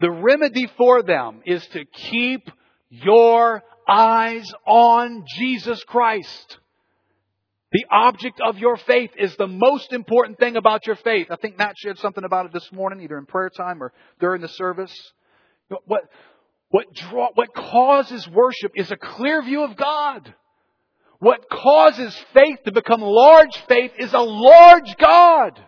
The 0.00 0.10
remedy 0.10 0.68
for 0.76 1.04
them 1.04 1.42
is 1.46 1.64
to 1.68 1.84
keep 1.84 2.50
your 2.90 3.62
eyes 3.88 4.50
on 4.66 5.24
Jesus 5.36 5.84
Christ. 5.84 6.58
The 7.76 7.84
object 7.90 8.40
of 8.40 8.56
your 8.56 8.78
faith 8.78 9.10
is 9.18 9.36
the 9.36 9.46
most 9.46 9.92
important 9.92 10.38
thing 10.38 10.56
about 10.56 10.86
your 10.86 10.96
faith. 10.96 11.26
I 11.30 11.36
think 11.36 11.58
Matt 11.58 11.74
shared 11.76 11.98
something 11.98 12.24
about 12.24 12.46
it 12.46 12.54
this 12.54 12.72
morning, 12.72 13.02
either 13.02 13.18
in 13.18 13.26
prayer 13.26 13.50
time 13.50 13.82
or 13.82 13.92
during 14.18 14.40
the 14.40 14.48
service. 14.48 14.94
What, 15.84 16.04
what, 16.70 16.86
draw, 16.94 17.28
what 17.34 17.52
causes 17.52 18.26
worship 18.28 18.72
is 18.76 18.90
a 18.90 18.96
clear 18.96 19.42
view 19.42 19.62
of 19.62 19.76
God. 19.76 20.34
What 21.18 21.50
causes 21.50 22.16
faith 22.32 22.60
to 22.64 22.72
become 22.72 23.02
large 23.02 23.54
faith 23.68 23.92
is 23.98 24.14
a 24.14 24.20
large 24.20 24.96
God. 24.96 25.60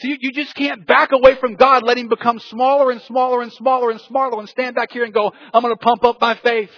So 0.00 0.08
you, 0.08 0.16
you 0.20 0.32
just 0.32 0.54
can't 0.54 0.86
back 0.86 1.12
away 1.12 1.34
from 1.34 1.56
God, 1.56 1.82
let 1.82 1.98
Him 1.98 2.08
become 2.08 2.38
smaller 2.38 2.90
and 2.90 3.02
smaller 3.02 3.42
and 3.42 3.52
smaller 3.52 3.90
and 3.90 4.00
smaller 4.00 4.38
and 4.38 4.48
stand 4.48 4.76
back 4.76 4.92
here 4.92 5.04
and 5.04 5.12
go, 5.12 5.30
I'm 5.52 5.60
going 5.60 5.76
to 5.76 5.84
pump 5.84 6.04
up 6.04 6.22
my 6.22 6.36
faith. 6.36 6.70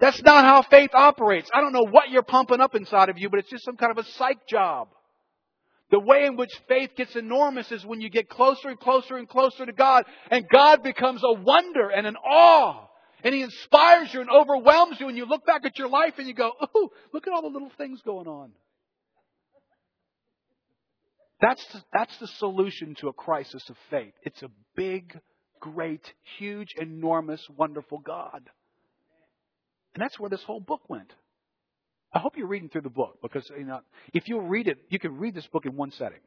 That's 0.00 0.22
not 0.22 0.44
how 0.44 0.62
faith 0.62 0.90
operates. 0.94 1.50
I 1.52 1.60
don't 1.60 1.72
know 1.72 1.86
what 1.90 2.10
you're 2.10 2.22
pumping 2.22 2.60
up 2.60 2.74
inside 2.74 3.10
of 3.10 3.18
you, 3.18 3.28
but 3.28 3.38
it's 3.38 3.50
just 3.50 3.64
some 3.64 3.76
kind 3.76 3.90
of 3.90 3.98
a 3.98 4.08
psych 4.12 4.46
job. 4.48 4.88
The 5.90 6.00
way 6.00 6.24
in 6.24 6.36
which 6.36 6.50
faith 6.68 6.90
gets 6.96 7.16
enormous 7.16 7.70
is 7.70 7.84
when 7.84 8.00
you 8.00 8.08
get 8.08 8.28
closer 8.28 8.68
and 8.68 8.78
closer 8.78 9.16
and 9.16 9.28
closer 9.28 9.66
to 9.66 9.72
God, 9.72 10.04
and 10.30 10.46
God 10.48 10.82
becomes 10.82 11.20
a 11.22 11.32
wonder 11.32 11.90
and 11.90 12.06
an 12.06 12.16
awe. 12.16 12.86
And 13.22 13.34
He 13.34 13.42
inspires 13.42 14.14
you 14.14 14.20
and 14.20 14.30
overwhelms 14.30 14.98
you, 15.00 15.08
and 15.08 15.16
you 15.16 15.26
look 15.26 15.44
back 15.44 15.66
at 15.66 15.78
your 15.78 15.88
life 15.88 16.14
and 16.16 16.26
you 16.26 16.34
go, 16.34 16.52
oh, 16.74 16.90
look 17.12 17.26
at 17.26 17.32
all 17.34 17.42
the 17.42 17.48
little 17.48 17.72
things 17.76 18.00
going 18.02 18.26
on. 18.26 18.52
That's 21.42 21.64
the, 21.72 21.82
that's 21.92 22.16
the 22.18 22.26
solution 22.26 22.94
to 23.00 23.08
a 23.08 23.12
crisis 23.12 23.68
of 23.68 23.76
faith. 23.90 24.12
It's 24.22 24.42
a 24.42 24.50
big, 24.76 25.18
great, 25.60 26.12
huge, 26.38 26.74
enormous, 26.78 27.44
wonderful 27.56 27.98
God. 27.98 28.48
And 29.94 30.02
that's 30.02 30.18
where 30.18 30.30
this 30.30 30.42
whole 30.42 30.60
book 30.60 30.88
went. 30.88 31.12
I 32.12 32.18
hope 32.18 32.36
you're 32.36 32.48
reading 32.48 32.68
through 32.68 32.82
the 32.82 32.90
book 32.90 33.18
because 33.22 33.48
you 33.56 33.64
know 33.64 33.80
if 34.12 34.28
you 34.28 34.40
read 34.40 34.68
it, 34.68 34.78
you 34.88 34.98
can 34.98 35.16
read 35.18 35.34
this 35.34 35.46
book 35.46 35.66
in 35.66 35.76
one 35.76 35.92
setting. 35.92 36.18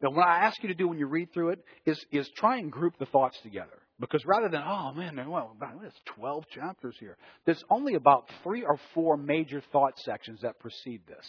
But 0.00 0.12
what 0.12 0.26
I 0.26 0.44
ask 0.44 0.60
you 0.62 0.68
to 0.68 0.74
do 0.74 0.88
when 0.88 0.98
you 0.98 1.06
read 1.06 1.32
through 1.32 1.50
it 1.50 1.64
is 1.84 2.04
is 2.10 2.28
try 2.36 2.58
and 2.58 2.70
group 2.70 2.98
the 2.98 3.06
thoughts 3.06 3.38
together. 3.42 3.78
Because 3.98 4.24
rather 4.26 4.48
than, 4.50 4.62
oh 4.62 4.92
man, 4.92 5.16
well, 5.30 5.56
there's 5.80 5.92
12 6.16 6.44
chapters 6.50 6.96
here, 7.00 7.16
there's 7.46 7.62
only 7.70 7.94
about 7.94 8.28
three 8.42 8.62
or 8.62 8.78
four 8.92 9.16
major 9.16 9.62
thought 9.72 9.98
sections 10.00 10.40
that 10.42 10.58
precede 10.58 11.00
this. 11.06 11.26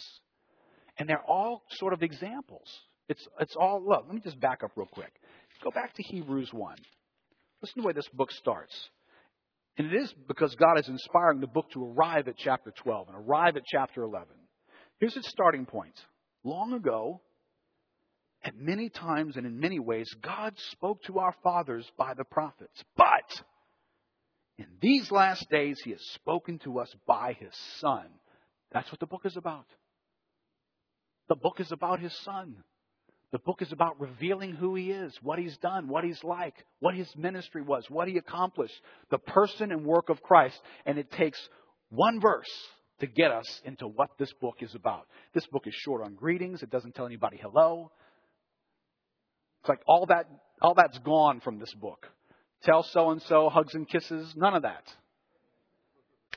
And 0.98 1.08
they're 1.08 1.24
all 1.26 1.62
sort 1.76 1.94
of 1.94 2.02
examples. 2.02 2.68
It's, 3.08 3.26
it's 3.40 3.54
all, 3.58 3.82
look, 3.86 4.04
let 4.06 4.14
me 4.14 4.20
just 4.22 4.38
back 4.38 4.62
up 4.62 4.72
real 4.76 4.88
quick. 4.92 5.12
Go 5.64 5.70
back 5.70 5.94
to 5.94 6.02
Hebrews 6.02 6.50
1. 6.52 6.76
Listen 7.62 7.76
to 7.76 7.80
the 7.80 7.86
way 7.86 7.92
this 7.94 8.08
book 8.12 8.30
starts. 8.32 8.74
And 9.78 9.92
it 9.92 9.96
is 10.02 10.12
because 10.26 10.54
God 10.56 10.78
is 10.78 10.88
inspiring 10.88 11.40
the 11.40 11.46
book 11.46 11.70
to 11.70 11.84
arrive 11.84 12.26
at 12.26 12.36
chapter 12.36 12.72
12 12.72 13.08
and 13.08 13.16
arrive 13.16 13.56
at 13.56 13.62
chapter 13.64 14.02
11. 14.02 14.26
Here's 14.98 15.16
its 15.16 15.28
starting 15.28 15.66
point. 15.66 15.94
Long 16.42 16.72
ago, 16.72 17.20
at 18.42 18.56
many 18.56 18.88
times 18.88 19.36
and 19.36 19.46
in 19.46 19.60
many 19.60 19.78
ways, 19.78 20.08
God 20.20 20.54
spoke 20.72 21.02
to 21.04 21.20
our 21.20 21.32
fathers 21.44 21.88
by 21.96 22.14
the 22.14 22.24
prophets. 22.24 22.82
But 22.96 23.42
in 24.58 24.66
these 24.80 25.12
last 25.12 25.48
days, 25.48 25.80
He 25.84 25.92
has 25.92 26.02
spoken 26.14 26.58
to 26.60 26.80
us 26.80 26.92
by 27.06 27.36
His 27.38 27.54
Son. 27.78 28.06
That's 28.72 28.90
what 28.90 28.98
the 28.98 29.06
book 29.06 29.22
is 29.24 29.36
about. 29.36 29.66
The 31.28 31.36
book 31.36 31.60
is 31.60 31.70
about 31.70 32.00
His 32.00 32.16
Son. 32.24 32.56
The 33.30 33.38
book 33.38 33.60
is 33.60 33.72
about 33.72 34.00
revealing 34.00 34.54
who 34.54 34.74
He 34.74 34.90
is, 34.90 35.16
what 35.22 35.38
He's 35.38 35.56
done, 35.58 35.88
what 35.88 36.04
He's 36.04 36.22
like, 36.24 36.54
what 36.80 36.94
His 36.94 37.08
ministry 37.16 37.62
was, 37.62 37.84
what 37.88 38.08
He 38.08 38.16
accomplished, 38.16 38.74
the 39.10 39.18
person 39.18 39.70
and 39.70 39.84
work 39.84 40.08
of 40.08 40.22
Christ. 40.22 40.58
And 40.86 40.98
it 40.98 41.10
takes 41.12 41.38
one 41.90 42.20
verse 42.20 42.48
to 43.00 43.06
get 43.06 43.30
us 43.30 43.60
into 43.64 43.86
what 43.86 44.10
this 44.18 44.32
book 44.40 44.56
is 44.60 44.74
about. 44.74 45.06
This 45.34 45.46
book 45.46 45.66
is 45.66 45.74
short 45.74 46.02
on 46.04 46.14
greetings. 46.14 46.62
It 46.62 46.70
doesn't 46.70 46.94
tell 46.94 47.06
anybody 47.06 47.38
hello. 47.40 47.92
It's 49.60 49.68
like 49.68 49.82
all 49.86 50.06
that, 50.06 50.26
all 50.62 50.74
that's 50.74 50.98
gone 50.98 51.40
from 51.40 51.58
this 51.58 51.72
book. 51.74 52.06
Tell 52.62 52.82
so 52.82 53.10
and 53.10 53.22
so, 53.22 53.48
hugs 53.50 53.74
and 53.74 53.88
kisses, 53.88 54.32
none 54.36 54.54
of 54.54 54.62
that. 54.62 54.84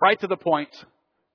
Right 0.01 0.19
to 0.19 0.27
the 0.27 0.37
point. 0.37 0.69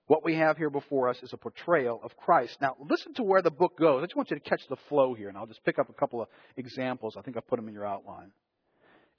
What 0.07 0.25
we 0.25 0.37
have 0.37 0.57
here 0.57 0.71
before 0.71 1.09
us 1.09 1.21
is 1.23 1.33
a 1.33 1.37
portrayal 1.37 2.01
of 2.05 2.17
Christ. 2.17 2.59
Now, 2.61 2.77
listen 2.89 3.15
to 3.15 3.25
where 3.25 3.43
the 3.43 3.51
book 3.51 3.77
goes. 3.77 4.03
I 4.03 4.07
just 4.07 4.17
want 4.17 4.31
you 4.31 4.39
to 4.39 4.49
catch 4.49 4.63
the 4.69 4.77
flow 4.89 5.15
here, 5.15 5.29
and 5.29 5.37
I'll 5.37 5.47
just 5.47 5.65
pick 5.65 5.79
up 5.79 5.89
a 5.91 5.93
couple 5.93 6.23
of 6.23 6.29
examples. 6.57 7.17
I 7.17 7.23
think 7.23 7.37
I 7.37 7.41
put 7.41 7.57
them 7.57 7.67
in 7.67 7.75
your 7.75 7.87
outline. 7.87 8.31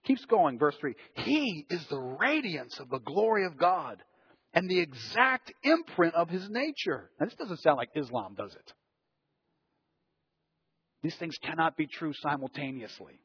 Keeps 0.05 0.23
going, 0.25 0.57
verse 0.57 0.75
3. 0.79 0.95
He 1.15 1.65
is 1.69 1.85
the 1.87 1.99
radiance 1.99 2.79
of 2.79 2.89
the 2.89 2.99
glory 2.99 3.45
of 3.45 3.57
God 3.57 4.01
and 4.53 4.69
the 4.69 4.79
exact 4.79 5.51
imprint 5.63 6.15
of 6.15 6.29
his 6.29 6.49
nature. 6.49 7.09
Now, 7.19 7.25
this 7.25 7.35
doesn't 7.35 7.59
sound 7.59 7.77
like 7.77 7.89
Islam, 7.93 8.35
does 8.37 8.55
it? 8.55 8.73
These 11.03 11.15
things 11.15 11.37
cannot 11.43 11.75
be 11.75 11.87
true 11.87 12.13
simultaneously. 12.21 13.19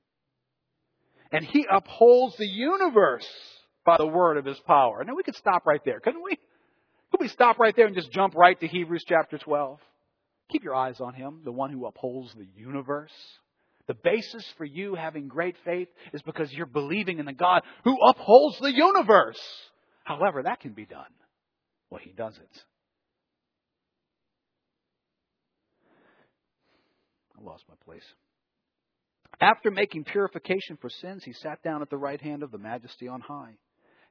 And 1.31 1.45
he 1.45 1.65
upholds 1.73 2.37
the 2.37 2.47
universe 2.47 3.27
by 3.85 3.97
the 3.97 4.07
word 4.07 4.37
of 4.37 4.45
his 4.45 4.59
power. 4.67 5.03
Now 5.05 5.15
we 5.15 5.23
could 5.23 5.37
stop 5.37 5.65
right 5.67 5.81
there, 5.85 6.01
couldn't 6.01 6.23
we? 6.23 6.39
Could 7.13 7.21
we 7.21 7.29
stop 7.29 7.59
right 7.59 7.77
there 7.77 7.87
and 7.87 7.95
just 7.95 8.11
jump 8.11 8.35
right 8.35 8.59
to 8.59 8.67
Hebrews 8.67 9.05
chapter 9.07 9.39
12? 9.39 9.79
Keep 10.51 10.65
your 10.65 10.75
eyes 10.75 11.01
on 11.01 11.15
him, 11.15 11.43
the 11.45 11.53
one 11.53 11.71
who 11.71 11.87
upholds 11.87 12.35
the 12.35 12.49
universe. 12.57 13.13
The 13.87 13.95
basis 13.95 14.45
for 14.57 14.65
you 14.65 14.95
having 14.95 15.29
great 15.29 15.57
faith 15.65 15.89
is 16.15 16.23
because 16.23 16.51
you're 16.53 16.67
believing 16.67 17.19
in 17.19 17.27
the 17.27 17.33
God 17.35 17.63
who 17.85 17.97
upholds 18.09 18.59
the 18.59 18.73
universe. 18.73 19.41
However, 20.05 20.43
that 20.43 20.61
can 20.61 20.73
be 20.73 20.87
done. 20.87 21.05
Well, 21.91 22.01
he 22.03 22.13
does 22.13 22.37
it. 22.39 22.65
I 27.39 27.45
lost 27.45 27.65
my 27.69 27.75
place. 27.85 28.05
After 29.41 29.71
making 29.71 30.05
purification 30.05 30.79
for 30.81 30.89
sins, 30.89 31.25
he 31.25 31.33
sat 31.33 31.63
down 31.63 31.83
at 31.83 31.91
the 31.91 31.99
right 31.99 32.21
hand 32.21 32.43
of 32.43 32.51
the 32.51 32.59
majesty 32.59 33.09
on 33.09 33.21
high, 33.21 33.55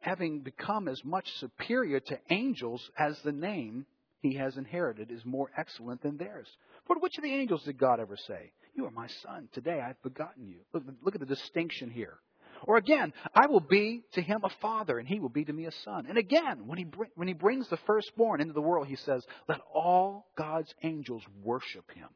having 0.01 0.41
become 0.41 0.87
as 0.87 1.03
much 1.05 1.27
superior 1.39 1.99
to 1.99 2.19
angels 2.29 2.89
as 2.97 3.19
the 3.21 3.31
name 3.31 3.85
he 4.21 4.35
has 4.35 4.57
inherited 4.57 5.11
is 5.11 5.25
more 5.25 5.49
excellent 5.57 6.01
than 6.01 6.17
theirs. 6.17 6.47
For 6.85 6.99
which 6.99 7.17
of 7.17 7.23
the 7.23 7.33
angels 7.33 7.63
did 7.63 7.77
God 7.77 7.99
ever 7.99 8.17
say, 8.17 8.51
You 8.75 8.85
are 8.85 8.91
my 8.91 9.07
son, 9.23 9.47
today 9.53 9.79
I 9.81 9.87
have 9.87 10.03
begotten 10.03 10.47
you? 10.47 10.59
Look, 10.73 10.83
look 11.03 11.15
at 11.15 11.21
the 11.21 11.27
distinction 11.27 11.89
here. 11.89 12.19
Or 12.63 12.77
again, 12.77 13.13
I 13.33 13.47
will 13.47 13.61
be 13.61 14.03
to 14.13 14.21
him 14.21 14.41
a 14.43 14.49
father, 14.61 14.99
and 14.99 15.07
he 15.07 15.19
will 15.19 15.29
be 15.29 15.45
to 15.45 15.53
me 15.53 15.65
a 15.65 15.71
son. 15.83 16.05
And 16.07 16.17
again, 16.17 16.67
when 16.67 16.77
he, 16.77 16.85
when 17.15 17.27
he 17.27 17.33
brings 17.33 17.67
the 17.69 17.79
firstborn 17.87 18.41
into 18.41 18.53
the 18.53 18.61
world, 18.61 18.87
he 18.87 18.97
says, 18.97 19.25
Let 19.47 19.61
all 19.73 20.27
God's 20.37 20.71
angels 20.83 21.23
worship 21.41 21.89
him. 21.95 22.09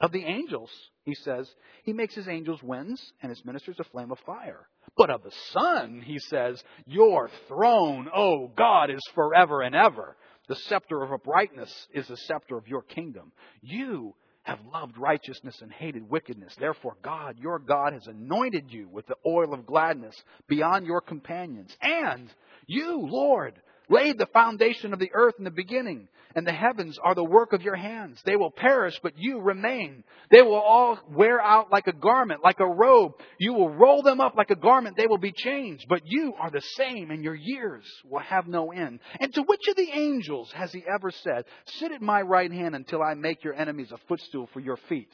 Of 0.00 0.12
the 0.12 0.24
angels, 0.24 0.70
he 1.04 1.14
says, 1.14 1.48
he 1.84 1.92
makes 1.92 2.14
his 2.14 2.28
angels 2.28 2.62
winds 2.62 3.00
and 3.22 3.30
his 3.30 3.44
ministers 3.44 3.76
a 3.78 3.84
flame 3.84 4.10
of 4.10 4.18
fire. 4.26 4.68
But 4.96 5.10
of 5.10 5.22
the 5.22 5.32
Son, 5.52 6.02
he 6.04 6.18
says, 6.18 6.62
Your 6.86 7.30
throne, 7.48 8.08
O 8.14 8.48
God, 8.48 8.90
is 8.90 9.02
forever 9.14 9.62
and 9.62 9.74
ever. 9.74 10.16
The 10.48 10.56
scepter 10.56 11.02
of 11.02 11.12
uprightness 11.12 11.72
is 11.92 12.06
the 12.06 12.16
scepter 12.16 12.56
of 12.56 12.68
your 12.68 12.82
kingdom. 12.82 13.32
You 13.62 14.14
have 14.42 14.58
loved 14.72 14.98
righteousness 14.98 15.58
and 15.62 15.72
hated 15.72 16.08
wickedness. 16.08 16.54
Therefore, 16.58 16.96
God, 17.02 17.38
your 17.38 17.58
God, 17.58 17.94
has 17.94 18.06
anointed 18.06 18.66
you 18.68 18.88
with 18.90 19.06
the 19.06 19.16
oil 19.26 19.54
of 19.54 19.66
gladness 19.66 20.14
beyond 20.48 20.86
your 20.86 21.00
companions. 21.00 21.74
And 21.80 22.28
you, 22.66 22.98
Lord, 23.00 23.54
laid 23.88 24.18
the 24.18 24.26
foundation 24.26 24.92
of 24.92 24.98
the 24.98 25.10
earth 25.12 25.34
in 25.38 25.44
the 25.44 25.50
beginning, 25.50 26.08
and 26.34 26.46
the 26.46 26.52
heavens 26.52 26.98
are 27.02 27.14
the 27.14 27.24
work 27.24 27.52
of 27.52 27.62
your 27.62 27.76
hands. 27.76 28.20
They 28.24 28.36
will 28.36 28.50
perish, 28.50 28.98
but 29.02 29.14
you 29.16 29.40
remain. 29.40 30.04
They 30.30 30.42
will 30.42 30.54
all 30.54 30.98
wear 31.08 31.40
out 31.40 31.70
like 31.70 31.86
a 31.86 31.92
garment, 31.92 32.42
like 32.42 32.60
a 32.60 32.66
robe. 32.66 33.12
You 33.38 33.52
will 33.54 33.70
roll 33.70 34.02
them 34.02 34.20
up 34.20 34.34
like 34.36 34.50
a 34.50 34.56
garment. 34.56 34.96
They 34.96 35.06
will 35.06 35.18
be 35.18 35.32
changed, 35.32 35.86
but 35.88 36.02
you 36.04 36.34
are 36.38 36.50
the 36.50 36.62
same, 36.76 37.10
and 37.10 37.22
your 37.22 37.34
years 37.34 37.84
will 38.04 38.20
have 38.20 38.46
no 38.46 38.72
end. 38.72 39.00
And 39.20 39.32
to 39.34 39.42
which 39.42 39.68
of 39.68 39.76
the 39.76 39.90
angels 39.92 40.50
has 40.52 40.72
he 40.72 40.82
ever 40.92 41.10
said, 41.10 41.44
Sit 41.66 41.92
at 41.92 42.02
my 42.02 42.22
right 42.22 42.50
hand 42.50 42.74
until 42.74 43.02
I 43.02 43.14
make 43.14 43.44
your 43.44 43.54
enemies 43.54 43.92
a 43.92 43.98
footstool 44.08 44.48
for 44.52 44.60
your 44.60 44.78
feet? 44.88 45.10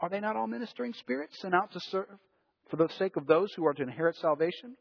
Are 0.00 0.08
they 0.08 0.20
not 0.20 0.36
all 0.36 0.46
ministering 0.46 0.94
spirits 0.94 1.38
sent 1.40 1.54
out 1.54 1.72
to 1.72 1.80
serve 1.80 2.06
for 2.70 2.76
the 2.76 2.88
sake 2.98 3.16
of 3.16 3.26
those 3.26 3.52
who 3.54 3.66
are 3.66 3.74
to 3.74 3.82
inherit 3.82 4.16
salvation? 4.16 4.76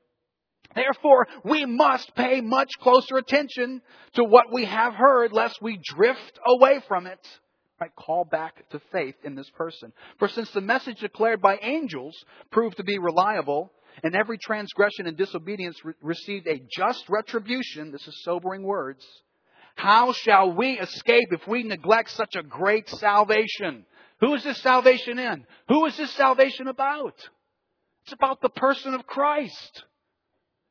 Therefore, 0.76 1.28
we 1.44 1.66
must 1.66 2.14
pay 2.16 2.42
much 2.42 2.70
closer 2.80 3.18
attention 3.18 3.82
to 4.14 4.24
what 4.24 4.52
we 4.52 4.66
have 4.66 4.94
heard, 4.94 5.32
lest 5.34 5.62
we 5.62 5.80
drift 5.84 6.40
away 6.46 6.82
from 6.88 7.08
it. 7.08 7.20
Right? 7.82 7.96
Call 7.96 8.26
back 8.26 8.70
to 8.70 8.82
faith 8.92 9.16
in 9.24 9.36
this 9.36 9.50
person. 9.52 9.94
For 10.20 10.28
since 10.28 10.52
the 10.52 10.62
message 10.62 11.00
declared 11.00 11.42
by 11.42 11.58
angels 11.62 12.16
proved 12.52 12.78
to 12.78 12.84
be 12.84 13.00
reliable, 13.00 13.72
and 14.04 14.16
every 14.16 14.38
transgression 14.38 15.08
and 15.08 15.18
disobedience 15.18 15.84
re- 15.84 15.94
received 16.02 16.48
a 16.48 16.62
just 16.76 17.08
retribution, 17.10 17.92
this 17.92 18.08
is 18.08 18.24
sobering 18.24 18.64
words, 18.64 19.06
how 19.76 20.12
shall 20.12 20.52
we 20.52 20.78
escape 20.78 21.30
if 21.32 21.48
we 21.48 21.64
neglect 21.64 22.12
such 22.12 22.36
a 22.36 22.44
great 22.44 22.90
salvation? 22.90 23.86
Who 24.20 24.34
is 24.34 24.44
this 24.44 24.62
salvation 24.62 25.18
in? 25.18 25.46
Who 25.70 25.86
is 25.86 25.96
this 25.96 26.12
salvation 26.12 26.68
about? 26.68 27.16
It's 28.04 28.14
about 28.14 28.42
the 28.42 28.50
person 28.50 28.94
of 28.94 29.08
Christ. 29.08 29.84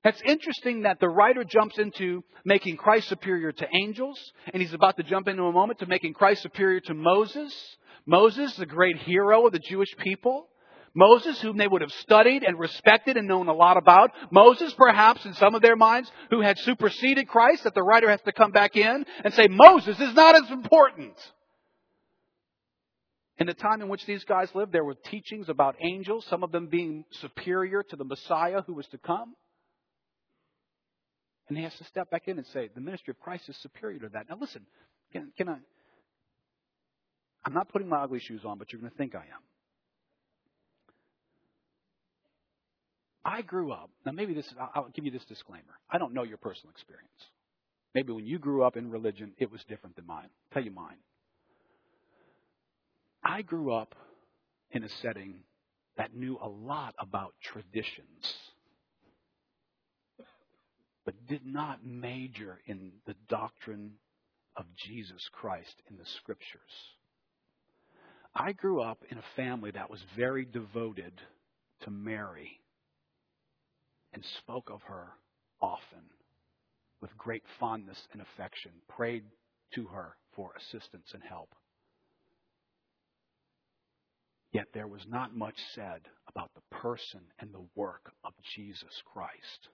It's 0.05 0.23
interesting 0.25 0.83
that 0.83 1.01
the 1.01 1.09
writer 1.09 1.43
jumps 1.45 1.79
into 1.79 2.23
making 2.45 2.77
Christ 2.77 3.09
superior 3.09 3.51
to 3.53 3.67
angels, 3.83 4.19
and 4.53 4.63
he's 4.63 4.73
about 4.73 4.97
to 4.97 5.03
jump 5.03 5.27
into 5.27 5.43
a 5.43 5.53
moment 5.53 5.81
to 5.81 5.87
making 5.87 6.15
Christ 6.15 6.43
superior 6.43 6.81
to 6.81 6.95
Moses. 6.95 7.53
Moses, 8.07 8.55
the 8.57 8.67
great 8.67 8.97
hero 8.99 9.47
of 9.47 9.53
the 9.53 9.59
Jewish 9.59 9.95
people. 9.99 10.49
Moses, 10.95 11.41
whom 11.41 11.59
they 11.59 11.69
would 11.69 11.83
have 11.83 11.93
studied 11.93 12.43
and 12.43 12.59
respected 12.59 13.17
and 13.17 13.29
known 13.29 13.49
a 13.49 13.53
lot 13.53 13.77
about. 13.77 14.11
Moses, 14.31 14.73
perhaps, 14.75 15.25
in 15.27 15.35
some 15.35 15.55
of 15.55 15.63
their 15.63 15.77
minds, 15.77 16.11
who 16.31 16.41
had 16.41 16.59
superseded 16.59 17.29
Christ, 17.29 17.65
that 17.65 17.75
the 17.75 17.83
writer 17.83 18.11
has 18.11 18.21
to 18.23 18.33
come 18.33 18.53
back 18.53 18.77
in 18.77 19.05
and 19.25 19.35
say, 19.35 19.49
Moses 19.49 20.01
is 20.01 20.15
not 20.15 20.37
as 20.37 20.51
important. 20.51 21.15
In 23.39 23.47
the 23.47 23.55
time 23.55 23.83
in 23.83 23.89
which 23.89 24.07
these 24.07 24.25
guys 24.25 24.53
lived, 24.55 24.73
there 24.73 24.85
were 24.85 24.95
teachings 24.95 25.49
about 25.49 25.77
angels, 25.81 26.27
some 26.27 26.43
of 26.43 26.51
them 26.51 26.67
being 26.67 27.05
superior 27.11 27.83
to 27.91 27.97
the 27.97 28.05
Messiah 28.05 28.63
who 28.67 28.75
was 28.75 28.87
to 28.89 28.99
come. 28.99 29.35
And 31.49 31.57
he 31.57 31.65
has 31.65 31.75
to 31.77 31.85
step 31.85 32.11
back 32.11 32.29
in 32.29 32.39
and 32.39 32.47
say, 32.49 32.69
the 32.75 32.81
ministry 32.81 33.13
of 33.13 33.21
Christ 33.21 33.49
is 33.49 33.57
superior 33.59 34.01
to 34.01 34.09
that. 34.11 34.29
Now 34.29 34.37
listen, 34.41 34.67
can, 35.13 35.33
can 35.37 35.49
I? 35.49 35.57
I'm 37.45 37.55
not 37.55 37.69
putting 37.71 37.89
my 37.89 38.03
ugly 38.03 38.21
shoes 38.21 38.43
on, 38.45 38.59
but 38.59 38.73
you're 38.73 38.81
going 38.81 38.91
to 38.91 38.99
think 38.99 39.15
I 39.15 39.21
am. 39.21 39.43
I 43.25 43.43
grew 43.43 43.73
up, 43.73 43.91
now 44.07 44.13
maybe 44.13 44.33
this, 44.33 44.47
I'll 44.75 44.89
give 44.95 45.05
you 45.05 45.11
this 45.11 45.25
disclaimer. 45.25 45.79
I 45.91 45.99
don't 45.99 46.15
know 46.15 46.23
your 46.23 46.39
personal 46.39 46.71
experience. 46.71 47.11
Maybe 47.95 48.13
when 48.13 48.27
you 48.27 48.39
grew 48.39 48.63
up 48.63 48.77
in 48.77 48.91
religion, 48.91 49.33
it 49.39 49.51
was 49.51 49.63
different 49.69 49.97
than 49.97 50.07
mine. 50.07 50.25
I'll 50.25 50.55
tell 50.55 50.65
you 50.65 50.71
mine. 50.71 50.97
I 53.23 53.43
grew 53.43 53.73
up 53.73 53.95
in 54.71 54.85
a 54.85 54.89
setting 55.03 55.41
that 55.97 56.15
knew 56.15 56.39
a 56.43 56.49
lot 56.49 56.95
about 56.99 57.35
traditions 57.43 58.48
but 61.09 61.27
did 61.27 61.47
not 61.47 61.87
major 61.87 62.61
in 62.67 62.93
the 63.07 63.15
doctrine 63.31 63.93
of 64.59 64.67
Jesus 64.77 65.27
Christ 65.33 65.75
in 65.89 65.97
the 65.97 66.05
scriptures. 66.05 66.61
I 68.35 68.53
grew 68.53 68.83
up 68.83 69.03
in 69.11 69.17
a 69.17 69.35
family 69.35 69.71
that 69.71 69.89
was 69.89 70.01
very 70.15 70.45
devoted 70.45 71.15
to 71.81 71.91
Mary 71.91 72.61
and 74.13 74.23
spoke 74.41 74.69
of 74.69 74.83
her 74.83 75.07
often 75.63 76.11
with 77.01 77.17
great 77.17 77.45
fondness 77.59 78.07
and 78.13 78.21
affection, 78.21 78.73
prayed 78.95 79.25
to 79.77 79.87
her 79.87 80.15
for 80.37 80.51
assistance 80.59 81.07
and 81.15 81.23
help. 81.23 81.55
Yet 84.53 84.67
there 84.75 84.87
was 84.87 85.07
not 85.09 85.35
much 85.35 85.57
said 85.75 86.03
about 86.29 86.51
the 86.55 86.77
person 86.77 87.21
and 87.39 87.51
the 87.55 87.65
work 87.75 88.13
of 88.25 88.35
Jesus 88.55 89.03
Christ. 89.11 89.71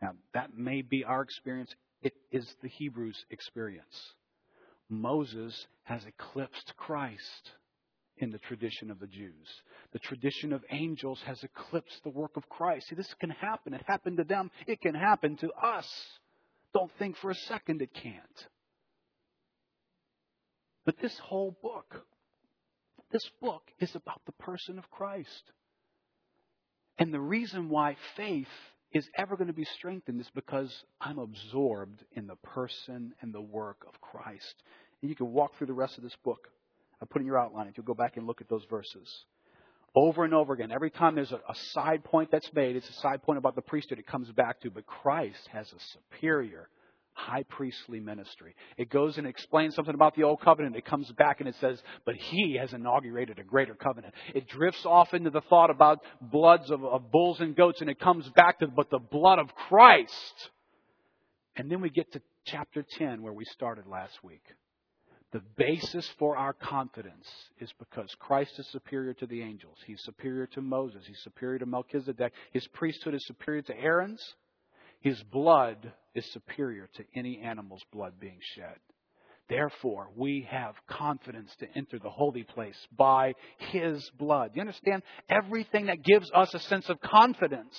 Now, 0.00 0.12
that 0.34 0.56
may 0.56 0.82
be 0.82 1.04
our 1.04 1.22
experience. 1.22 1.74
It 2.02 2.14
is 2.30 2.46
the 2.62 2.68
Hebrews' 2.68 3.24
experience. 3.30 4.14
Moses 4.88 5.66
has 5.84 6.04
eclipsed 6.04 6.74
Christ 6.76 7.50
in 8.16 8.30
the 8.30 8.38
tradition 8.38 8.90
of 8.90 8.98
the 8.98 9.06
Jews. 9.06 9.48
The 9.92 9.98
tradition 9.98 10.52
of 10.52 10.64
angels 10.70 11.20
has 11.26 11.42
eclipsed 11.42 12.02
the 12.02 12.10
work 12.10 12.36
of 12.36 12.48
Christ. 12.48 12.88
See, 12.88 12.94
this 12.94 13.14
can 13.20 13.30
happen. 13.30 13.74
It 13.74 13.82
happened 13.86 14.18
to 14.18 14.24
them. 14.24 14.50
It 14.66 14.80
can 14.80 14.94
happen 14.94 15.36
to 15.38 15.50
us. 15.52 15.88
Don't 16.72 16.90
think 16.98 17.16
for 17.16 17.30
a 17.30 17.34
second 17.34 17.82
it 17.82 17.92
can't. 17.94 18.46
But 20.84 20.96
this 21.00 21.18
whole 21.18 21.56
book, 21.62 22.06
this 23.10 23.28
book 23.40 23.62
is 23.80 23.94
about 23.94 24.22
the 24.26 24.32
person 24.32 24.78
of 24.78 24.90
Christ. 24.90 25.52
And 26.98 27.12
the 27.12 27.20
reason 27.20 27.68
why 27.68 27.96
faith 28.16 28.48
is 28.92 29.08
ever 29.16 29.36
going 29.36 29.46
to 29.46 29.52
be 29.52 29.64
strengthened 29.64 30.20
is 30.20 30.30
because 30.34 30.84
I'm 31.00 31.18
absorbed 31.18 32.04
in 32.12 32.26
the 32.26 32.36
person 32.36 33.14
and 33.20 33.32
the 33.32 33.40
work 33.40 33.84
of 33.86 34.00
Christ. 34.00 34.54
And 35.00 35.08
you 35.08 35.16
can 35.16 35.32
walk 35.32 35.56
through 35.56 35.68
the 35.68 35.72
rest 35.72 35.96
of 35.96 36.02
this 36.02 36.16
book. 36.24 36.48
I 37.00 37.06
put 37.06 37.22
in 37.22 37.26
your 37.26 37.38
outline 37.38 37.68
if 37.68 37.76
you'll 37.76 37.86
go 37.86 37.94
back 37.94 38.16
and 38.16 38.26
look 38.26 38.40
at 38.40 38.48
those 38.48 38.64
verses. 38.68 39.08
Over 39.94 40.24
and 40.24 40.34
over 40.34 40.52
again. 40.52 40.70
Every 40.70 40.90
time 40.90 41.14
there's 41.14 41.32
a, 41.32 41.40
a 41.48 41.54
side 41.72 42.04
point 42.04 42.30
that's 42.30 42.50
made, 42.52 42.76
it's 42.76 42.88
a 42.88 43.00
side 43.00 43.22
point 43.22 43.38
about 43.38 43.54
the 43.54 43.62
priesthood 43.62 43.98
it 43.98 44.06
comes 44.06 44.30
back 44.32 44.60
to. 44.60 44.70
But 44.70 44.86
Christ 44.86 45.48
has 45.52 45.66
a 45.72 45.80
superior 45.92 46.68
high 47.20 47.44
priestly 47.48 48.00
ministry. 48.00 48.54
It 48.76 48.90
goes 48.90 49.18
and 49.18 49.26
explains 49.26 49.74
something 49.74 49.94
about 49.94 50.14
the 50.14 50.24
old 50.24 50.40
covenant. 50.40 50.76
It 50.76 50.84
comes 50.84 51.10
back 51.12 51.40
and 51.40 51.48
it 51.48 51.54
says, 51.60 51.80
but 52.04 52.14
he 52.16 52.56
has 52.60 52.72
inaugurated 52.72 53.38
a 53.38 53.44
greater 53.44 53.74
covenant. 53.74 54.14
It 54.34 54.48
drifts 54.48 54.84
off 54.86 55.12
into 55.14 55.30
the 55.30 55.42
thought 55.42 55.70
about 55.70 56.00
bloods 56.20 56.70
of, 56.70 56.84
of 56.84 57.10
bulls 57.10 57.40
and 57.40 57.54
goats 57.54 57.80
and 57.80 57.90
it 57.90 58.00
comes 58.00 58.28
back 58.30 58.58
to, 58.60 58.66
but 58.66 58.90
the 58.90 58.98
blood 58.98 59.38
of 59.38 59.54
Christ. 59.54 60.50
And 61.56 61.70
then 61.70 61.80
we 61.80 61.90
get 61.90 62.12
to 62.12 62.20
chapter 62.46 62.84
10 62.98 63.22
where 63.22 63.32
we 63.32 63.44
started 63.44 63.86
last 63.86 64.22
week. 64.22 64.42
The 65.32 65.42
basis 65.56 66.08
for 66.18 66.36
our 66.36 66.52
confidence 66.52 67.28
is 67.60 67.72
because 67.78 68.12
Christ 68.18 68.58
is 68.58 68.66
superior 68.72 69.14
to 69.14 69.26
the 69.26 69.42
angels. 69.42 69.76
He's 69.86 70.02
superior 70.02 70.46
to 70.48 70.60
Moses. 70.60 71.04
He's 71.06 71.20
superior 71.22 71.60
to 71.60 71.66
Melchizedek. 71.66 72.32
His 72.52 72.66
priesthood 72.68 73.14
is 73.14 73.24
superior 73.26 73.62
to 73.62 73.78
Aaron's. 73.78 74.20
His 75.00 75.22
blood 75.24 75.92
is 76.14 76.30
superior 76.32 76.88
to 76.94 77.04
any 77.14 77.40
animal's 77.40 77.84
blood 77.92 78.14
being 78.20 78.38
shed. 78.54 78.76
Therefore, 79.48 80.08
we 80.14 80.46
have 80.48 80.74
confidence 80.86 81.50
to 81.58 81.66
enter 81.74 81.98
the 81.98 82.10
holy 82.10 82.44
place 82.44 82.76
by 82.96 83.34
His 83.58 84.08
blood. 84.16 84.52
You 84.54 84.60
understand? 84.60 85.02
Everything 85.28 85.86
that 85.86 86.04
gives 86.04 86.30
us 86.32 86.54
a 86.54 86.60
sense 86.60 86.88
of 86.88 87.00
confidence 87.00 87.76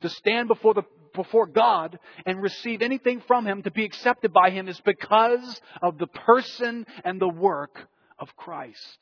to 0.00 0.08
stand 0.08 0.48
before, 0.48 0.74
the, 0.74 0.82
before 1.14 1.46
God 1.46 1.98
and 2.26 2.42
receive 2.42 2.82
anything 2.82 3.22
from 3.28 3.46
Him 3.46 3.62
to 3.62 3.70
be 3.70 3.84
accepted 3.84 4.32
by 4.32 4.50
Him 4.50 4.66
is 4.66 4.80
because 4.84 5.60
of 5.80 5.98
the 5.98 6.08
person 6.08 6.84
and 7.04 7.20
the 7.20 7.28
work 7.28 7.78
of 8.18 8.34
Christ. 8.36 8.98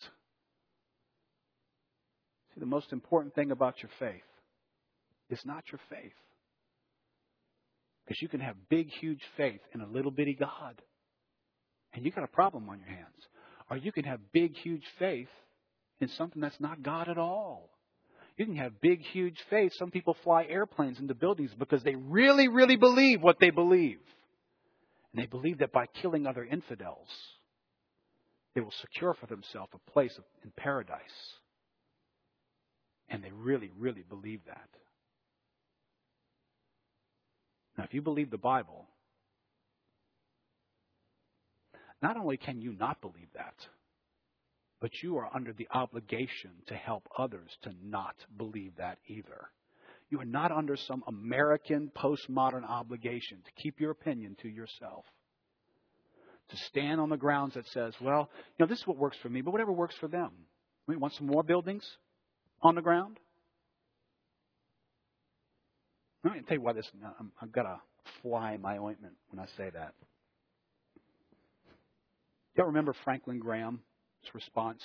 See, 2.54 2.60
the 2.60 2.66
most 2.66 2.92
important 2.92 3.34
thing 3.34 3.52
about 3.52 3.82
your 3.82 3.90
faith 3.98 4.20
is 5.30 5.40
not 5.46 5.64
your 5.72 5.80
faith. 5.88 6.12
Because 8.04 8.20
you 8.20 8.28
can 8.28 8.40
have 8.40 8.56
big, 8.68 8.90
huge 8.90 9.22
faith 9.36 9.60
in 9.74 9.80
a 9.80 9.86
little 9.86 10.10
bitty 10.10 10.34
God 10.34 10.80
and 11.94 12.04
you 12.04 12.10
got 12.10 12.24
a 12.24 12.28
problem 12.28 12.68
on 12.68 12.78
your 12.78 12.88
hands. 12.88 13.28
Or 13.70 13.76
you 13.76 13.92
can 13.92 14.04
have 14.04 14.20
big, 14.32 14.56
huge 14.56 14.84
faith 14.98 15.28
in 16.00 16.08
something 16.08 16.40
that's 16.40 16.60
not 16.60 16.82
God 16.82 17.08
at 17.08 17.18
all. 17.18 17.70
You 18.36 18.46
can 18.46 18.56
have 18.56 18.80
big, 18.80 19.02
huge 19.02 19.38
faith. 19.50 19.72
Some 19.78 19.90
people 19.90 20.16
fly 20.24 20.46
airplanes 20.48 20.98
into 20.98 21.14
buildings 21.14 21.50
because 21.58 21.82
they 21.82 21.94
really, 21.94 22.48
really 22.48 22.76
believe 22.76 23.22
what 23.22 23.38
they 23.40 23.50
believe. 23.50 23.98
And 25.12 25.22
they 25.22 25.26
believe 25.26 25.58
that 25.58 25.72
by 25.72 25.86
killing 26.00 26.26
other 26.26 26.44
infidels, 26.44 27.08
they 28.54 28.62
will 28.62 28.72
secure 28.80 29.14
for 29.14 29.26
themselves 29.26 29.72
a 29.74 29.90
place 29.90 30.18
in 30.42 30.52
paradise. 30.56 30.98
And 33.08 33.22
they 33.22 33.30
really, 33.30 33.70
really 33.78 34.04
believe 34.08 34.40
that. 34.46 34.68
Now, 37.82 37.86
if 37.86 37.94
you 37.94 38.02
believe 38.02 38.30
the 38.30 38.38
Bible, 38.38 38.86
not 42.00 42.16
only 42.16 42.36
can 42.36 42.60
you 42.60 42.76
not 42.78 43.00
believe 43.00 43.26
that, 43.34 43.56
but 44.80 44.92
you 45.02 45.16
are 45.16 45.28
under 45.34 45.52
the 45.52 45.66
obligation 45.74 46.52
to 46.68 46.74
help 46.74 47.08
others 47.18 47.50
to 47.62 47.72
not 47.82 48.14
believe 48.36 48.76
that 48.76 48.98
either. 49.08 49.48
You 50.10 50.20
are 50.20 50.24
not 50.24 50.52
under 50.52 50.76
some 50.76 51.02
American 51.08 51.90
postmodern 51.96 52.62
obligation 52.64 53.38
to 53.44 53.62
keep 53.62 53.80
your 53.80 53.90
opinion 53.90 54.36
to 54.42 54.48
yourself. 54.48 55.04
To 56.50 56.56
stand 56.68 57.00
on 57.00 57.08
the 57.08 57.16
grounds 57.16 57.54
that 57.54 57.66
says, 57.66 57.94
well, 58.00 58.30
you 58.56 58.64
know, 58.64 58.68
this 58.68 58.78
is 58.78 58.86
what 58.86 58.96
works 58.96 59.16
for 59.20 59.28
me, 59.28 59.40
but 59.40 59.50
whatever 59.50 59.72
works 59.72 59.96
for 59.98 60.06
them. 60.06 60.30
We 60.86 60.94
want 60.94 61.14
some 61.14 61.26
more 61.26 61.42
buildings 61.42 61.84
on 62.62 62.76
the 62.76 62.80
ground? 62.80 63.18
Let 66.24 66.34
me 66.34 66.40
tell 66.46 66.56
you 66.56 66.62
why 66.62 66.72
this, 66.72 66.88
I've 67.40 67.52
got 67.52 67.66
a 67.66 67.80
fly 68.22 68.56
my 68.56 68.78
ointment 68.78 69.14
when 69.30 69.40
I 69.40 69.46
say 69.56 69.70
that. 69.74 69.94
Y'all 72.56 72.66
remember 72.66 72.94
Franklin 73.04 73.38
Graham's 73.38 73.80
response 74.34 74.82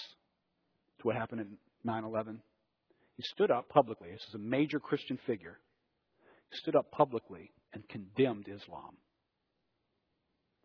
to 0.99 1.07
what 1.07 1.15
happened 1.15 1.41
in 1.41 1.57
9 1.83 2.03
11? 2.05 2.41
He 3.17 3.23
stood 3.23 3.51
up 3.51 3.69
publicly. 3.69 4.09
This 4.11 4.23
is 4.29 4.35
a 4.35 4.39
major 4.39 4.79
Christian 4.79 5.19
figure. 5.27 5.59
He 6.51 6.57
stood 6.57 6.75
up 6.75 6.91
publicly 6.91 7.51
and 7.73 7.87
condemned 7.89 8.47
Islam. 8.47 8.95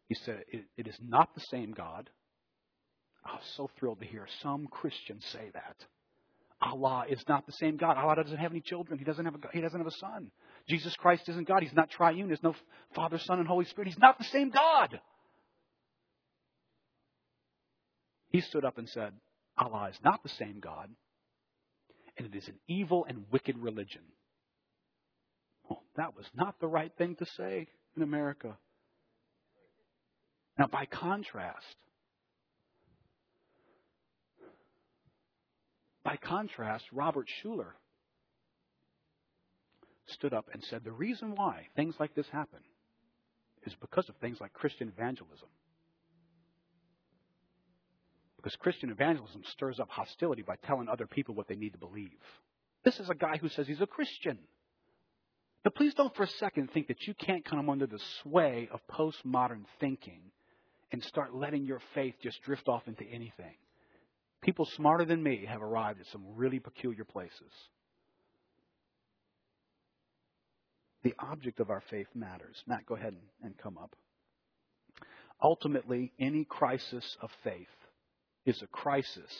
He 0.08 0.14
said, 0.24 0.44
It, 0.48 0.64
it 0.76 0.86
is 0.86 0.96
not 1.06 1.34
the 1.34 1.42
same 1.50 1.72
God. 1.72 2.08
I 3.24 3.34
was 3.34 3.44
so 3.56 3.70
thrilled 3.78 4.00
to 4.00 4.06
hear 4.06 4.26
some 4.42 4.66
Christians 4.66 5.24
say 5.32 5.50
that. 5.54 5.76
Allah 6.60 7.04
is 7.08 7.22
not 7.28 7.46
the 7.46 7.52
same 7.52 7.76
God. 7.76 7.96
Allah 7.96 8.22
doesn't 8.22 8.38
have 8.38 8.52
any 8.52 8.60
children. 8.60 8.98
He 8.98 9.04
doesn't 9.04 9.24
have 9.24 9.34
a, 9.34 9.38
he 9.52 9.60
doesn't 9.60 9.78
have 9.78 9.86
a 9.86 9.98
son. 9.98 10.30
Jesus 10.68 10.94
Christ 10.96 11.28
isn't 11.28 11.48
God. 11.48 11.62
He's 11.62 11.74
not 11.74 11.90
triune. 11.90 12.28
There's 12.28 12.42
no 12.42 12.54
Father, 12.94 13.18
Son, 13.18 13.38
and 13.38 13.48
Holy 13.48 13.64
Spirit. 13.64 13.88
He's 13.88 13.98
not 13.98 14.18
the 14.18 14.24
same 14.24 14.50
God. 14.50 15.00
He 18.30 18.40
stood 18.40 18.64
up 18.64 18.78
and 18.78 18.88
said, 18.88 19.12
Allah 19.58 19.88
is 19.90 19.98
not 20.02 20.22
the 20.22 20.30
same 20.30 20.58
God, 20.60 20.88
and 22.16 22.26
it 22.26 22.36
is 22.36 22.48
an 22.48 22.58
evil 22.66 23.04
and 23.06 23.26
wicked 23.30 23.58
religion. 23.58 24.02
Well, 25.68 25.82
that 25.96 26.16
was 26.16 26.26
not 26.34 26.58
the 26.58 26.66
right 26.66 26.92
thing 26.96 27.16
to 27.16 27.26
say 27.26 27.68
in 27.94 28.02
America. 28.02 28.56
Now, 30.58 30.66
by 30.66 30.86
contrast, 30.86 31.76
by 36.04 36.16
contrast, 36.16 36.84
Robert 36.92 37.28
Schuller 37.42 37.72
stood 40.06 40.32
up 40.32 40.46
and 40.52 40.62
said 40.64 40.84
the 40.84 40.92
reason 40.92 41.34
why 41.34 41.66
things 41.76 41.94
like 41.98 42.14
this 42.14 42.28
happen 42.28 42.60
is 43.64 43.74
because 43.80 44.08
of 44.08 44.16
things 44.16 44.40
like 44.40 44.52
Christian 44.52 44.88
evangelism. 44.88 45.48
Because 48.36 48.56
Christian 48.56 48.90
evangelism 48.90 49.42
stirs 49.52 49.78
up 49.78 49.88
hostility 49.88 50.42
by 50.42 50.56
telling 50.66 50.88
other 50.88 51.06
people 51.06 51.34
what 51.34 51.46
they 51.46 51.54
need 51.54 51.72
to 51.72 51.78
believe. 51.78 52.10
This 52.84 52.98
is 52.98 53.08
a 53.08 53.14
guy 53.14 53.36
who 53.36 53.48
says 53.48 53.68
he's 53.68 53.80
a 53.80 53.86
Christian. 53.86 54.38
Now, 55.64 55.70
please 55.70 55.94
don't 55.94 56.14
for 56.16 56.24
a 56.24 56.28
second 56.28 56.72
think 56.72 56.88
that 56.88 57.06
you 57.06 57.14
can't 57.14 57.44
come 57.44 57.70
under 57.70 57.86
the 57.86 58.00
sway 58.22 58.68
of 58.72 58.80
postmodern 58.88 59.64
thinking 59.78 60.22
and 60.90 61.02
start 61.04 61.34
letting 61.34 61.64
your 61.64 61.80
faith 61.94 62.16
just 62.20 62.42
drift 62.42 62.68
off 62.68 62.88
into 62.88 63.04
anything. 63.04 63.54
People 64.42 64.66
smarter 64.74 65.04
than 65.04 65.22
me 65.22 65.46
have 65.48 65.62
arrived 65.62 66.00
at 66.00 66.06
some 66.08 66.24
really 66.34 66.58
peculiar 66.58 67.04
places. 67.04 67.52
The 71.02 71.14
object 71.18 71.60
of 71.60 71.70
our 71.70 71.82
faith 71.90 72.08
matters. 72.14 72.62
Matt, 72.66 72.86
go 72.86 72.94
ahead 72.94 73.16
and 73.42 73.58
come 73.58 73.78
up. 73.78 73.96
Ultimately, 75.42 76.12
any 76.20 76.44
crisis 76.44 77.16
of 77.20 77.30
faith 77.42 77.66
is 78.46 78.62
a 78.62 78.66
crisis 78.68 79.32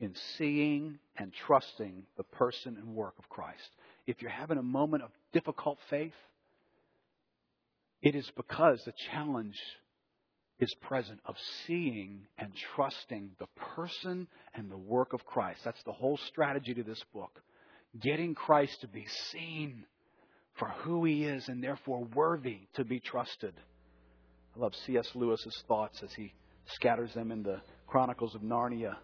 in 0.00 0.14
seeing 0.36 0.98
and 1.16 1.32
trusting 1.46 2.04
the 2.16 2.22
person 2.22 2.76
and 2.76 2.94
work 2.94 3.14
of 3.18 3.28
Christ. 3.28 3.70
If 4.06 4.20
you're 4.20 4.30
having 4.30 4.58
a 4.58 4.62
moment 4.62 5.02
of 5.02 5.10
difficult 5.32 5.78
faith, 5.88 6.14
it 8.02 8.14
is 8.14 8.30
because 8.36 8.82
the 8.84 8.92
challenge 9.10 9.56
is 10.60 10.72
present 10.82 11.20
of 11.24 11.36
seeing 11.66 12.26
and 12.36 12.52
trusting 12.74 13.30
the 13.38 13.46
person 13.74 14.28
and 14.54 14.70
the 14.70 14.76
work 14.76 15.12
of 15.12 15.24
Christ. 15.24 15.60
That's 15.64 15.82
the 15.84 15.92
whole 15.92 16.18
strategy 16.28 16.74
to 16.74 16.82
this 16.82 17.02
book. 17.12 17.42
Getting 18.00 18.34
Christ 18.34 18.80
to 18.82 18.88
be 18.88 19.06
seen 19.30 19.84
for 20.58 20.68
who 20.82 21.04
he 21.04 21.24
is 21.24 21.48
and 21.48 21.62
therefore 21.62 22.04
worthy 22.14 22.58
to 22.74 22.84
be 22.84 23.00
trusted. 23.00 23.54
I 24.56 24.60
love 24.60 24.72
C.S. 24.86 25.08
Lewis's 25.14 25.62
thoughts 25.68 26.00
as 26.02 26.12
he 26.14 26.32
scatters 26.74 27.12
them 27.14 27.30
in 27.30 27.42
the 27.42 27.60
Chronicles 27.86 28.34
of 28.34 28.42
Narnia. 28.42 28.96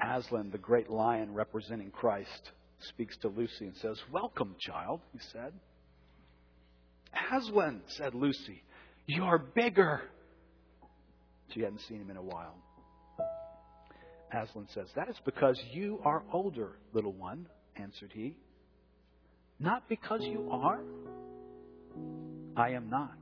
Aslan, 0.00 0.50
the 0.50 0.58
great 0.58 0.90
lion 0.90 1.34
representing 1.34 1.90
Christ, 1.90 2.52
speaks 2.88 3.16
to 3.18 3.28
Lucy 3.28 3.66
and 3.66 3.76
says, 3.76 3.98
Welcome, 4.10 4.56
child, 4.58 5.00
he 5.12 5.18
said. 5.32 5.52
Aslan, 7.32 7.82
said 7.88 8.14
Lucy, 8.14 8.62
you're 9.06 9.38
bigger. 9.54 10.02
She 11.52 11.60
hadn't 11.60 11.82
seen 11.88 12.00
him 12.00 12.10
in 12.10 12.16
a 12.16 12.22
while. 12.22 12.56
Aslan 14.32 14.68
says, 14.72 14.86
That 14.96 15.08
is 15.08 15.16
because 15.24 15.60
you 15.72 16.00
are 16.04 16.22
older, 16.32 16.78
little 16.92 17.12
one, 17.12 17.46
answered 17.76 18.12
he. 18.14 18.36
Not 19.60 19.88
because 19.88 20.22
you 20.22 20.48
are. 20.50 20.80
I 22.56 22.70
am 22.70 22.88
not. 22.88 23.18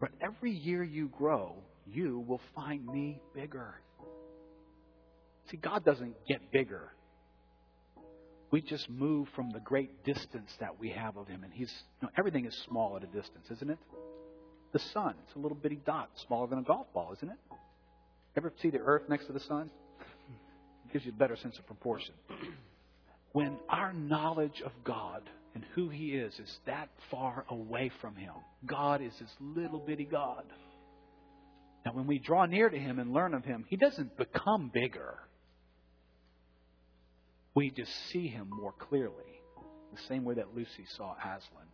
But 0.00 0.10
every 0.20 0.50
year 0.50 0.82
you 0.82 1.08
grow, 1.08 1.54
you 1.86 2.24
will 2.26 2.40
find 2.54 2.84
me 2.84 3.20
bigger. 3.34 3.74
See, 5.50 5.56
God 5.56 5.84
doesn't 5.84 6.14
get 6.26 6.50
bigger. 6.50 6.92
We 8.50 8.60
just 8.60 8.90
move 8.90 9.28
from 9.36 9.50
the 9.50 9.60
great 9.60 10.04
distance 10.04 10.50
that 10.58 10.80
we 10.80 10.90
have 10.90 11.16
of 11.16 11.28
Him. 11.28 11.44
And 11.44 11.52
He's, 11.52 11.72
you 12.00 12.08
know, 12.08 12.12
everything 12.18 12.46
is 12.46 12.54
small 12.68 12.96
at 12.96 13.04
a 13.04 13.06
distance, 13.06 13.46
isn't 13.52 13.70
it? 13.70 13.78
The 14.72 14.80
sun, 14.92 15.14
it's 15.26 15.36
a 15.36 15.38
little 15.38 15.56
bitty 15.56 15.80
dot, 15.86 16.10
smaller 16.26 16.48
than 16.48 16.58
a 16.58 16.62
golf 16.62 16.86
ball, 16.92 17.12
isn't 17.16 17.28
it? 17.28 17.38
Ever 18.36 18.52
see 18.60 18.70
the 18.70 18.78
earth 18.78 19.02
next 19.08 19.26
to 19.26 19.32
the 19.32 19.40
sun? 19.40 19.70
It 20.86 20.92
gives 20.92 21.04
you 21.04 21.12
a 21.12 21.18
better 21.18 21.36
sense 21.36 21.58
of 21.58 21.66
proportion. 21.66 22.14
When 23.32 23.58
our 23.68 23.92
knowledge 23.92 24.60
of 24.64 24.72
God 24.84 25.22
and 25.54 25.64
who 25.74 25.88
He 25.88 26.14
is 26.14 26.32
is 26.38 26.58
that 26.66 26.88
far 27.10 27.44
away 27.48 27.90
from 28.00 28.16
Him, 28.16 28.34
God 28.66 29.02
is 29.02 29.12
this 29.20 29.30
little 29.40 29.78
bitty 29.78 30.04
God. 30.04 30.44
Now, 31.84 31.92
when 31.94 32.06
we 32.06 32.18
draw 32.18 32.46
near 32.46 32.68
to 32.68 32.78
Him 32.78 32.98
and 32.98 33.12
learn 33.12 33.34
of 33.34 33.44
Him, 33.44 33.64
He 33.68 33.76
doesn't 33.76 34.16
become 34.16 34.70
bigger. 34.72 35.18
We 37.54 37.70
just 37.70 37.92
see 38.10 38.26
Him 38.28 38.48
more 38.50 38.72
clearly, 38.72 39.14
the 39.94 40.02
same 40.08 40.24
way 40.24 40.34
that 40.34 40.54
Lucy 40.54 40.84
saw 40.96 41.14
Aslan. 41.14 41.66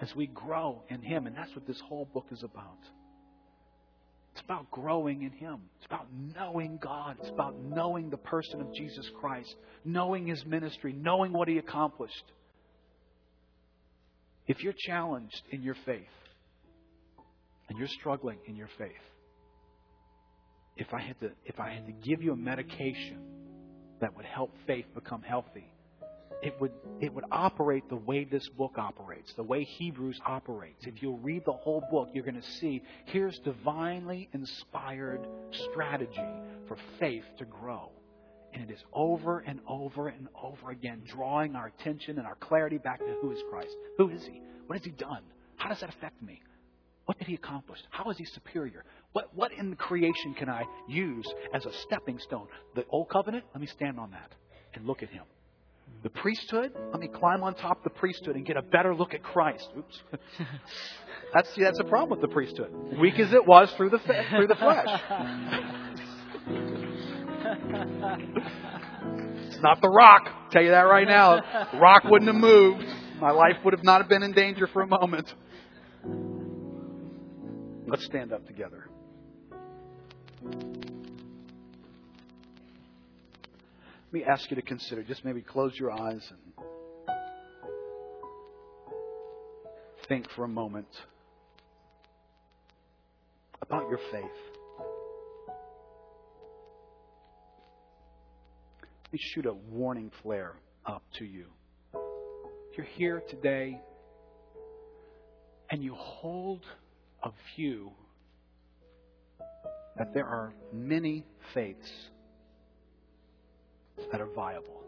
As 0.00 0.14
we 0.14 0.26
grow 0.26 0.82
in 0.88 1.02
Him, 1.02 1.26
and 1.26 1.36
that's 1.36 1.54
what 1.54 1.66
this 1.66 1.80
whole 1.80 2.04
book 2.04 2.26
is 2.30 2.42
about. 2.42 2.78
It's 4.36 4.44
about 4.44 4.70
growing 4.70 5.22
in 5.22 5.30
Him. 5.30 5.60
It's 5.78 5.86
about 5.86 6.08
knowing 6.36 6.78
God. 6.82 7.16
It's 7.20 7.30
about 7.30 7.58
knowing 7.58 8.10
the 8.10 8.18
person 8.18 8.60
of 8.60 8.70
Jesus 8.74 9.10
Christ, 9.18 9.54
knowing 9.82 10.26
His 10.26 10.44
ministry, 10.44 10.92
knowing 10.92 11.32
what 11.32 11.48
He 11.48 11.56
accomplished. 11.56 12.24
If 14.46 14.62
you're 14.62 14.74
challenged 14.76 15.40
in 15.50 15.62
your 15.62 15.76
faith 15.86 16.02
and 17.70 17.78
you're 17.78 17.88
struggling 17.88 18.36
in 18.46 18.56
your 18.56 18.68
faith, 18.76 18.90
if 20.76 20.92
I 20.92 21.00
had 21.00 21.18
to, 21.20 21.30
if 21.46 21.58
I 21.58 21.70
had 21.70 21.86
to 21.86 21.92
give 21.92 22.20
you 22.20 22.32
a 22.32 22.36
medication 22.36 23.22
that 24.02 24.14
would 24.14 24.26
help 24.26 24.52
faith 24.66 24.84
become 24.94 25.22
healthy, 25.22 25.72
it 26.46 26.60
would, 26.60 26.70
it 27.00 27.12
would 27.12 27.24
operate 27.32 27.88
the 27.88 27.96
way 27.96 28.22
this 28.22 28.48
book 28.50 28.78
operates, 28.78 29.32
the 29.34 29.42
way 29.42 29.64
Hebrews 29.64 30.20
operates. 30.24 30.86
If 30.86 31.02
you'll 31.02 31.18
read 31.18 31.44
the 31.44 31.52
whole 31.52 31.82
book, 31.90 32.10
you're 32.14 32.22
going 32.22 32.40
to 32.40 32.50
see 32.60 32.84
here's 33.06 33.36
divinely 33.40 34.28
inspired 34.32 35.26
strategy 35.70 36.30
for 36.68 36.76
faith 37.00 37.24
to 37.38 37.44
grow. 37.44 37.90
And 38.54 38.62
it 38.62 38.72
is 38.72 38.78
over 38.92 39.40
and 39.40 39.58
over 39.66 40.06
and 40.06 40.28
over 40.40 40.70
again 40.70 41.02
drawing 41.04 41.56
our 41.56 41.66
attention 41.66 42.16
and 42.16 42.26
our 42.28 42.36
clarity 42.36 42.78
back 42.78 43.00
to 43.00 43.16
who 43.20 43.32
is 43.32 43.40
Christ. 43.50 43.74
Who 43.98 44.10
is 44.10 44.24
He? 44.24 44.40
What 44.68 44.78
has 44.78 44.84
He 44.84 44.92
done? 44.92 45.24
How 45.56 45.68
does 45.68 45.80
that 45.80 45.88
affect 45.88 46.22
me? 46.22 46.40
What 47.06 47.18
did 47.18 47.26
He 47.26 47.34
accomplish? 47.34 47.80
How 47.90 48.08
is 48.10 48.18
He 48.18 48.24
superior? 48.24 48.84
What, 49.14 49.34
what 49.34 49.50
in 49.50 49.70
the 49.70 49.76
creation 49.76 50.32
can 50.34 50.48
I 50.48 50.62
use 50.88 51.26
as 51.52 51.66
a 51.66 51.72
stepping 51.82 52.20
stone? 52.20 52.46
The 52.76 52.84
Old 52.88 53.08
Covenant? 53.08 53.46
Let 53.52 53.60
me 53.60 53.66
stand 53.66 53.98
on 53.98 54.12
that 54.12 54.30
and 54.74 54.86
look 54.86 55.02
at 55.02 55.08
Him. 55.08 55.24
The 56.06 56.10
priesthood, 56.10 56.70
let 56.92 57.00
me 57.00 57.08
climb 57.08 57.42
on 57.42 57.56
top 57.56 57.78
of 57.78 57.82
the 57.82 57.90
priesthood 57.90 58.36
and 58.36 58.46
get 58.46 58.56
a 58.56 58.62
better 58.62 58.94
look 58.94 59.12
at 59.12 59.24
Christ. 59.24 59.68
Oops. 59.76 60.02
That's 61.34 61.52
see, 61.52 61.64
that's 61.64 61.78
the 61.78 61.84
problem 61.84 62.10
with 62.10 62.20
the 62.20 62.32
priesthood. 62.32 62.72
Weak 63.00 63.18
as 63.18 63.32
it 63.32 63.44
was 63.44 63.72
through 63.72 63.90
the 63.90 63.98
through 63.98 64.46
the 64.46 64.54
flesh. 64.54 64.86
it's 69.48 69.60
not 69.60 69.82
the 69.82 69.88
rock. 69.88 70.22
I'll 70.26 70.50
tell 70.52 70.62
you 70.62 70.70
that 70.70 70.82
right 70.82 71.08
now. 71.08 71.40
The 71.72 71.78
rock 71.78 72.04
wouldn't 72.04 72.32
have 72.32 72.40
moved. 72.40 72.84
My 73.20 73.32
life 73.32 73.56
would 73.64 73.74
have 73.74 73.82
not 73.82 74.00
have 74.00 74.08
been 74.08 74.22
in 74.22 74.30
danger 74.30 74.68
for 74.68 74.82
a 74.82 74.86
moment. 74.86 75.34
Let's 77.88 78.04
stand 78.04 78.32
up 78.32 78.46
together. 78.46 78.88
Let 84.06 84.12
me 84.12 84.24
ask 84.24 84.48
you 84.50 84.56
to 84.56 84.62
consider, 84.62 85.02
just 85.02 85.24
maybe 85.24 85.42
close 85.42 85.76
your 85.76 85.90
eyes 85.90 86.22
and 86.30 86.66
think 90.08 90.30
for 90.36 90.44
a 90.44 90.48
moment 90.48 90.86
about 93.62 93.88
your 93.88 93.98
faith. 94.12 94.24
Let 98.78 99.12
me 99.12 99.18
shoot 99.20 99.46
a 99.46 99.52
warning 99.52 100.12
flare 100.22 100.54
up 100.84 101.02
to 101.18 101.24
you. 101.24 101.46
If 101.92 102.78
you're 102.78 102.86
here 102.86 103.22
today 103.28 103.80
and 105.68 105.82
you 105.82 105.94
hold 105.94 106.60
a 107.24 107.30
view 107.56 107.90
that 109.98 110.14
there 110.14 110.26
are 110.26 110.52
many 110.72 111.24
faiths 111.52 111.90
that 114.12 114.20
are 114.20 114.28
viable. 114.34 114.82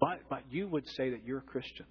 But, 0.00 0.20
but 0.28 0.42
you 0.50 0.68
would 0.68 0.86
say 0.96 1.10
that 1.10 1.24
you're 1.24 1.38
a 1.38 1.42
Christian. 1.42 1.86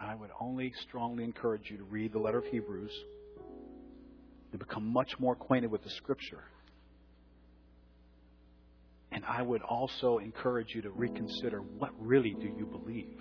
I 0.00 0.14
would 0.14 0.30
only 0.40 0.72
strongly 0.88 1.24
encourage 1.24 1.70
you 1.70 1.76
to 1.76 1.84
read 1.84 2.12
the 2.12 2.18
letter 2.18 2.38
of 2.38 2.44
Hebrews, 2.46 2.92
to 4.52 4.58
become 4.58 4.86
much 4.92 5.10
more 5.18 5.34
acquainted 5.34 5.70
with 5.70 5.82
the 5.84 5.90
Scripture. 5.90 6.44
And 9.12 9.24
I 9.24 9.42
would 9.42 9.62
also 9.62 10.18
encourage 10.18 10.74
you 10.74 10.82
to 10.82 10.90
reconsider 10.90 11.60
what 11.60 11.90
really 11.98 12.34
do 12.34 12.46
you 12.46 12.66
believe? 12.66 13.20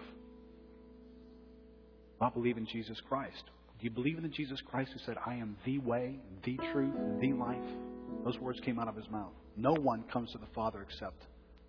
I 2.19 2.29
believe 2.29 2.57
in 2.57 2.65
Jesus 2.65 2.99
Christ. 3.07 3.43
Do 3.79 3.83
you 3.83 3.91
believe 3.91 4.17
in 4.17 4.23
the 4.23 4.29
Jesus 4.29 4.59
Christ 4.65 4.91
who 4.93 4.99
said, 5.05 5.17
I 5.23 5.35
am 5.35 5.55
the 5.65 5.77
way, 5.79 6.19
the 6.43 6.57
truth, 6.71 6.95
the 7.21 7.33
life? 7.33 7.57
Those 8.25 8.39
words 8.39 8.59
came 8.61 8.79
out 8.79 8.87
of 8.87 8.95
his 8.95 9.09
mouth. 9.09 9.33
No 9.55 9.73
one 9.73 10.03
comes 10.11 10.31
to 10.31 10.39
the 10.39 10.47
Father 10.55 10.81
except 10.81 11.23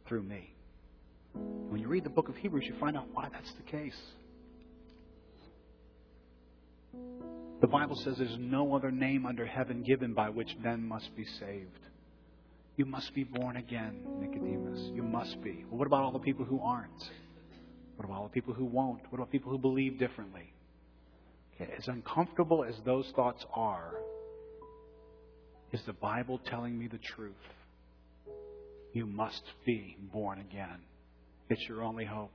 through 0.06 0.22
me. 0.22 0.54
When 1.34 1.80
you 1.80 1.88
read 1.88 2.04
the 2.04 2.11
book 2.11 2.28
of 2.28 2.36
Hebrews, 2.36 2.64
you 2.66 2.74
find 2.80 2.96
out 2.96 3.09
why 3.12 3.28
that's 3.30 3.52
the 3.52 3.70
case. 3.70 3.98
The 7.61 7.66
Bible 7.66 7.96
says 7.96 8.14
there's 8.16 8.36
no 8.38 8.74
other 8.74 8.90
name 8.90 9.26
under 9.26 9.44
heaven 9.44 9.82
given 9.82 10.14
by 10.14 10.30
which 10.30 10.56
men 10.62 10.86
must 10.86 11.14
be 11.14 11.24
saved. 11.38 11.78
You 12.76 12.86
must 12.86 13.12
be 13.14 13.24
born 13.24 13.56
again, 13.56 14.00
Nicodemus. 14.20 14.90
You 14.94 15.02
must 15.02 15.42
be. 15.42 15.64
Well, 15.68 15.78
what 15.78 15.86
about 15.86 16.04
all 16.04 16.12
the 16.12 16.20
people 16.20 16.44
who 16.44 16.61
aren't? 16.61 17.02
What 17.96 18.04
about 18.04 18.18
all 18.18 18.24
the 18.24 18.32
people 18.32 18.54
who 18.54 18.64
won't? 18.64 19.02
What 19.11 19.16
about 19.16 19.32
people 19.32 19.50
who 19.50 19.59
believe 19.59 19.98
differently? 19.98 20.54
As 21.61 21.88
uncomfortable 21.88 22.64
as 22.64 22.74
those 22.84 23.11
thoughts 23.16 23.44
are, 23.52 23.94
is 25.72 25.80
the 25.86 25.92
Bible 25.92 26.40
telling 26.46 26.78
me 26.78 26.86
the 26.86 26.98
truth? 26.98 27.34
You 28.92 29.06
must 29.06 29.42
be 29.66 29.96
born 30.12 30.38
again. 30.38 30.78
It's 31.50 31.62
your 31.68 31.82
only 31.82 32.04
hope. 32.04 32.32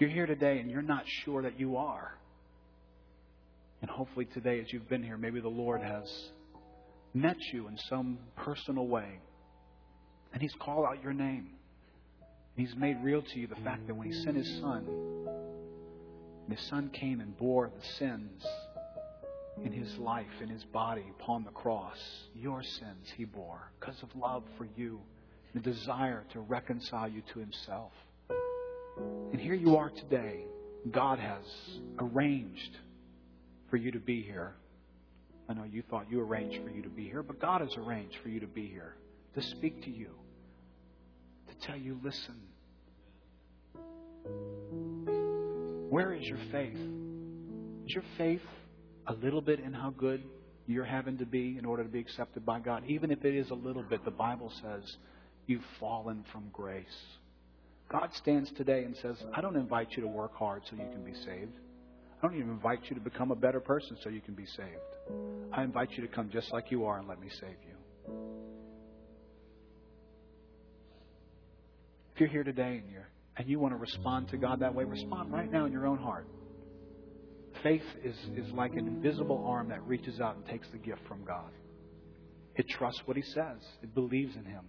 You're 0.00 0.10
here 0.10 0.26
today 0.26 0.58
and 0.58 0.70
you're 0.70 0.82
not 0.82 1.04
sure 1.24 1.42
that 1.42 1.60
you 1.60 1.76
are. 1.76 2.16
And 3.82 3.90
hopefully 3.90 4.26
today, 4.32 4.60
as 4.60 4.72
you've 4.72 4.88
been 4.88 5.02
here, 5.02 5.16
maybe 5.16 5.40
the 5.40 5.48
Lord 5.48 5.82
has 5.82 6.04
met 7.14 7.36
you 7.52 7.68
in 7.68 7.76
some 7.88 8.18
personal 8.36 8.86
way. 8.86 9.20
And 10.32 10.40
He's 10.40 10.54
called 10.60 10.86
out 10.86 11.02
your 11.02 11.12
name. 11.12 11.50
And 12.56 12.66
He's 12.66 12.76
made 12.76 12.96
real 13.02 13.22
to 13.22 13.38
you 13.38 13.46
the 13.46 13.56
fact 13.56 13.86
that 13.86 13.94
when 13.94 14.10
He 14.10 14.22
sent 14.22 14.36
His 14.36 14.60
Son, 14.60 14.86
His 16.50 16.60
Son 16.68 16.90
came 16.90 17.20
and 17.20 17.36
bore 17.36 17.70
the 17.70 17.86
sins 17.98 18.44
in 19.64 19.72
His 19.72 19.96
life, 19.98 20.40
in 20.40 20.48
His 20.48 20.64
body, 20.64 21.04
upon 21.18 21.44
the 21.44 21.50
cross. 21.50 21.98
Your 22.34 22.62
sins 22.62 23.12
He 23.16 23.24
bore 23.24 23.70
because 23.78 24.02
of 24.02 24.08
love 24.16 24.42
for 24.56 24.66
you, 24.76 25.00
the 25.54 25.60
desire 25.60 26.24
to 26.32 26.40
reconcile 26.40 27.08
you 27.08 27.22
to 27.32 27.38
Himself. 27.38 27.92
And 29.32 29.40
here 29.40 29.54
you 29.54 29.76
are 29.76 29.90
today. 29.90 30.44
God 30.90 31.18
has 31.18 31.44
arranged 31.98 32.76
for 33.70 33.76
you 33.76 33.92
to 33.92 34.00
be 34.00 34.22
here. 34.22 34.54
I 35.48 35.54
know 35.54 35.64
you 35.64 35.82
thought 35.82 36.10
you 36.10 36.20
arranged 36.20 36.62
for 36.62 36.70
you 36.70 36.82
to 36.82 36.88
be 36.88 37.04
here, 37.04 37.22
but 37.22 37.40
God 37.40 37.60
has 37.60 37.74
arranged 37.76 38.16
for 38.22 38.28
you 38.28 38.40
to 38.40 38.46
be 38.46 38.66
here 38.66 38.96
to 39.34 39.42
speak 39.42 39.82
to 39.84 39.90
you 39.90 40.10
to 41.48 41.66
tell 41.66 41.76
you, 41.76 41.98
listen. 42.02 42.34
Where 45.92 46.14
is 46.14 46.22
your 46.22 46.38
faith? 46.50 46.78
Is 47.84 47.92
your 47.92 48.04
faith 48.16 48.40
a 49.08 49.12
little 49.12 49.42
bit 49.42 49.60
in 49.60 49.74
how 49.74 49.90
good 49.90 50.22
you're 50.66 50.86
having 50.86 51.18
to 51.18 51.26
be 51.26 51.58
in 51.58 51.66
order 51.66 51.82
to 51.82 51.88
be 51.90 52.00
accepted 52.00 52.46
by 52.46 52.60
God? 52.60 52.84
Even 52.86 53.10
if 53.10 53.26
it 53.26 53.34
is 53.34 53.50
a 53.50 53.54
little 53.54 53.82
bit, 53.82 54.02
the 54.02 54.10
Bible 54.10 54.50
says 54.62 54.96
you've 55.46 55.60
fallen 55.78 56.24
from 56.32 56.48
grace. 56.50 56.86
God 57.90 58.08
stands 58.14 58.50
today 58.56 58.84
and 58.84 58.96
says, 59.02 59.16
I 59.34 59.42
don't 59.42 59.54
invite 59.54 59.88
you 59.90 60.02
to 60.04 60.08
work 60.08 60.34
hard 60.34 60.62
so 60.64 60.76
you 60.76 60.88
can 60.90 61.04
be 61.04 61.12
saved. 61.12 61.52
I 62.22 62.26
don't 62.26 62.38
even 62.38 62.48
invite 62.48 62.84
you 62.88 62.94
to 62.94 63.02
become 63.02 63.30
a 63.30 63.36
better 63.36 63.60
person 63.60 63.98
so 64.02 64.08
you 64.08 64.22
can 64.22 64.32
be 64.32 64.46
saved. 64.46 65.50
I 65.52 65.62
invite 65.62 65.90
you 65.90 66.06
to 66.06 66.08
come 66.08 66.30
just 66.32 66.54
like 66.54 66.70
you 66.70 66.86
are 66.86 67.00
and 67.00 67.06
let 67.06 67.20
me 67.20 67.28
save 67.38 67.50
you. 67.68 68.14
If 72.14 72.20
you're 72.20 72.30
here 72.30 72.44
today 72.44 72.80
and 72.82 72.90
you're 72.90 73.11
and 73.36 73.48
you 73.48 73.58
want 73.58 73.72
to 73.72 73.78
respond 73.78 74.28
to 74.28 74.36
God 74.36 74.60
that 74.60 74.74
way, 74.74 74.84
respond 74.84 75.32
right 75.32 75.50
now 75.50 75.64
in 75.64 75.72
your 75.72 75.86
own 75.86 75.98
heart. 75.98 76.26
Faith 77.62 77.82
is, 78.04 78.16
is 78.36 78.52
like 78.52 78.72
an 78.72 78.86
invisible 78.86 79.44
arm 79.46 79.68
that 79.68 79.82
reaches 79.86 80.20
out 80.20 80.36
and 80.36 80.46
takes 80.46 80.68
the 80.72 80.78
gift 80.78 81.00
from 81.06 81.24
God. 81.24 81.50
It 82.56 82.66
trusts 82.68 83.00
what 83.06 83.16
He 83.16 83.22
says, 83.22 83.58
it 83.82 83.94
believes 83.94 84.34
in 84.36 84.44
Him. 84.44 84.64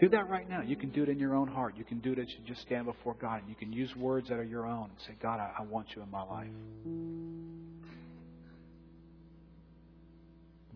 Do 0.00 0.08
that 0.08 0.28
right 0.30 0.48
now. 0.48 0.62
You 0.62 0.76
can 0.76 0.90
do 0.90 1.02
it 1.02 1.10
in 1.10 1.18
your 1.18 1.34
own 1.34 1.46
heart. 1.46 1.74
You 1.76 1.84
can 1.84 1.98
do 1.98 2.12
it 2.12 2.18
as 2.18 2.26
you 2.28 2.46
just 2.46 2.62
stand 2.62 2.86
before 2.86 3.14
God. 3.20 3.42
You 3.46 3.54
can 3.54 3.70
use 3.70 3.94
words 3.96 4.30
that 4.30 4.38
are 4.38 4.44
your 4.44 4.66
own 4.66 4.84
and 4.84 4.98
say, 5.06 5.14
God, 5.20 5.38
I, 5.38 5.50
I 5.58 5.62
want 5.66 5.88
you 5.94 6.02
in 6.02 6.10
my 6.10 6.22
life. 6.22 6.48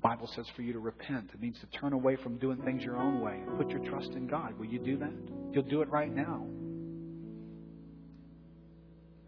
Bible 0.04 0.28
says 0.36 0.44
for 0.54 0.60
you 0.60 0.74
to 0.74 0.78
repent. 0.78 1.30
It 1.32 1.40
means 1.40 1.56
to 1.60 1.78
turn 1.78 1.94
away 1.94 2.16
from 2.22 2.36
doing 2.36 2.58
things 2.58 2.82
your 2.82 2.98
own 2.98 3.22
way 3.22 3.40
and 3.46 3.56
put 3.56 3.70
your 3.70 3.82
trust 3.88 4.10
in 4.10 4.26
God. 4.26 4.52
Will 4.58 4.66
you 4.66 4.78
do 4.78 4.98
that? 4.98 5.14
You'll 5.50 5.62
do 5.62 5.80
it 5.80 5.88
right 5.88 6.14
now. 6.14 6.44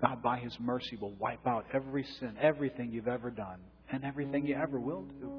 God, 0.03 0.23
by 0.23 0.39
His 0.39 0.55
mercy, 0.61 0.99
will 1.01 1.15
wipe 1.15 1.47
out 1.47 1.65
every 1.73 2.05
sin, 2.21 2.37
everything 2.39 2.93
you've 2.93 3.09
ever 3.09 3.31
done, 3.31 3.59
and 3.91 4.05
everything 4.05 4.45
you 4.45 4.55
ever 4.55 4.79
will 4.79 5.05
do. 5.05 5.33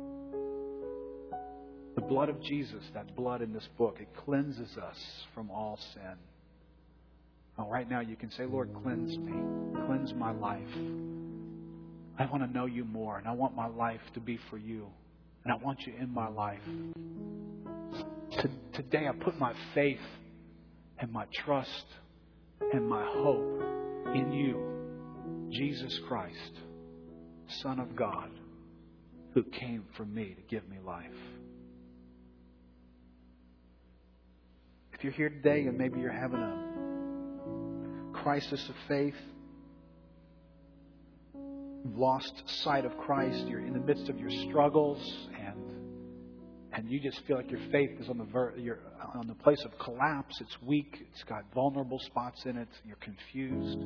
The 1.93 2.01
blood 2.01 2.29
of 2.29 2.41
Jesus, 2.41 2.83
that 2.95 3.15
blood 3.15 3.43
in 3.43 3.53
this 3.53 3.67
book, 3.77 3.97
it 3.99 4.07
cleanses 4.25 4.75
us 4.75 4.97
from 5.35 5.51
all 5.51 5.77
sin. 5.93 6.15
Oh, 7.59 7.69
right 7.69 7.87
now 7.87 7.99
you 7.99 8.15
can 8.15 8.31
say, 8.31 8.45
Lord, 8.45 8.71
cleanse 8.81 9.15
me, 9.19 9.33
cleanse 9.85 10.15
my 10.15 10.31
life. 10.31 10.67
I 12.17 12.25
want 12.25 12.43
to 12.43 12.51
know 12.51 12.65
you 12.65 12.85
more, 12.85 13.19
and 13.19 13.27
I 13.27 13.33
want 13.33 13.55
my 13.55 13.67
life 13.67 14.01
to 14.15 14.19
be 14.19 14.39
for 14.49 14.57
you, 14.57 14.87
and 15.47 15.53
I 15.53 15.63
want 15.63 15.87
you 15.87 15.93
in 15.97 16.13
my 16.13 16.27
life. 16.27 16.59
Today 18.73 19.07
I 19.07 19.13
put 19.13 19.39
my 19.39 19.53
faith 19.73 20.01
and 20.99 21.09
my 21.09 21.23
trust 21.45 21.85
and 22.73 22.85
my 22.85 23.05
hope 23.05 23.63
in 24.13 24.33
you, 24.33 25.49
Jesus 25.49 26.01
Christ, 26.05 26.51
Son 27.61 27.79
of 27.79 27.95
God, 27.95 28.29
who 29.35 29.43
came 29.43 29.85
for 29.95 30.03
me 30.03 30.35
to 30.35 30.41
give 30.53 30.67
me 30.67 30.79
life. 30.85 31.05
If 34.91 35.05
you're 35.05 35.13
here 35.13 35.29
today 35.29 35.61
and 35.67 35.77
maybe 35.77 36.01
you're 36.01 36.11
having 36.11 36.41
a 36.41 38.17
crisis 38.21 38.67
of 38.67 38.75
faith, 38.89 39.15
you've 41.85 41.97
lost 41.97 42.33
sight 42.63 42.83
of 42.83 42.97
Christ, 42.97 43.47
you're 43.47 43.65
in 43.65 43.71
the 43.71 43.79
midst 43.79 44.09
of 44.09 44.19
your 44.19 44.31
struggles, 44.49 44.99
and 46.77 46.87
and 46.87 46.93
you 46.93 46.99
just 47.01 47.25
feel 47.25 47.37
like 47.37 47.51
your 47.51 47.59
faith 47.71 47.89
is 47.99 48.07
on 48.07 48.17
the 48.17 48.23
ver- 48.23 48.53
you're 48.55 48.79
on 49.15 49.27
the 49.27 49.33
place 49.33 49.61
of 49.65 49.77
collapse. 49.79 50.39
It's 50.39 50.55
weak. 50.61 50.95
It's 51.11 51.23
got 51.23 51.43
vulnerable 51.53 51.99
spots 51.99 52.45
in 52.45 52.55
it. 52.55 52.69
You're 52.85 52.97
confused. 52.97 53.79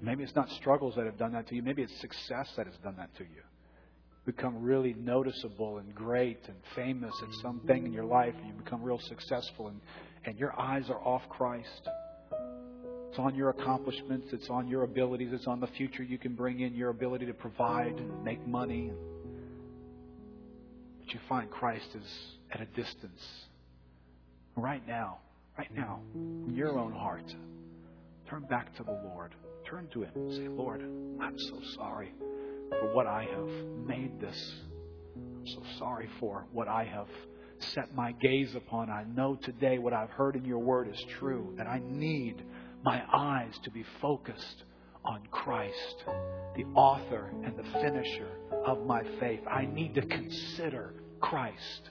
Maybe 0.00 0.22
it's 0.22 0.34
not 0.34 0.48
struggles 0.50 0.94
that 0.96 1.06
have 1.06 1.18
done 1.18 1.32
that 1.32 1.48
to 1.48 1.54
you. 1.54 1.62
Maybe 1.62 1.82
it's 1.82 2.00
success 2.00 2.48
that 2.56 2.66
has 2.66 2.76
done 2.84 2.94
that 2.98 3.14
to 3.16 3.24
you. 3.24 3.42
Become 4.24 4.62
really 4.62 4.94
noticeable 4.94 5.78
and 5.78 5.94
great 5.94 6.38
and 6.46 6.56
famous 6.74 7.12
at 7.22 7.28
something 7.42 7.84
in 7.84 7.92
your 7.92 8.04
life, 8.04 8.34
and 8.38 8.46
you 8.46 8.54
become 8.54 8.82
real 8.82 9.00
successful, 9.00 9.68
and, 9.68 9.80
and 10.24 10.38
your 10.38 10.58
eyes 10.58 10.88
are 10.88 11.00
off 11.00 11.22
Christ. 11.28 11.88
It's 13.10 13.18
on 13.18 13.34
your 13.34 13.50
accomplishments, 13.50 14.28
it's 14.32 14.48
on 14.48 14.68
your 14.68 14.84
abilities, 14.84 15.30
it's 15.32 15.46
on 15.46 15.60
the 15.60 15.66
future 15.68 16.02
you 16.02 16.18
can 16.18 16.34
bring 16.34 16.60
in, 16.60 16.74
your 16.74 16.90
ability 16.90 17.26
to 17.26 17.34
provide 17.34 17.96
and 17.98 18.24
make 18.24 18.46
money. 18.46 18.92
But 21.04 21.12
you 21.12 21.20
find 21.28 21.50
Christ 21.50 21.88
is 21.94 22.10
at 22.50 22.60
a 22.62 22.66
distance. 22.66 23.20
Right 24.56 24.86
now, 24.86 25.18
right 25.58 25.74
now, 25.74 26.00
in 26.14 26.54
your 26.54 26.78
own 26.78 26.92
heart, 26.92 27.34
turn 28.30 28.44
back 28.44 28.74
to 28.76 28.84
the 28.84 28.92
Lord. 28.92 29.34
Turn 29.68 29.88
to 29.92 30.02
Him 30.02 30.12
say, 30.30 30.48
Lord, 30.48 30.80
I'm 31.20 31.38
so 31.38 31.60
sorry 31.76 32.14
for 32.70 32.94
what 32.94 33.06
I 33.06 33.26
have 33.30 33.86
made 33.86 34.18
this. 34.18 34.54
I'm 35.16 35.46
so 35.46 35.62
sorry 35.78 36.08
for 36.20 36.46
what 36.52 36.68
I 36.68 36.84
have 36.84 37.08
set 37.74 37.94
my 37.94 38.12
gaze 38.12 38.54
upon. 38.54 38.88
I 38.88 39.04
know 39.04 39.36
today 39.36 39.78
what 39.78 39.92
I've 39.92 40.10
heard 40.10 40.36
in 40.36 40.44
your 40.44 40.58
word 40.58 40.88
is 40.88 41.04
true, 41.18 41.54
and 41.58 41.68
I 41.68 41.82
need 41.84 42.42
my 42.82 43.02
eyes 43.12 43.52
to 43.64 43.70
be 43.70 43.84
focused 44.00 44.64
on 45.04 45.20
Christ, 45.30 46.04
the 46.56 46.64
author 46.74 47.30
and 47.44 47.56
the 47.56 47.64
finisher 47.80 48.30
of 48.66 48.86
my 48.86 49.02
faith. 49.20 49.40
I 49.50 49.66
need 49.66 49.94
to 49.94 50.02
consider 50.02 50.94
Christ. 51.20 51.90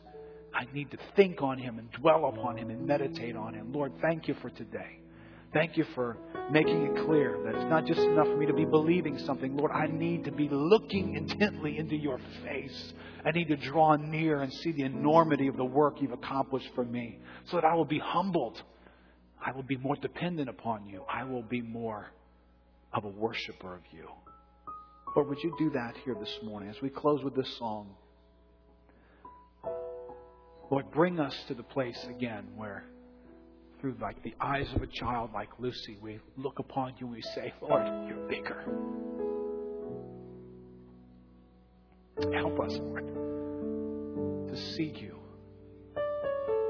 I 0.53 0.66
need 0.74 0.91
to 0.91 0.97
think 1.16 1.41
on 1.41 1.57
Him 1.57 1.80
and 1.80 1.91
dwell 1.91 2.26
upon 2.26 2.57
Him 2.57 2.70
and 2.70 2.86
meditate 2.86 3.36
on 3.36 3.53
Him. 3.53 3.72
Lord, 3.72 3.93
thank 4.01 4.28
you 4.28 4.36
for 4.41 4.49
today. 4.49 4.99
Thank 5.53 5.78
you 5.78 5.86
for 5.93 6.18
making 6.51 6.88
it 6.88 7.05
clear 7.05 7.39
that 7.45 7.53
it's 7.53 7.70
not 7.70 7.86
just 7.86 7.99
enough 7.99 8.26
for 8.26 8.38
me 8.38 8.47
to 8.47 8.53
be 8.53 8.66
believing 8.66 9.20
something. 9.20 9.55
Lord, 9.55 9.72
I 9.72 9.86
need 9.86 10.24
to 10.26 10.32
be 10.32 10.49
looking 10.51 11.14
intently 11.16 11.78
into 11.78 11.95
your 11.95 12.20
face. 12.43 12.93
I 13.24 13.30
need 13.32 13.49
to 13.49 13.55
draw 13.55 13.95
near 13.95 14.41
and 14.41 14.51
see 14.51 14.72
the 14.72 14.84
enormity 14.84 15.47
of 15.47 15.55
the 15.55 15.66
work 15.66 16.01
you've 16.01 16.11
accomplished 16.11 16.70
for 16.74 16.84
me 16.84 17.20
so 17.45 17.57
that 17.57 17.66
I 17.66 17.76
will 17.76 17.86
be 17.86 17.99
humbled. 17.99 18.61
I 19.45 19.51
will 19.51 19.64
be 19.64 19.78
more 19.78 19.95
dependent 19.95 20.49
upon 20.49 20.88
you. 20.88 21.03
I 21.07 21.24
will 21.24 21.43
be 21.43 21.61
more 21.61 22.11
of 22.94 23.06
a 23.06 23.10
worshiper 23.10 23.76
of 23.76 23.82
you. 23.91 24.08
Lord, 25.16 25.30
would 25.30 25.44
you 25.44 25.56
do 25.58 25.70
that 25.72 25.96
here 26.04 26.16
this 26.20 26.39
morning 26.44 26.70
as 26.70 26.82
we 26.82 26.89
close 26.89 27.24
with 27.24 27.36
this 27.36 27.58
song? 27.58 27.96
Lord, 30.72 30.89
bring 30.91 31.20
us 31.20 31.36
to 31.48 31.54
the 31.54 31.64
place 31.64 32.04
again 32.10 32.48
where, 32.56 32.86
through 33.80 33.96
like 34.02 34.24
the 34.24 34.34
eyes 34.41 34.68
of 34.76 34.82
a 34.82 34.88
child 34.88 35.32
like 35.34 35.50
Lucy, 35.60 35.98
we 36.02 36.20
look 36.36 36.58
upon 36.60 36.94
you 37.00 37.08
and 37.08 37.16
we 37.16 37.22
say, 37.22 37.54
Lord, 37.62 37.86
you're 38.08 38.28
bigger. 38.28 38.64
Help 42.34 42.60
us, 42.60 42.74
Lord, 42.74 43.08
to 44.48 44.58
see 44.76 44.94
you 44.96 45.20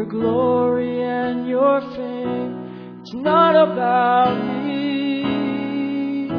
your 0.00 0.08
glory 0.08 1.02
and 1.02 1.46
your 1.46 1.80
fame. 1.94 3.00
It's 3.02 3.12
not 3.12 3.54
about 3.54 4.34
me. 4.64 6.30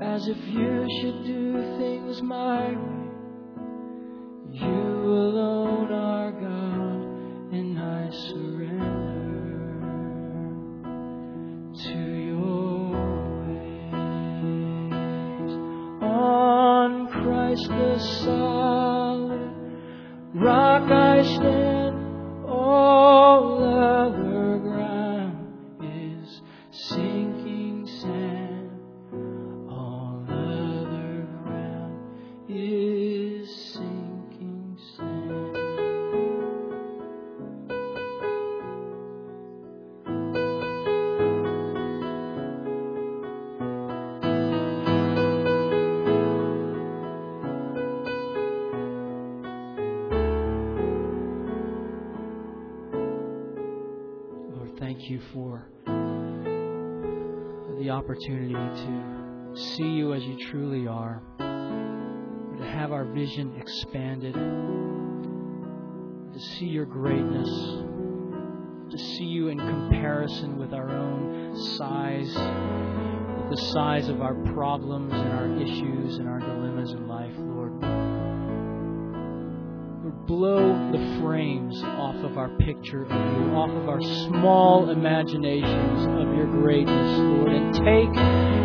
As 0.00 0.28
if 0.28 0.36
you 0.46 0.86
should 1.00 1.24
do 1.26 1.52
things 1.78 2.22
my 2.22 2.68
way. 2.68 3.08
You 4.52 4.68
alone 4.70 5.90
are 5.92 6.30
God, 6.30 7.02
and 7.58 7.76
I 7.80 8.08
surrender 8.28 9.72
to 11.74 11.98
your 12.30 12.92
ways. 13.48 14.72
On 16.02 17.08
Christ 17.08 17.68
the 17.68 17.98
solid 18.24 19.50
rock 20.34 20.88
I 20.88 21.22
stand, 21.24 21.71
vision 63.22 63.54
expanded, 63.56 64.34
to 66.34 66.40
see 66.40 66.64
your 66.64 66.84
greatness, 66.84 67.48
to 68.90 68.98
see 68.98 69.22
you 69.22 69.46
in 69.46 69.58
comparison 69.58 70.58
with 70.58 70.72
our 70.74 70.90
own 70.90 71.56
size, 71.76 72.34
with 73.36 73.48
the 73.48 73.62
size 73.70 74.08
of 74.08 74.20
our 74.22 74.34
problems 74.52 75.12
and 75.12 75.32
our 75.34 75.46
issues 75.62 76.18
and 76.18 76.28
our 76.28 76.40
dilemmas 76.40 76.90
in 76.90 77.06
life, 77.06 77.32
Lord. 77.38 77.78
Blow 80.26 80.90
the 80.90 81.20
frames 81.20 81.80
off 81.84 82.16
of 82.24 82.36
our 82.36 82.48
picture 82.58 83.04
of 83.04 83.10
you, 83.10 83.54
off 83.54 83.70
of 83.70 83.88
our 83.88 84.02
small 84.26 84.90
imaginations 84.90 86.06
of 86.06 86.34
your 86.34 86.46
greatness, 86.46 87.18
Lord, 87.18 87.52
and 87.52 87.72
take 87.72 88.12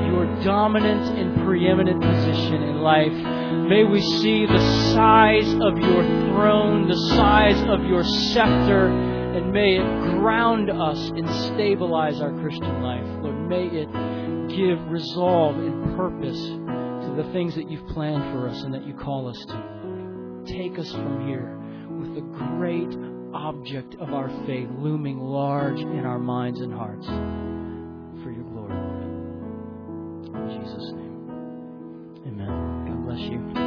your 0.10 0.26
dominant 0.44 1.16
and 1.16 1.46
preeminent 1.46 2.04
position 2.28 2.64
in 2.64 2.82
life. 2.82 3.14
May 3.70 3.84
we 3.84 4.02
see 4.02 4.46
the 4.46 4.94
size 4.94 5.52
of 5.54 5.78
your 5.78 6.04
throne, 6.04 6.88
the 6.88 7.16
size 7.16 7.62
of 7.68 7.86
your 7.86 8.04
scepter, 8.04 8.88
and 8.88 9.52
may 9.52 9.78
it 9.78 10.12
ground 10.12 10.70
us 10.70 11.00
and 11.10 11.28
stabilize 11.30 12.20
our 12.22 12.32
Christian 12.42 12.82
life. 12.82 13.06
Lord, 13.22 13.48
may 13.48 13.68
it 13.68 13.90
give 14.50 14.80
resolve 14.90 15.58
and 15.58 15.96
purpose 15.96 16.40
to 16.40 17.14
the 17.16 17.30
things 17.34 17.56
that 17.56 17.70
you've 17.70 17.88
planned 17.88 18.32
for 18.34 18.48
us 18.48 18.62
and 18.64 18.74
that 18.74 18.86
you 18.86 18.94
call 18.94 19.28
us 19.28 19.46
to 19.46 20.44
take 20.46 20.80
us 20.80 20.92
from 20.92 21.28
here 21.28 21.58
with 22.00 22.16
the 22.16 22.22
great 22.22 22.96
object 23.34 23.96
of 23.96 24.14
our 24.14 24.30
faith 24.46 24.70
looming 24.78 25.20
large 25.20 25.80
in 25.80 26.06
our 26.06 26.20
minds 26.20 26.62
and 26.62 26.74
hearts 26.74 27.06
for 27.06 28.32
your 28.32 28.44
glory, 28.44 28.74
Lord. 28.74 30.52
In 30.52 30.62
Jesus' 30.62 30.92
name 30.94 31.07
bless 33.18 33.32
you. 33.32 33.67